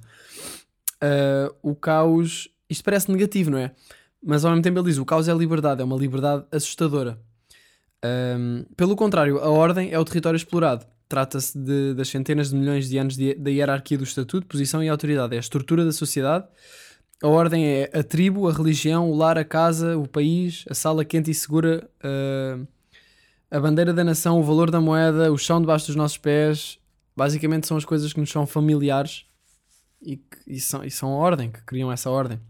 Uh, 1.02 1.52
o 1.60 1.74
caos. 1.74 2.48
Isto 2.70 2.84
parece 2.84 3.10
negativo, 3.10 3.50
não 3.50 3.58
é? 3.58 3.72
Mas 4.26 4.44
ao 4.44 4.50
mesmo 4.50 4.62
tempo 4.64 4.80
ele 4.80 4.88
diz: 4.88 4.98
o 4.98 5.04
caos 5.04 5.28
é 5.28 5.32
liberdade, 5.32 5.80
é 5.80 5.84
uma 5.84 5.96
liberdade 5.96 6.44
assustadora. 6.50 7.16
Um, 8.04 8.64
pelo 8.76 8.96
contrário, 8.96 9.38
a 9.38 9.48
ordem 9.48 9.92
é 9.92 9.98
o 9.98 10.04
território 10.04 10.36
explorado. 10.36 10.84
Trata-se 11.08 11.56
das 11.94 12.08
centenas 12.08 12.50
de 12.50 12.56
milhões 12.56 12.88
de 12.88 12.98
anos 12.98 13.16
da 13.16 13.48
hierarquia 13.48 13.96
do 13.96 14.02
estatuto, 14.02 14.44
posição 14.48 14.82
e 14.82 14.88
autoridade. 14.88 15.34
É 15.34 15.36
a 15.36 15.40
estrutura 15.40 15.84
da 15.84 15.92
sociedade. 15.92 16.44
A 17.22 17.28
ordem 17.28 17.64
é 17.64 17.90
a 17.94 18.02
tribo, 18.02 18.48
a 18.48 18.52
religião, 18.52 19.08
o 19.08 19.14
lar, 19.14 19.38
a 19.38 19.44
casa, 19.44 19.96
o 19.96 20.08
país, 20.08 20.64
a 20.68 20.74
sala 20.74 21.04
quente 21.04 21.30
e 21.30 21.34
segura, 21.34 21.88
uh, 22.04 22.66
a 23.48 23.60
bandeira 23.60 23.94
da 23.94 24.02
nação, 24.02 24.40
o 24.40 24.42
valor 24.42 24.72
da 24.72 24.80
moeda, 24.80 25.32
o 25.32 25.38
chão 25.38 25.60
debaixo 25.60 25.86
dos 25.86 25.94
nossos 25.94 26.18
pés. 26.18 26.80
Basicamente 27.16 27.68
são 27.68 27.76
as 27.76 27.84
coisas 27.84 28.12
que 28.12 28.18
nos 28.18 28.30
são 28.30 28.44
familiares 28.44 29.24
e, 30.02 30.16
que, 30.16 30.38
e, 30.48 30.60
são, 30.60 30.84
e 30.84 30.90
são 30.90 31.10
a 31.10 31.16
ordem, 31.16 31.50
que 31.50 31.62
criam 31.62 31.92
essa 31.92 32.10
ordem. 32.10 32.40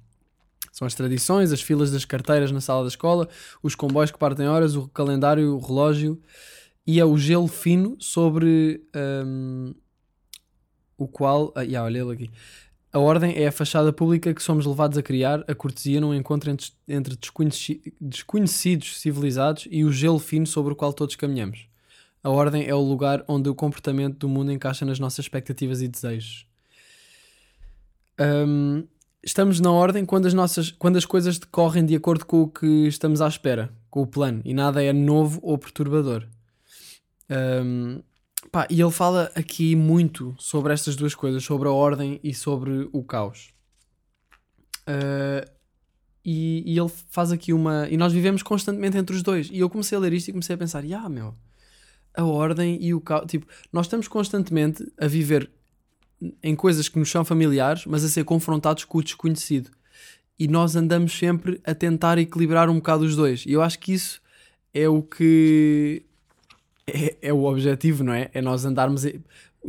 São 0.77 0.87
as 0.87 0.95
tradições, 0.95 1.53
as 1.53 1.63
filas 1.63 1.91
das 1.91 2.05
carteiras 2.05 2.53
na 2.53 2.61
sala 2.61 2.83
da 2.83 2.89
escola, 2.89 3.27
os 3.63 3.75
comboios 3.75 4.11
que 4.11 4.19
partem 4.19 4.47
horas, 4.47 4.77
o 4.77 4.87
calendário, 4.89 5.55
o 5.55 5.59
relógio 5.59 6.21
e 6.87 7.01
é 7.01 7.05
o 7.05 7.17
gelo 7.17 7.49
fino 7.49 7.97
sobre 7.99 8.87
um, 9.25 9.75
o 10.99 11.09
qual. 11.09 11.51
Ah, 11.57 11.63
yeah, 11.63 11.83
olha 11.83 12.01
ele 12.01 12.13
aqui. 12.13 12.31
A 12.93 12.99
ordem 12.99 13.39
é 13.39 13.47
a 13.47 13.53
fachada 13.53 13.91
pública 13.91 14.35
que 14.35 14.43
somos 14.43 14.67
levados 14.67 14.99
a 14.99 15.03
criar, 15.03 15.43
a 15.49 15.55
cortesia 15.55 15.99
num 15.99 16.15
encontro 16.15 16.51
entre, 16.51 16.71
entre 16.87 17.19
desconhecidos 17.99 19.01
civilizados 19.01 19.67
e 19.71 19.83
o 19.83 19.91
gelo 19.91 20.19
fino 20.19 20.47
sobre 20.47 20.75
o 20.75 20.77
qual 20.77 20.93
todos 20.93 21.17
caminhamos. 21.17 21.71
A 22.23 22.29
ordem 22.29 22.67
é 22.67 22.75
o 22.75 22.83
lugar 22.83 23.25
onde 23.27 23.49
o 23.49 23.55
comportamento 23.55 24.19
do 24.19 24.29
mundo 24.29 24.53
encaixa 24.53 24.85
nas 24.85 24.99
nossas 24.99 25.25
expectativas 25.25 25.81
e 25.81 25.89
desejos. 25.89 26.47
Um, 28.21 28.87
estamos 29.27 29.59
na 29.59 29.73
ordem 29.73 30.07
quando 30.07 30.27
as, 30.27 30.33
nossas, 30.33 30.71
quando 30.71 30.97
as 30.97 31.05
coisas 31.05 31.37
decorrem 31.37 31.85
de 31.85 31.97
acordo 31.97 32.25
com 32.25 32.43
o 32.43 32.49
que 32.49 32.87
estamos 32.87 33.21
à 33.21 33.27
espera, 33.27 33.75
com 33.91 34.01
o 34.01 34.07
plano, 34.07 34.41
e 34.45 34.55
nada 34.55 34.83
é 34.83 34.93
novo 34.93 35.41
ou 35.43 35.59
perturbador. 35.59 36.25
Um, 37.29 38.01
pá, 38.53 38.69
e 38.71 38.81
ele 38.81 38.91
fala 38.93 39.33
aqui 39.35 39.75
muito 39.75 40.35
sobre 40.39 40.73
estas 40.73 40.95
duas 40.95 41.13
coisas, 41.13 41.43
sobre 41.43 41.67
a 41.67 41.73
ordem 41.73 42.21
e 42.23 42.33
sobre 42.33 42.89
o 42.93 43.03
caos. 43.03 43.51
Uh, 44.89 45.51
e, 46.25 46.63
e, 46.65 46.79
ele 46.79 46.91
faz 47.09 47.33
aqui 47.33 47.53
uma. 47.53 47.89
E 47.89 47.97
nós 47.97 48.13
vivemos 48.13 48.43
constantemente 48.43 48.97
entre 48.97 49.15
os 49.15 49.23
dois. 49.23 49.49
E 49.51 49.59
eu 49.59 49.69
comecei 49.69 49.97
a 49.99 50.01
ler 50.01 50.13
isto 50.13 50.29
e 50.29 50.33
comecei 50.33 50.55
a 50.55 50.59
pensar: 50.59 50.85
ah, 50.93 51.09
meu, 51.09 51.35
a 52.15 52.25
ordem 52.25 52.79
e 52.81 52.95
o 52.95 53.01
caos. 53.01 53.27
Tipo, 53.27 53.47
nós 53.73 53.87
estamos 53.87 54.07
constantemente 54.07 54.85
a 55.01 55.07
viver 55.07 55.51
em 56.43 56.55
coisas 56.55 56.89
que 56.89 56.99
nos 56.99 57.11
são 57.11 57.25
familiares, 57.25 57.85
mas 57.87 58.05
a 58.05 58.09
ser 58.09 58.25
confrontados 58.25 58.85
com 58.85 58.99
o 58.99 59.03
desconhecido. 59.03 59.71
E 60.39 60.49
nós 60.49 60.77
andamos 60.77 61.17
sempre 61.17 61.61
a 61.65 61.75
tentar 61.75 62.19
equilibrar 62.19 62.69
um 62.69 62.77
bocado 62.77 63.05
os 63.05 63.17
dois. 63.17 63.45
E 63.47 63.53
eu 63.53 63.63
acho 63.63 63.79
que 63.79 63.93
isso 63.93 64.21
é 64.73 64.89
o 64.89 65.03
que 65.03 66.05
é, 66.87 67.17
é 67.23 67.33
o 67.33 67.45
objetivo, 67.45 68.05
não 68.05 68.13
é? 68.13 68.31
É 68.33 68.41
nós 68.41 68.65
andarmos. 68.65 69.05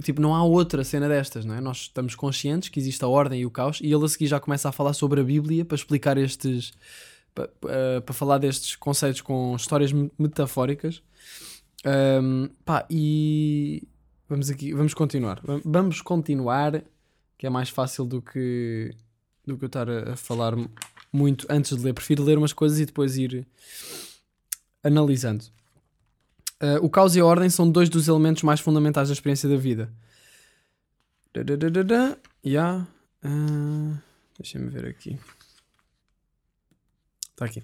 Tipo, 0.03 0.21
não 0.21 0.35
há 0.35 0.43
outra 0.43 0.83
cena 0.83 1.07
destas, 1.07 1.43
não 1.43 1.55
é? 1.55 1.61
Nós 1.61 1.77
estamos 1.77 2.13
conscientes 2.15 2.69
que 2.69 2.79
existe 2.79 3.03
a 3.03 3.07
ordem 3.07 3.41
e 3.41 3.45
o 3.45 3.51
caos, 3.51 3.79
e 3.81 3.91
ele 3.91 4.05
a 4.05 4.07
seguir 4.07 4.27
já 4.27 4.39
começa 4.39 4.69
a 4.69 4.71
falar 4.71 4.93
sobre 4.93 5.21
a 5.21 5.23
Bíblia 5.23 5.65
para 5.65 5.75
explicar 5.75 6.17
estes. 6.17 6.71
para, 7.33 7.45
uh, 7.45 8.01
para 8.01 8.13
falar 8.13 8.37
destes 8.37 8.75
conceitos 8.75 9.21
com 9.21 9.55
histórias 9.55 9.91
metafóricas. 10.17 11.01
Um, 11.85 12.49
pá, 12.65 12.85
e 12.89 13.87
Vamos 14.30 14.49
aqui, 14.49 14.73
vamos 14.73 14.93
continuar. 14.93 15.41
Vamos 15.63 16.01
continuar, 16.01 16.84
que 17.38 17.47
é 17.47 17.49
mais 17.49 17.69
fácil 17.69 18.05
do 18.05 18.21
que 18.21 18.93
do 19.45 19.57
que 19.57 19.63
eu 19.63 19.67
estar 19.67 19.89
a, 19.89 20.17
falar 20.17 20.53
muito 21.11 21.47
antes 21.49 21.78
de 21.78 21.84
ler. 21.84 21.93
Prefiro 21.93 22.23
ler 22.23 22.38
umas 22.38 22.51
coisas 22.51 22.80
e 22.80 22.86
depois 22.86 23.17
ir 23.17 23.47
analisando. 24.84 25.45
Uh, 26.61 26.84
o 26.84 26.89
caos 26.89 27.15
e 27.15 27.19
a 27.19 27.25
ordem 27.25 27.49
são 27.49 27.69
dois 27.69 27.88
dos 27.88 28.07
elementos 28.07 28.43
mais 28.43 28.59
fundamentais 28.59 29.07
da 29.07 29.13
experiência 29.13 29.47
da 29.47 29.55
vida. 29.55 29.89
Yeah. 32.45 32.88
Uh, 33.23 33.97
Deixa-me 34.38 34.69
ver 34.69 34.88
aqui. 34.88 35.17
Está 37.38 37.45
aqui. 37.45 37.61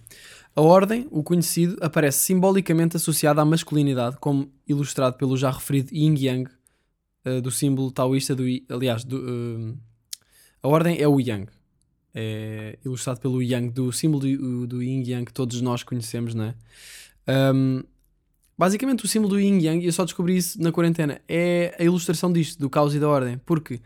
A 0.56 0.62
ordem, 0.62 1.08
o 1.10 1.24
conhecido, 1.24 1.78
aparece 1.82 2.20
simbolicamente 2.20 2.96
associada 2.96 3.42
à 3.42 3.46
masculinidade, 3.46 4.18
como 4.20 4.48
ilustrado 4.68 5.18
pelo 5.18 5.36
já 5.36 5.50
referido 5.50 5.92
Yin 5.92 6.14
Yang, 6.16 6.52
uh, 7.26 7.42
do 7.42 7.50
símbolo 7.50 7.92
taoísta 7.92 8.36
do. 8.36 8.44
Aliás, 8.70 9.04
do, 9.04 9.18
uh, 9.18 9.78
a 10.62 10.68
ordem 10.68 11.02
é 11.02 11.08
o 11.08 11.20
Yang. 11.20 11.48
É 12.14 12.78
ilustrado 12.86 13.20
pelo 13.20 13.42
Yang, 13.42 13.72
do 13.72 13.92
símbolo 13.92 14.22
do, 14.22 14.68
do 14.68 14.84
Yin 14.84 15.02
Yang 15.08 15.26
que 15.26 15.34
todos 15.34 15.60
nós 15.60 15.82
conhecemos, 15.82 16.36
não 16.36 16.44
é? 16.46 16.56
Um, 17.56 17.82
basicamente, 18.56 19.04
o 19.06 19.08
símbolo 19.08 19.34
do 19.34 19.40
Yin 19.40 19.60
Yang, 19.60 19.88
eu 19.88 19.92
só 19.92 20.06
descobri 20.06 20.38
isso 20.38 20.62
na 20.62 20.72
quarentena, 20.72 21.20
é 21.28 21.76
a 21.80 21.84
ilustração 21.84 22.32
disto, 22.32 22.60
do 22.60 22.70
caos 22.70 22.94
e 22.94 23.00
da 23.00 23.10
ordem, 23.10 23.40
porque 23.44 23.82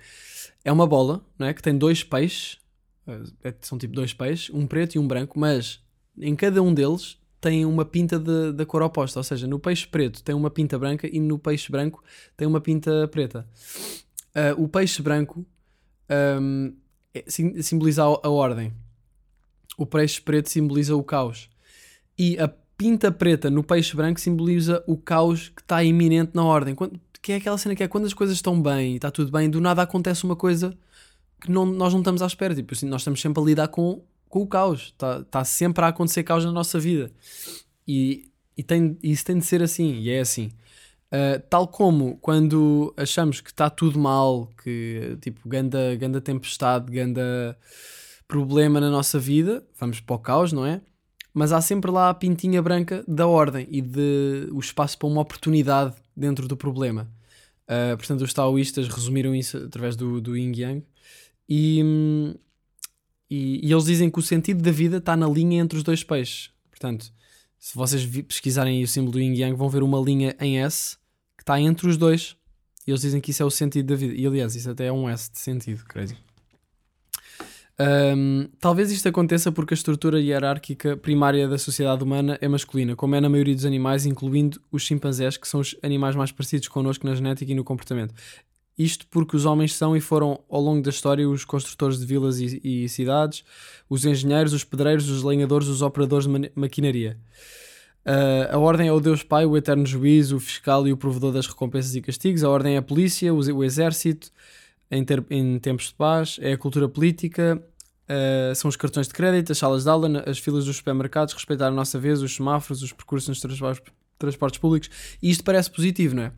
é 0.65 0.71
uma 0.71 0.85
bola 0.85 1.25
não 1.39 1.47
é? 1.47 1.53
que 1.53 1.61
tem 1.61 1.77
dois 1.77 2.03
peixes 2.03 2.57
são 3.61 3.77
tipo 3.77 3.93
dois 3.93 4.13
peixes, 4.13 4.53
um 4.53 4.67
preto 4.67 4.95
e 4.95 4.99
um 4.99 5.07
branco, 5.07 5.39
mas 5.39 5.81
em 6.17 6.35
cada 6.35 6.61
um 6.61 6.73
deles 6.73 7.17
tem 7.39 7.65
uma 7.65 7.85
pinta 7.85 8.19
da 8.19 8.65
cor 8.65 8.81
oposta, 8.81 9.19
ou 9.19 9.23
seja, 9.23 9.47
no 9.47 9.59
peixe 9.59 9.87
preto 9.87 10.23
tem 10.23 10.35
uma 10.35 10.49
pinta 10.49 10.77
branca 10.77 11.07
e 11.11 11.19
no 11.19 11.37
peixe 11.37 11.71
branco 11.71 12.03
tem 12.35 12.47
uma 12.47 12.59
pinta 12.59 13.07
preta. 13.07 13.47
Uh, 14.35 14.63
o 14.63 14.67
peixe 14.67 15.01
branco 15.01 15.45
um, 16.41 16.73
é, 17.13 17.23
simboliza 17.61 18.03
a, 18.03 18.05
a, 18.05 18.29
ordem, 18.29 18.73
o 19.77 19.85
peixe 19.85 20.21
preto 20.21 20.49
simboliza 20.49 20.95
o 20.95 21.03
caos, 21.03 21.49
e 22.17 22.37
a 22.39 22.47
pinta 22.77 23.11
preta 23.11 23.49
no 23.49 23.63
peixe 23.63 23.95
branco 23.95 24.19
simboliza 24.19 24.83
o 24.87 24.97
caos 24.97 25.49
que 25.49 25.61
está 25.61 25.83
iminente 25.83 26.31
na 26.33 26.43
ordem. 26.43 26.75
Quando, 26.75 26.99
que 27.21 27.31
é 27.31 27.35
aquela 27.35 27.57
cena 27.57 27.75
que 27.75 27.83
é 27.83 27.87
quando 27.87 28.05
as 28.05 28.13
coisas 28.13 28.35
estão 28.35 28.61
bem 28.61 28.93
e 28.93 28.95
está 28.95 29.11
tudo 29.11 29.31
bem, 29.31 29.49
do 29.49 29.59
nada 29.59 29.81
acontece 29.81 30.23
uma 30.23 30.35
coisa 30.35 30.77
que 31.41 31.51
não, 31.51 31.65
nós 31.65 31.93
não 31.93 32.01
estamos 32.01 32.21
à 32.21 32.27
espera. 32.27 32.55
Tipo 32.55 32.73
assim, 32.73 32.87
nós 32.87 33.01
estamos 33.01 33.21
sempre 33.21 33.41
a 33.41 33.45
lidar 33.45 33.67
com, 33.67 34.03
com 34.27 34.41
o 34.41 34.47
caos. 34.47 34.93
Está 34.93 35.23
tá 35.23 35.43
sempre 35.43 35.83
a 35.83 35.89
acontecer 35.89 36.23
caos 36.23 36.45
na 36.45 36.51
nossa 36.51 36.79
vida. 36.79 37.11
E, 37.87 38.31
e 38.57 38.63
tem, 38.63 38.97
isso 39.01 39.23
tem 39.23 39.37
de 39.37 39.45
ser 39.45 39.61
assim, 39.61 39.99
e 39.99 40.09
é 40.09 40.19
assim. 40.19 40.51
Uh, 41.07 41.39
tal 41.49 41.67
como 41.69 42.17
quando 42.17 42.93
achamos 42.97 43.39
que 43.39 43.49
está 43.49 43.69
tudo 43.69 43.97
mal, 43.97 44.49
que 44.61 45.17
tipo, 45.21 45.47
ganda, 45.47 45.95
ganda 45.95 46.19
tempestade, 46.19 46.91
ganda 46.91 47.57
problema 48.27 48.81
na 48.81 48.89
nossa 48.89 49.17
vida, 49.17 49.65
vamos 49.79 50.01
para 50.01 50.15
o 50.15 50.19
caos, 50.19 50.51
não 50.51 50.65
é? 50.65 50.81
Mas 51.33 51.53
há 51.53 51.61
sempre 51.61 51.89
lá 51.91 52.09
a 52.09 52.13
pintinha 52.13 52.61
branca 52.61 53.05
da 53.07 53.25
ordem 53.25 53.65
e 53.69 53.79
de 53.81 54.49
o 54.51 54.59
espaço 54.59 54.97
para 54.97 55.07
uma 55.07 55.21
oportunidade 55.21 55.95
dentro 56.15 56.45
do 56.45 56.57
problema. 56.57 57.09
Uh, 57.63 57.95
portanto, 57.95 58.21
os 58.21 58.33
taoístas 58.33 58.87
resumiram 58.89 59.33
isso 59.33 59.57
através 59.57 59.95
do, 59.95 60.19
do 60.19 60.35
Yin 60.35 60.53
Yang 60.55 60.85
e, 61.47 62.35
e, 63.29 63.67
e, 63.67 63.71
eles 63.71 63.85
dizem 63.85 64.09
que 64.09 64.19
o 64.19 64.21
sentido 64.21 64.61
da 64.61 64.71
vida 64.71 64.97
está 64.97 65.15
na 65.15 65.27
linha 65.27 65.61
entre 65.61 65.77
os 65.77 65.83
dois 65.83 66.03
peixes. 66.03 66.51
Portanto, 66.69 67.11
se 67.57 67.75
vocês 67.75 68.05
pesquisarem 68.23 68.83
o 68.83 68.87
símbolo 68.87 69.13
do 69.13 69.19
Yin 69.19 69.33
Yang, 69.33 69.57
vão 69.57 69.69
ver 69.69 69.83
uma 69.83 69.99
linha 69.99 70.35
em 70.39 70.59
S 70.59 70.97
que 71.37 71.43
está 71.43 71.59
entre 71.59 71.87
os 71.87 71.97
dois. 71.97 72.35
E 72.85 72.91
eles 72.91 73.01
dizem 73.01 73.19
que 73.19 73.31
isso 73.31 73.43
é 73.43 73.45
o 73.45 73.51
sentido 73.51 73.87
da 73.87 73.95
vida. 73.95 74.13
E 74.13 74.25
aliás, 74.25 74.55
isso 74.55 74.69
até 74.69 74.85
é 74.85 74.91
um 74.91 75.09
S 75.09 75.31
de 75.31 75.39
sentido, 75.39 75.83
crazy. 75.85 76.15
Um, 77.79 78.49
talvez 78.59 78.91
isto 78.91 79.07
aconteça 79.07 79.51
porque 79.51 79.73
a 79.73 79.75
estrutura 79.75 80.19
hierárquica 80.19 80.97
primária 80.97 81.47
da 81.47 81.59
sociedade 81.59 82.03
humana 82.03 82.37
é 82.41 82.47
masculina, 82.47 82.95
como 82.95 83.13
é 83.13 83.21
na 83.21 83.29
maioria 83.29 83.53
dos 83.53 83.65
animais, 83.65 84.05
incluindo 84.05 84.59
os 84.71 84.81
chimpanzés, 84.81 85.37
que 85.37 85.47
são 85.47 85.59
os 85.59 85.75
animais 85.83 86.15
mais 86.15 86.31
parecidos 86.31 86.67
connosco 86.69 87.05
na 87.05 87.13
genética 87.13 87.51
e 87.51 87.55
no 87.55 87.63
comportamento. 87.63 88.15
Isto 88.77 89.07
porque 89.09 89.35
os 89.35 89.45
homens 89.45 89.73
são 89.73 89.97
e 89.97 89.99
foram 89.99 90.39
ao 90.49 90.61
longo 90.61 90.83
da 90.83 90.91
história 90.91 91.27
os 91.27 91.43
construtores 91.43 91.99
de 91.99 92.05
vilas 92.05 92.39
e, 92.39 92.61
e 92.63 92.87
cidades, 92.87 93.43
os 93.89 94.05
engenheiros, 94.05 94.53
os 94.53 94.63
pedreiros, 94.63 95.09
os 95.09 95.23
lenhadores, 95.23 95.67
os 95.67 95.81
operadores 95.81 96.27
de 96.27 96.31
ma 96.31 96.39
maquinaria. 96.55 97.17
Uh, 98.05 98.55
a 98.55 98.57
ordem 98.57 98.87
é 98.87 98.93
o 98.93 98.99
Deus 98.99 99.23
Pai, 99.23 99.45
o 99.45 99.57
eterno 99.57 99.85
juiz, 99.85 100.31
o 100.31 100.39
fiscal 100.39 100.87
e 100.87 100.93
o 100.93 100.97
provedor 100.97 101.33
das 101.33 101.47
recompensas 101.47 101.93
e 101.95 102.01
castigos. 102.01 102.43
A 102.43 102.49
ordem 102.49 102.75
é 102.75 102.77
a 102.77 102.81
polícia, 102.81 103.33
o, 103.33 103.39
o 103.39 103.63
exército, 103.63 104.31
em, 104.89 105.03
ter, 105.03 105.25
em, 105.29 105.59
tempos 105.59 105.87
de 105.87 105.95
paz, 105.95 106.37
é 106.41 106.53
a 106.53 106.57
cultura 106.57 106.87
política, 106.87 107.61
uh, 108.07 108.55
são 108.55 108.69
os 108.69 108.77
cartões 108.77 109.07
de 109.07 109.13
crédito, 109.13 109.51
as 109.51 109.57
salas 109.57 109.83
de 109.83 109.89
aula, 109.89 110.23
as 110.25 110.37
filas 110.37 110.65
dos 110.65 110.77
supermercados, 110.77 111.33
respeitar 111.33 111.67
a 111.67 111.71
nossa 111.71 111.99
vez, 111.99 112.21
os 112.21 112.33
semáforos, 112.33 112.81
os 112.81 112.93
percursos 112.93 113.27
nos 113.27 113.41
transportes, 113.41 113.91
transportes 114.17 114.59
públicos. 114.59 114.89
E 115.21 115.29
isto 115.29 115.43
parece 115.43 115.69
positivo, 115.69 116.15
não 116.15 116.23
é? 116.23 116.31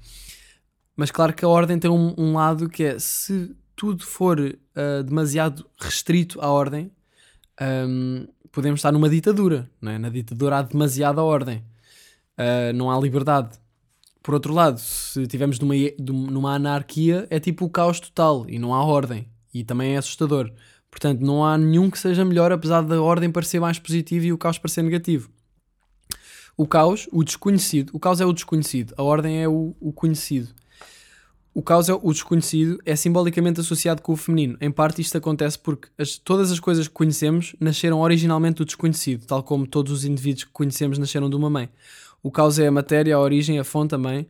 Mas 1.00 1.12
claro 1.12 1.34
que 1.34 1.45
a 1.45 1.47
ordem 1.47 1.80
tem 1.80 1.89
um, 1.89 2.14
um 2.18 2.34
lado 2.34 2.68
que 2.68 2.84
é 2.84 3.00
se 3.00 3.56
tudo 3.74 4.06
for 4.06 4.38
uh, 4.38 5.02
demasiado 5.02 5.66
restrito 5.80 6.41
à 6.41 6.50
ordem, 6.50 6.91
um, 7.88 8.28
podemos 8.52 8.80
estar 8.82 8.91
numa 8.91 9.10
ditadura. 9.10 9.72
Não 9.80 9.93
é? 9.93 9.97
Na 9.97 10.10
ditadura 10.10 10.58
há 10.58 10.62
demasiada 10.62 11.24
ordem, 11.24 11.64
uh, 12.38 12.74
não 12.76 12.91
há 12.91 13.00
liberdade. 13.00 13.58
Por 14.22 14.34
outro 14.34 14.54
lado, 14.54 14.78
se 14.78 15.22
estivermos 15.22 15.58
numa, 15.58 15.74
numa 15.97 16.56
anarquia, 16.56 17.26
é 17.30 17.39
tipo 17.39 17.64
o 17.64 17.70
caos 17.70 18.02
total 18.02 18.45
e 18.50 18.60
não 18.60 18.74
há 18.74 18.84
ordem. 18.84 19.26
E 19.54 19.64
também 19.64 19.95
é 19.95 19.97
assustador. 20.00 20.52
Portanto, 20.91 21.22
não 21.22 21.45
há 21.45 21.58
nenhum 21.58 21.89
que 21.89 21.97
seja 21.97 22.26
melhor, 22.26 22.52
apesar 22.52 22.82
da 22.82 23.02
ordem 23.02 23.32
parecer 23.32 23.62
mais 23.62 23.80
positiva 23.80 24.26
e 24.26 24.34
o 24.34 24.38
caos 24.38 24.58
parecer 24.58 24.82
negativo. 24.82 25.30
O 26.58 26.68
caos, 26.68 27.08
o 27.10 27.24
desconhecido, 27.24 27.91
o 27.93 28.00
caos 28.02 28.20
é 28.20 28.26
o 28.26 28.34
desconhecido, 28.34 28.93
a 28.97 29.04
ordem 29.04 29.41
é 29.41 29.47
o, 29.47 29.74
o 29.80 29.93
conhecido. 29.93 30.60
O 31.60 31.62
caos 31.62 31.89
é 31.89 31.93
o 31.93 32.14
desconhecido, 32.14 32.80
é 32.86 32.95
simbolicamente 32.95 33.60
associado 33.60 34.01
com 34.01 34.14
o 34.14 34.16
feminino. 34.16 34.57
Em 34.62 34.72
parte, 34.72 35.01
isto 35.01 35.18
acontece 35.18 35.60
porque 35.60 35.89
as, 35.97 36.18
todas 36.18 36.53
as 36.53 36.57
coisas 36.57 36.88
que 36.88 36.93
conhecemos 36.93 37.53
nasceram 37.60 37.99
originalmente 37.99 38.60
do 38.60 38.66
desconhecido, 38.66 39.26
tal 39.26 39.43
como 39.43 39.68
todos 39.68 39.91
os 39.91 40.05
indivíduos 40.05 40.45
que 40.45 40.51
conhecemos 40.51 40.97
nasceram 40.97 41.30
de 41.30 41.36
uma 41.36 41.49
mãe. 41.49 41.68
O 42.24 42.32
caos 42.32 42.60
é 42.60 42.68
a 42.68 42.72
matéria, 42.72 43.14
a 43.14 43.20
origem, 43.20 43.60
a 43.60 43.66
fonte 43.66 43.89
também. 43.89 44.26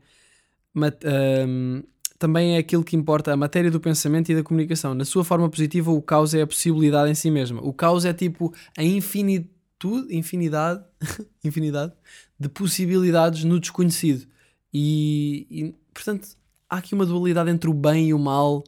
Mat, 0.73 1.03
um, 1.47 1.84
também 2.17 2.55
é 2.55 2.57
aquilo 2.57 2.84
que 2.84 2.95
importa, 2.95 3.32
a 3.32 3.38
matéria 3.38 3.69
do 3.69 3.80
pensamento 3.80 4.32
e 4.32 4.36
da 4.36 4.41
comunicação. 4.41 4.95
Na 4.95 5.05
sua 5.05 5.23
forma 5.23 5.47
positiva, 5.47 5.91
o 5.91 6.01
caos 6.01 6.34
é 6.34 6.41
a 6.41 6.47
possibilidade 6.47 7.11
em 7.11 7.15
si 7.15 7.30
mesma. 7.30 7.61
O 7.61 7.71
caos 7.71 8.05
é 8.05 8.13
tipo 8.13 8.51
a 8.75 8.84
infinitude, 8.84 10.17
infinidade, 10.17 10.84
infinidade 11.45 11.93
de 12.39 12.49
possibilidades 12.49 13.43
no 13.43 13.59
desconhecido. 13.59 14.25
E, 14.73 15.45
e 15.51 15.75
portanto, 15.93 16.39
há 16.70 16.78
aqui 16.78 16.93
uma 16.93 17.05
dualidade 17.05 17.49
entre 17.49 17.70
o 17.70 17.74
bem 17.74 18.09
e 18.09 18.13
o 18.13 18.20
mal 18.20 18.63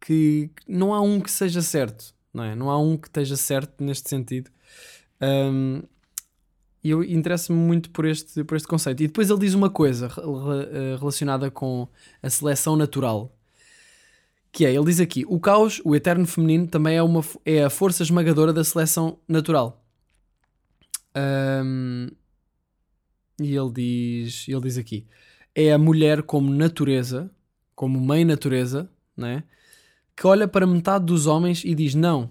que 0.00 0.50
não 0.66 0.92
há 0.92 1.00
um 1.00 1.20
que 1.20 1.30
seja 1.30 1.62
certo, 1.62 2.14
não 2.32 2.42
é? 2.42 2.54
Não 2.56 2.70
há 2.70 2.78
um 2.78 2.96
que 2.96 3.08
esteja 3.08 3.36
certo 3.36 3.84
neste 3.84 4.08
sentido. 4.08 4.50
Um, 5.20 5.82
e 6.82 6.90
eu 6.90 7.04
interesso-me 7.04 7.58
muito 7.58 7.90
por 7.90 8.04
este, 8.04 8.42
por 8.42 8.56
este 8.56 8.66
conceito. 8.66 9.02
E 9.02 9.06
depois 9.06 9.30
ele 9.30 9.38
diz 9.38 9.54
uma 9.54 9.70
coisa 9.70 10.08
eh, 10.08 10.96
relacionada 10.98 11.48
com 11.48 11.86
a 12.20 12.28
seleção 12.28 12.74
natural. 12.74 13.32
Que 14.50 14.66
é, 14.66 14.74
ele 14.74 14.84
diz 14.86 14.98
aqui, 14.98 15.24
o 15.28 15.38
caos, 15.38 15.80
o 15.84 15.94
eterno 15.94 16.26
feminino, 16.26 16.66
também 16.66 16.96
é, 16.96 17.02
uma, 17.02 17.24
é 17.46 17.62
a 17.62 17.70
força 17.70 18.02
esmagadora 18.02 18.52
da 18.52 18.64
seleção 18.64 19.18
natural. 19.28 19.80
Um, 21.16 22.08
e 23.40 23.56
ele 23.56 23.72
diz, 23.72 24.46
ele 24.48 24.60
diz 24.60 24.76
aqui, 24.76 25.06
é 25.54 25.72
a 25.72 25.78
mulher 25.78 26.22
como 26.22 26.52
natureza, 26.52 27.30
como 27.82 28.00
mãe 28.00 28.24
natureza, 28.24 28.88
né? 29.16 29.42
que 30.16 30.24
olha 30.24 30.46
para 30.46 30.64
metade 30.64 31.04
dos 31.04 31.26
homens 31.26 31.64
e 31.64 31.74
diz: 31.74 31.96
Não, 31.96 32.30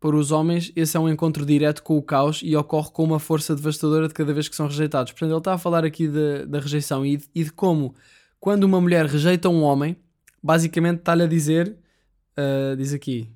para 0.00 0.16
os 0.16 0.32
homens 0.32 0.72
esse 0.74 0.96
é 0.96 1.00
um 1.00 1.10
encontro 1.10 1.44
direto 1.44 1.82
com 1.82 1.98
o 1.98 2.02
caos 2.02 2.40
e 2.42 2.56
ocorre 2.56 2.90
com 2.90 3.04
uma 3.04 3.18
força 3.18 3.54
devastadora 3.54 4.08
de 4.08 4.14
cada 4.14 4.32
vez 4.32 4.48
que 4.48 4.56
são 4.56 4.66
rejeitados. 4.66 5.12
Portanto, 5.12 5.32
ele 5.32 5.38
está 5.38 5.52
a 5.52 5.58
falar 5.58 5.84
aqui 5.84 6.08
de, 6.08 6.46
da 6.46 6.58
rejeição 6.58 7.04
e 7.04 7.18
de, 7.18 7.28
e 7.34 7.44
de, 7.44 7.52
como, 7.52 7.94
quando 8.40 8.64
uma 8.64 8.80
mulher 8.80 9.04
rejeita 9.04 9.50
um 9.50 9.60
homem, 9.60 9.94
basicamente 10.42 11.00
está-lhe 11.00 11.24
a 11.24 11.26
dizer: 11.26 11.76
uh, 12.38 12.74
Diz 12.74 12.94
aqui. 12.94 13.28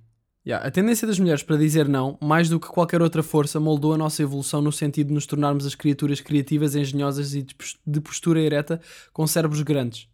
Yeah, 0.46 0.66
a 0.66 0.70
tendência 0.70 1.06
das 1.06 1.18
mulheres 1.18 1.42
para 1.42 1.58
dizer 1.58 1.86
não, 1.86 2.16
mais 2.18 2.48
do 2.48 2.58
que 2.58 2.66
qualquer 2.66 3.02
outra 3.02 3.22
força, 3.22 3.60
moldou 3.60 3.92
a 3.92 3.98
nossa 3.98 4.22
evolução 4.22 4.62
no 4.62 4.72
sentido 4.72 5.08
de 5.08 5.14
nos 5.14 5.26
tornarmos 5.26 5.66
as 5.66 5.74
criaturas 5.74 6.18
criativas, 6.18 6.74
engenhosas 6.74 7.34
e 7.34 7.46
de 7.86 8.00
postura 8.00 8.40
ereta 8.40 8.80
com 9.12 9.26
cérebros 9.26 9.60
grandes. 9.60 10.08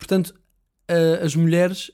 Portanto, 0.00 0.32
uh, 0.90 1.24
as 1.24 1.34
mulheres 1.34 1.90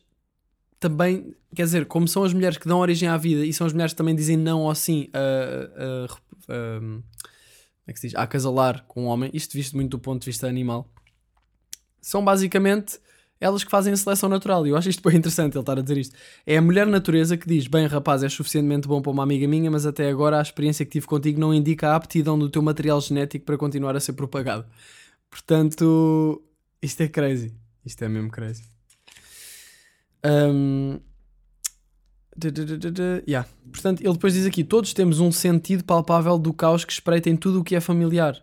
também, 0.80 1.34
quer 1.54 1.64
dizer, 1.64 1.86
como 1.86 2.08
são 2.08 2.24
as 2.24 2.32
mulheres 2.32 2.58
que 2.58 2.66
dão 2.66 2.78
origem 2.78 3.08
à 3.08 3.16
vida 3.16 3.44
e 3.44 3.52
são 3.52 3.66
as 3.66 3.72
mulheres 3.72 3.92
que 3.92 3.96
também 3.96 4.14
dizem 4.14 4.36
não 4.36 4.62
ou 4.62 4.74
sim 4.74 5.08
a, 5.12 6.04
a, 6.04 6.08
como 6.46 7.02
é 7.86 7.92
que 7.92 8.00
se 8.00 8.08
diz? 8.08 8.16
a 8.16 8.22
acasalar 8.22 8.84
com 8.86 9.04
um 9.04 9.06
homem, 9.06 9.30
isto 9.32 9.52
visto 9.52 9.74
muito 9.74 9.90
do 9.90 9.98
ponto 9.98 10.22
de 10.22 10.26
vista 10.26 10.46
animal, 10.46 10.90
são 12.00 12.24
basicamente 12.24 12.98
elas 13.40 13.62
que 13.62 13.70
fazem 13.70 13.92
a 13.92 13.96
seleção 13.96 14.28
natural. 14.28 14.66
E 14.66 14.70
eu 14.70 14.76
acho 14.76 14.88
isto 14.88 15.06
bem 15.08 15.18
interessante 15.18 15.54
ele 15.54 15.60
estar 15.60 15.78
a 15.78 15.82
dizer 15.82 15.98
isto. 15.98 16.16
É 16.46 16.56
a 16.56 16.62
mulher 16.62 16.86
natureza 16.86 17.36
que 17.36 17.46
diz: 17.46 17.66
Bem, 17.66 17.86
rapaz, 17.86 18.22
és 18.22 18.32
suficientemente 18.32 18.88
bom 18.88 19.02
para 19.02 19.12
uma 19.12 19.22
amiga 19.22 19.46
minha, 19.46 19.70
mas 19.70 19.86
até 19.86 20.08
agora 20.08 20.38
a 20.38 20.42
experiência 20.42 20.84
que 20.84 20.92
tive 20.92 21.06
contigo 21.06 21.38
não 21.38 21.52
indica 21.52 21.90
a 21.90 21.96
aptidão 21.96 22.38
do 22.38 22.48
teu 22.48 22.62
material 22.62 23.00
genético 23.00 23.44
para 23.44 23.58
continuar 23.58 23.94
a 23.94 24.00
ser 24.00 24.14
propagado. 24.14 24.66
Portanto, 25.30 26.42
isto 26.80 27.02
é 27.02 27.08
crazy. 27.08 27.54
Isto 27.84 28.04
é 28.04 28.08
mesmo 28.08 28.30
crazy. 28.30 28.75
Um, 30.26 30.98
yeah. 33.28 33.48
Portanto, 33.70 34.00
ele 34.00 34.12
depois 34.12 34.34
diz 34.34 34.44
aqui: 34.44 34.64
todos 34.64 34.92
temos 34.92 35.20
um 35.20 35.30
sentido 35.30 35.84
palpável 35.84 36.36
do 36.38 36.52
caos 36.52 36.84
que 36.84 36.92
espreita 36.92 37.30
em 37.30 37.36
tudo 37.36 37.60
o 37.60 37.64
que 37.64 37.76
é 37.76 37.80
familiar. 37.80 38.42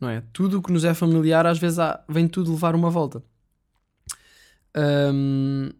Não 0.00 0.08
é? 0.08 0.22
Tudo 0.32 0.58
o 0.58 0.62
que 0.62 0.72
nos 0.72 0.84
é 0.84 0.92
familiar, 0.92 1.46
às 1.46 1.58
vezes 1.58 1.78
há, 1.78 2.04
vem 2.08 2.28
tudo 2.28 2.52
levar 2.52 2.74
uma 2.74 2.90
volta. 2.90 3.22
Um, 4.76 5.70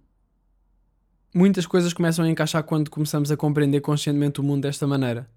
muitas 1.34 1.66
coisas 1.66 1.92
começam 1.92 2.24
a 2.24 2.28
encaixar 2.28 2.62
quando 2.62 2.90
começamos 2.90 3.30
a 3.30 3.36
compreender 3.36 3.80
conscientemente 3.80 4.40
o 4.40 4.42
mundo 4.42 4.62
desta 4.62 4.86
maneira. 4.86 5.28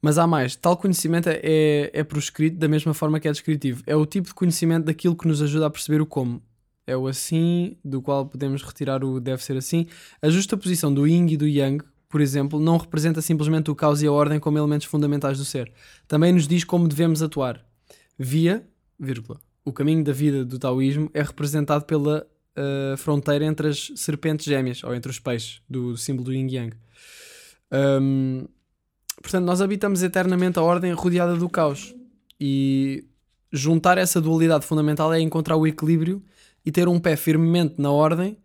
Mas 0.00 0.18
há 0.18 0.26
mais. 0.26 0.54
Tal 0.54 0.76
conhecimento 0.76 1.28
é, 1.28 1.40
é, 1.42 1.90
é 1.92 2.04
proscrito 2.04 2.58
da 2.58 2.68
mesma 2.68 2.94
forma 2.94 3.18
que 3.18 3.26
é 3.26 3.32
descritivo. 3.32 3.82
É 3.86 3.96
o 3.96 4.06
tipo 4.06 4.28
de 4.28 4.34
conhecimento 4.34 4.84
daquilo 4.84 5.16
que 5.16 5.26
nos 5.26 5.42
ajuda 5.42 5.66
a 5.66 5.70
perceber 5.70 6.00
o 6.00 6.06
como 6.06 6.40
é 6.86 6.96
o 6.96 7.06
assim, 7.06 7.76
do 7.84 8.00
qual 8.00 8.26
podemos 8.26 8.62
retirar 8.62 9.02
o 9.02 9.20
deve 9.20 9.42
ser 9.42 9.56
assim. 9.56 9.86
A 10.22 10.28
justa 10.28 10.56
posição 10.56 10.92
do 10.92 11.06
yin 11.06 11.26
e 11.28 11.36
do 11.36 11.46
yang, 11.46 11.84
por 12.08 12.20
exemplo, 12.20 12.60
não 12.60 12.76
representa 12.76 13.20
simplesmente 13.20 13.70
o 13.70 13.74
caos 13.74 14.02
e 14.02 14.06
a 14.06 14.12
ordem 14.12 14.38
como 14.38 14.56
elementos 14.56 14.86
fundamentais 14.86 15.38
do 15.38 15.44
ser. 15.44 15.72
Também 16.06 16.32
nos 16.32 16.46
diz 16.46 16.62
como 16.62 16.86
devemos 16.86 17.22
atuar. 17.22 17.64
Via, 18.18 18.64
vírgula, 18.98 19.40
o 19.64 19.72
caminho 19.72 20.04
da 20.04 20.12
vida 20.12 20.44
do 20.44 20.58
taoísmo 20.58 21.10
é 21.12 21.22
representado 21.22 21.84
pela 21.84 22.24
uh, 22.56 22.96
fronteira 22.96 23.44
entre 23.44 23.68
as 23.68 23.92
serpentes 23.96 24.46
gêmeas, 24.46 24.82
ou 24.84 24.94
entre 24.94 25.10
os 25.10 25.18
peixes, 25.18 25.60
do 25.68 25.96
símbolo 25.96 26.26
do 26.26 26.32
yin 26.32 26.48
yang. 26.48 26.76
Um, 28.00 28.46
portanto, 29.20 29.44
nós 29.44 29.60
habitamos 29.60 30.04
eternamente 30.04 30.58
a 30.58 30.62
ordem 30.62 30.92
rodeada 30.92 31.34
do 31.34 31.48
caos. 31.48 31.94
E 32.40 33.04
juntar 33.52 33.98
essa 33.98 34.20
dualidade 34.20 34.64
fundamental 34.64 35.12
é 35.12 35.20
encontrar 35.20 35.56
o 35.56 35.66
equilíbrio 35.66 36.22
e 36.66 36.72
ter 36.72 36.88
um 36.88 36.98
pé 36.98 37.14
firmemente 37.14 37.76
na 37.78 37.92
ordem 37.92 38.36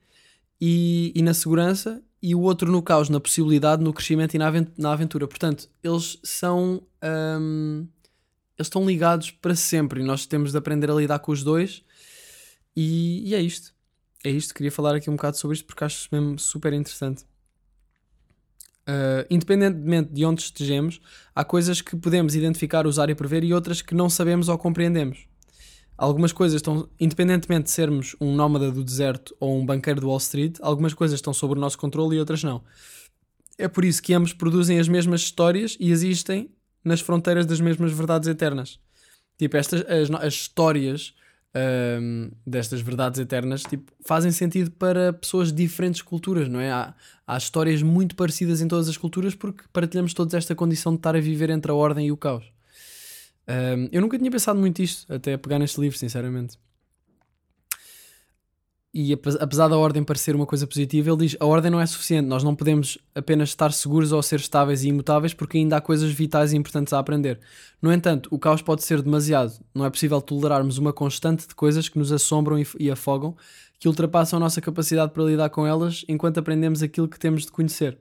e, 0.62 1.12
e 1.16 1.24
na 1.24 1.34
segurança 1.34 2.02
e 2.22 2.36
o 2.36 2.42
outro 2.42 2.72
no 2.72 2.84
caos, 2.84 3.10
na 3.10 3.20
possibilidade, 3.20 3.84
no 3.84 3.92
crescimento 3.92 4.36
e 4.36 4.38
na, 4.38 4.92
aventura. 4.92 5.28
Portanto, 5.28 5.68
eles 5.84 6.20
são. 6.24 6.84
Um, 7.04 7.88
eles 8.56 8.68
estão 8.68 8.86
ligados 8.86 9.32
para 9.32 9.56
sempre 9.56 10.02
e 10.02 10.04
nós 10.04 10.28
temos 10.28 10.52
de 10.52 10.58
aprender 10.58 10.92
a 10.92 10.94
lidar 10.94 11.18
com 11.18 11.32
os 11.32 11.44
dois. 11.44 11.84
E, 12.76 13.28
e, 13.28 13.34
é 13.34 13.42
isto. 13.42 13.74
É 14.24 14.30
isto. 14.30 14.54
Queria 14.54 14.72
falar 14.72 14.94
aqui 14.94 15.10
um 15.10 15.16
bocado 15.16 15.36
sobre 15.38 15.56
isto 15.56 15.66
porque 15.66 15.84
acho 15.84 16.08
mesmo 16.12 16.38
super 16.38 16.72
interessante. 16.74 17.24
Uh, 18.82 19.26
independentemente 19.32 20.12
de 20.12 20.24
onde 20.26 20.44
estejamos, 20.44 21.02
há 21.34 21.44
coisas 21.44 21.82
que 21.82 21.96
podemos 21.96 22.36
identificar, 22.36 22.86
usar 22.86 23.10
e 23.10 23.16
prever 23.16 23.44
e 23.44 23.52
outras 23.52 23.82
que 23.82 23.96
não 23.96 24.10
sabemos 24.12 24.48
ou 24.48 24.58
compreendemos. 24.60 25.31
Algumas 26.02 26.32
coisas 26.32 26.56
estão, 26.56 26.90
independentemente 27.00 27.66
de 27.66 27.70
sermos 27.70 28.16
um 28.20 28.34
nómada 28.34 28.72
do 28.72 28.84
deserto 28.84 29.36
ou 29.40 29.62
um 29.62 29.64
banqueiro 29.64 30.02
do 30.02 30.08
Wall 30.08 30.18
Street, 30.18 30.58
algumas 30.60 30.96
coisas 30.96 31.20
estão 31.20 31.32
sob 31.32 31.54
o 31.54 31.56
nosso 31.56 31.78
controle 31.78 32.16
e 32.16 32.20
outras 32.20 32.44
não. 32.44 32.64
É 33.56 33.68
por 33.68 33.86
isso 33.86 34.02
que 34.02 34.12
ambos 34.12 34.34
produzem 34.34 34.80
as 34.80 34.88
mesmas 34.88 35.22
histórias 35.22 35.78
e 35.80 35.92
existem 35.92 36.50
nas 36.84 37.02
fronteiras 37.02 37.46
das 37.46 37.62
mesmas 37.62 37.92
verdades 37.92 38.28
eternas. 38.28 38.80
Tipo, 39.38 39.58
estas, 39.58 39.82
as, 39.82 40.10
as 40.10 40.34
histórias 40.34 41.14
um, 42.02 42.32
destas 42.48 42.82
verdades 42.82 43.20
eternas 43.20 43.62
tipo, 43.62 43.92
fazem 44.04 44.32
sentido 44.32 44.72
para 44.72 45.14
pessoas 45.14 45.50
de 45.52 45.62
diferentes 45.62 46.02
culturas, 46.02 46.50
não 46.50 46.60
é? 46.60 46.72
Há, 46.72 46.96
há 47.28 47.38
histórias 47.38 47.84
muito 47.84 48.16
parecidas 48.16 48.60
em 48.60 48.68
todas 48.68 48.90
as 48.90 48.98
culturas 48.98 49.36
porque 49.36 49.66
partilhamos 49.72 50.16
todos 50.16 50.34
esta 50.34 50.56
condição 50.56 50.94
de 50.94 50.98
estar 50.98 51.16
a 51.16 51.20
viver 51.20 51.52
entre 51.52 51.72
a 51.72 51.76
ordem 51.76 52.08
e 52.08 52.12
o 52.12 52.18
caos. 52.18 52.52
Um, 53.52 53.90
eu 53.92 54.02
nunca 54.02 54.18
tinha 54.18 54.32
pensado 54.32 54.58
muito 54.60 54.82
isto, 54.82 55.12
até 55.14 55.36
pegar 55.36 55.60
neste 55.60 55.82
livro, 55.82 55.98
sinceramente. 55.98 56.58
e 58.94 59.14
apesar 59.14 59.70
da 59.70 59.78
ordem 59.78 60.04
parecer 60.04 60.36
uma 60.36 60.46
coisa 60.46 60.68
positiva, 60.68 61.10
ele 61.10 61.26
diz 61.26 61.38
a 61.40 61.46
ordem 61.46 61.72
não 61.72 61.80
é 61.80 61.86
suficiente, 61.86 62.28
nós 62.28 62.44
não 62.44 62.54
podemos 62.54 62.98
apenas 63.16 63.50
estar 63.50 63.72
seguros 63.72 64.12
ou 64.12 64.22
ser 64.22 64.40
estáveis 64.40 64.84
e 64.84 64.90
imutáveis 64.90 65.34
porque 65.34 65.58
ainda 65.58 65.78
há 65.78 65.82
coisas 65.82 66.12
vitais 66.12 66.52
e 66.52 66.58
importantes 66.58 66.92
a 66.92 67.00
aprender. 67.00 67.40
No 67.82 67.92
entanto, 67.92 68.28
o 68.32 68.38
caos 68.38 68.62
pode 68.62 68.84
ser 68.84 69.02
demasiado, 69.02 69.54
não 69.74 69.86
é 69.86 69.90
possível 69.90 70.22
tolerarmos 70.22 70.78
uma 70.78 70.92
constante 70.92 71.48
de 71.48 71.56
coisas 71.56 71.88
que 71.88 71.98
nos 71.98 72.12
assombram 72.12 72.60
e, 72.60 72.68
e 72.80 72.92
afogam, 72.92 73.36
que 73.80 73.88
ultrapassam 73.88 74.38
a 74.38 74.40
nossa 74.42 74.60
capacidade 74.60 75.14
para 75.14 75.24
lidar 75.24 75.50
com 75.50 75.66
elas 75.66 76.04
enquanto 76.08 76.40
aprendemos 76.40 76.84
aquilo 76.84 77.08
que 77.08 77.20
temos 77.20 77.46
de 77.46 77.52
conhecer. 77.52 77.98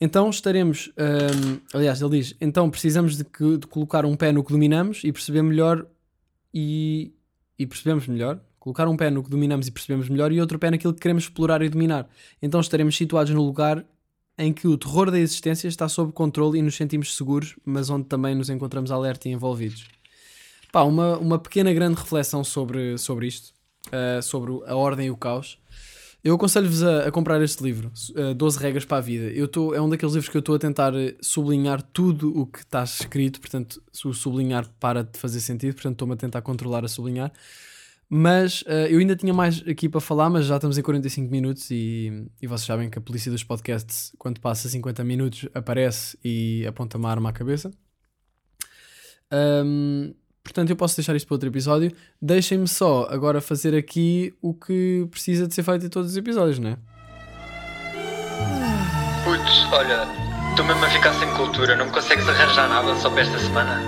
Então 0.00 0.28
estaremos, 0.28 0.92
hum, 0.98 1.58
aliás, 1.72 2.02
ele 2.02 2.18
diz, 2.18 2.34
então 2.40 2.70
precisamos 2.70 3.16
de, 3.16 3.24
que, 3.24 3.58
de 3.58 3.66
colocar 3.66 4.04
um 4.04 4.14
pé 4.14 4.30
no 4.32 4.44
que 4.44 4.52
dominamos 4.52 5.02
e 5.04 5.12
perceber 5.12 5.42
melhor 5.42 5.86
e, 6.52 7.12
e 7.58 7.66
percebemos 7.66 8.06
melhor, 8.06 8.40
Colocar 8.66 8.88
um 8.88 8.96
pé 8.96 9.10
no 9.10 9.22
que 9.22 9.30
dominamos 9.30 9.68
e 9.68 9.70
percebemos 9.70 10.08
melhor 10.08 10.32
e 10.32 10.40
outro 10.40 10.58
pé 10.58 10.72
naquilo 10.72 10.92
que 10.92 10.98
queremos 10.98 11.22
explorar 11.22 11.62
e 11.62 11.68
dominar. 11.68 12.10
Então 12.42 12.60
estaremos 12.60 12.96
situados 12.96 13.32
no 13.32 13.40
lugar 13.40 13.86
em 14.36 14.52
que 14.52 14.66
o 14.66 14.76
terror 14.76 15.08
da 15.08 15.20
existência 15.20 15.68
está 15.68 15.88
sob 15.88 16.10
controle 16.10 16.58
e 16.58 16.62
nos 16.62 16.74
sentimos 16.74 17.14
seguros, 17.14 17.54
mas 17.64 17.90
onde 17.90 18.08
também 18.08 18.34
nos 18.34 18.50
encontramos 18.50 18.90
alerta 18.90 19.28
e 19.28 19.30
envolvidos. 19.30 19.86
Pá, 20.72 20.82
uma, 20.82 21.16
uma 21.16 21.38
pequena 21.38 21.72
grande 21.72 22.00
reflexão 22.00 22.42
sobre, 22.42 22.98
sobre 22.98 23.28
isto, 23.28 23.54
uh, 23.86 24.20
sobre 24.20 24.50
a 24.66 24.74
ordem 24.74 25.06
e 25.06 25.10
o 25.12 25.16
caos. 25.16 25.60
Eu 26.22 26.34
aconselho-vos 26.34 26.82
a, 26.82 27.06
a, 27.06 27.12
comprar 27.12 27.40
este 27.42 27.62
livro, 27.62 27.92
uh, 28.16 28.20
eh, 28.30 28.34
12 28.34 28.58
Regras 28.58 28.84
para 28.84 28.96
a 28.96 29.00
Vida. 29.00 29.26
Eu 29.26 29.46
tô, 29.46 29.72
é 29.74 29.80
um 29.80 29.88
daqueles 29.88 30.14
livros 30.14 30.28
que 30.28 30.36
eu 30.36 30.40
estou 30.40 30.56
a 30.56 30.58
tentar 30.58 30.92
eh, 30.94 31.14
sublinhar 31.20 31.80
tudo 31.80 32.36
o 32.36 32.46
que 32.46 32.60
está 32.60 32.82
escrito, 32.82 33.40
portanto, 33.40 33.80
se 33.92 34.08
o 34.08 34.12
sublinhar 34.12 34.68
para 34.80 35.04
de 35.04 35.18
fazer 35.18 35.40
sentido, 35.40 35.74
portanto, 35.74 35.92
estou-me 35.92 36.14
a 36.14 36.16
tentar 36.16 36.42
controlar 36.42 36.84
a 36.84 36.88
sublinhar. 36.88 37.32
Mas 38.08 38.62
uh, 38.62 38.86
eu 38.88 38.98
ainda 38.98 39.16
tinha 39.16 39.34
mais 39.34 39.62
aqui 39.66 39.88
para 39.88 40.00
falar, 40.00 40.30
mas 40.30 40.46
já 40.46 40.56
estamos 40.56 40.78
em 40.78 40.82
45 40.82 41.30
minutos 41.30 41.70
e, 41.70 42.28
e 42.40 42.46
vocês 42.46 42.66
sabem 42.66 42.88
que 42.88 42.98
a 42.98 43.00
polícia 43.00 43.30
dos 43.30 43.42
podcasts, 43.42 44.12
quando 44.18 44.40
passa 44.40 44.68
50 44.68 45.02
minutos, 45.04 45.48
aparece 45.54 46.16
e 46.24 46.64
aponta 46.66 46.98
uma 46.98 47.10
arma 47.10 47.30
à 47.30 47.32
cabeça. 47.32 47.70
Um, 49.32 50.14
portanto, 50.46 50.70
eu 50.70 50.76
posso 50.76 50.96
deixar 50.96 51.16
isto 51.16 51.26
para 51.26 51.34
outro 51.34 51.48
episódio. 51.48 51.92
Deixem-me 52.22 52.68
só 52.68 53.08
agora 53.10 53.40
fazer 53.40 53.74
aqui 53.74 54.32
o 54.40 54.54
que 54.54 55.06
precisa 55.10 55.46
de 55.48 55.54
ser 55.54 55.64
feito 55.64 55.86
em 55.86 55.88
todos 55.88 56.12
os 56.12 56.16
episódios, 56.16 56.60
não 56.60 56.70
é? 56.70 56.78
Putz, 59.24 59.72
olha, 59.72 60.06
estou 60.50 60.64
mesmo 60.64 60.84
a 60.84 60.88
ficar 60.88 61.12
sem 61.14 61.28
cultura, 61.34 61.74
não 61.74 61.90
consegues 61.90 62.28
arranjar 62.28 62.68
nada 62.68 62.94
só 62.94 63.10
para 63.10 63.22
esta 63.22 63.38
semana? 63.38 63.82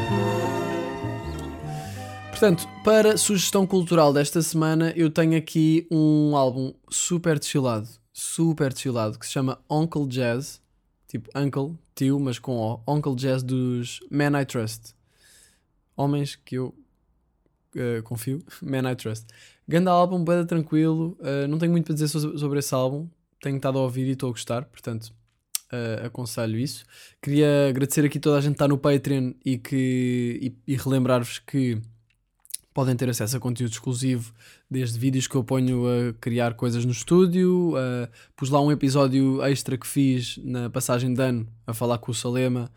Portanto, 2.31 2.69
para 2.85 3.17
sugestão 3.17 3.67
cultural 3.67 4.13
desta 4.13 4.43
semana, 4.43 4.93
eu 4.97 5.11
tenho 5.11 5.39
aqui 5.39 5.87
um 5.91 6.37
álbum 6.37 6.73
super 6.91 7.43
chillado, 7.43 7.89
super 8.13 8.77
chillado, 8.77 9.19
que 9.19 9.27
se 9.27 9.33
chama 9.33 9.59
Uncle 9.71 10.07
Jazz, 10.09 10.61
tipo 11.07 11.31
Uncle, 11.37 11.77
tio, 11.95 12.19
mas 12.19 12.39
com 12.39 12.57
O, 12.57 12.81
Uncle 12.89 13.15
Jazz 13.15 13.43
dos 13.43 14.01
Man 14.11 14.41
I 14.41 14.45
Trust. 14.45 14.98
Homens 15.99 16.37
que 16.37 16.55
eu 16.55 16.75
uh, 17.75 18.03
confio, 18.05 18.43
Man 18.63 18.91
I 18.91 18.95
Trust. 18.95 19.27
Grande 19.67 19.89
álbum, 19.89 20.25
bem 20.25 20.47
tranquilo, 20.47 21.19
uh, 21.21 21.49
não 21.49 21.59
tenho 21.59 21.73
muito 21.73 21.87
para 21.87 21.95
dizer 21.95 22.09
sobre 22.09 22.61
esse 22.61 22.73
álbum, 22.73 23.09
tenho 23.43 23.57
estado 23.57 23.79
a 23.79 23.83
ouvir 23.83 24.07
e 24.07 24.13
estou 24.13 24.29
a 24.29 24.33
gostar, 24.33 24.65
portanto 24.65 25.13
uh, 25.73 26.07
aconselho 26.07 26.57
isso. 26.57 26.85
Queria 27.21 27.69
agradecer 27.69 28.05
aqui 28.05 28.21
toda 28.21 28.39
a 28.39 28.41
gente 28.41 28.53
que 28.53 28.55
está 28.55 28.69
no 28.69 28.79
Patreon 28.79 29.33
e, 29.45 29.59
que, 29.59 30.55
e, 30.67 30.73
e 30.73 30.77
relembrar-vos 30.77 31.41
que 31.41 31.83
podem 32.73 32.95
ter 32.95 33.11
acesso 33.11 33.37
a 33.37 33.41
conteúdo 33.41 33.73
exclusivo, 33.73 34.33
desde 34.71 35.01
vídeos 35.01 35.27
que 35.27 35.35
eu 35.35 35.43
ponho 35.43 35.85
a 35.89 36.13
criar 36.21 36.55
coisas 36.55 36.85
no 36.85 36.93
estúdio, 36.93 37.73
uh, 37.73 38.09
pus 38.37 38.51
lá 38.51 38.61
um 38.61 38.71
episódio 38.71 39.43
extra 39.43 39.77
que 39.77 39.87
fiz 39.87 40.39
na 40.45 40.71
passagem 40.71 41.13
de 41.13 41.21
ano 41.21 41.49
a 41.67 41.75
falar 41.75 41.99
com 41.99 42.13
o 42.13 42.15
Salema, 42.15 42.71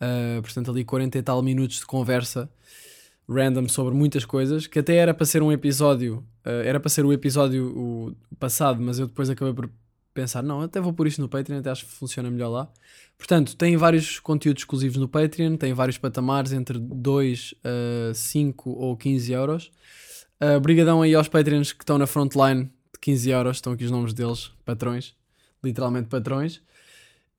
uh, 0.00 0.42
portanto 0.42 0.70
ali 0.70 0.84
40 0.84 1.18
e 1.18 1.22
tal 1.22 1.42
minutos 1.42 1.80
de 1.80 1.86
conversa 1.86 2.50
random 3.28 3.68
sobre 3.68 3.94
muitas 3.94 4.24
coisas, 4.24 4.66
que 4.66 4.78
até 4.80 4.96
era 4.96 5.14
para 5.14 5.24
ser 5.24 5.42
um 5.42 5.52
episódio, 5.52 6.24
uh, 6.44 6.64
era 6.64 6.80
para 6.80 6.88
ser 6.88 7.04
o 7.04 7.12
episódio 7.12 7.66
o 7.66 8.36
passado, 8.36 8.80
mas 8.82 8.98
eu 8.98 9.06
depois 9.06 9.30
acabei 9.30 9.54
por 9.54 9.70
pensar, 10.12 10.42
não, 10.42 10.60
até 10.60 10.80
vou 10.80 10.92
pôr 10.92 11.06
isto 11.06 11.20
no 11.20 11.28
Patreon, 11.28 11.58
até 11.58 11.70
acho 11.70 11.86
que 11.86 11.92
funciona 11.92 12.30
melhor 12.30 12.48
lá. 12.48 12.68
Portanto, 13.16 13.56
tem 13.56 13.76
vários 13.76 14.18
conteúdos 14.18 14.62
exclusivos 14.62 14.96
no 14.96 15.08
Patreon, 15.08 15.56
tem 15.56 15.72
vários 15.72 15.98
patamares 15.98 16.52
entre 16.52 16.78
2, 16.78 17.54
uh, 18.10 18.14
5 18.14 18.70
ou 18.70 18.96
15 18.96 19.32
euros. 19.32 19.70
Uh, 20.40 21.02
aí 21.02 21.14
aos 21.14 21.28
Patreons 21.28 21.72
que 21.72 21.82
estão 21.82 21.98
na 21.98 22.06
frontline 22.06 22.64
de 22.64 23.00
15 23.00 23.30
euros, 23.30 23.56
estão 23.58 23.72
aqui 23.74 23.84
os 23.84 23.90
nomes 23.90 24.12
deles, 24.12 24.50
patrões, 24.64 25.14
literalmente 25.62 26.08
patrões. 26.08 26.60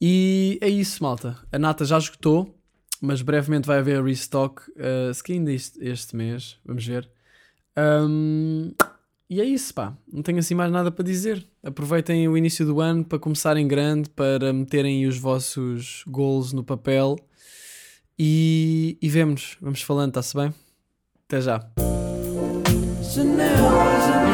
E 0.02 0.58
é 0.62 0.68
isso, 0.68 1.04
malta. 1.04 1.38
A 1.52 1.60
nata 1.60 1.86
já 1.86 1.98
esgotou, 1.98 2.58
mas 3.00 3.22
brevemente 3.22 3.68
vai 3.68 3.78
haver 3.78 4.04
restock, 4.04 4.64
uh, 4.72 5.14
se 5.14 5.32
ainda 5.32 5.54
este, 5.54 5.78
este 5.86 6.16
mês, 6.16 6.58
vamos 6.66 6.84
ver. 6.86 7.08
Um, 7.78 8.74
e 9.30 9.40
é 9.40 9.46
isso, 9.46 9.74
pá. 9.74 9.96
Não 10.12 10.24
tenho 10.24 10.40
assim 10.40 10.56
mais 10.56 10.72
nada 10.72 10.92
para 10.92 11.06
dizer. 11.06 11.48
Aproveitem 11.64 12.28
o 12.28 12.36
início 12.36 12.66
do 12.66 12.82
ano 12.82 13.06
para 13.06 13.20
começarem 13.20 13.68
grande, 13.68 14.10
para 14.10 14.52
meterem 14.52 15.06
os 15.06 15.18
vossos 15.18 16.04
goals 16.08 16.52
no 16.52 16.64
papel. 16.64 17.16
E, 18.18 18.98
e 19.02 19.08
vemos, 19.08 19.58
vamos 19.62 19.82
falando, 19.84 20.10
está-se 20.10 20.36
bem? 20.36 20.54
Até 21.28 21.42
já. 21.42 21.60
Janela, 23.14 24.00
janela. 24.06 24.31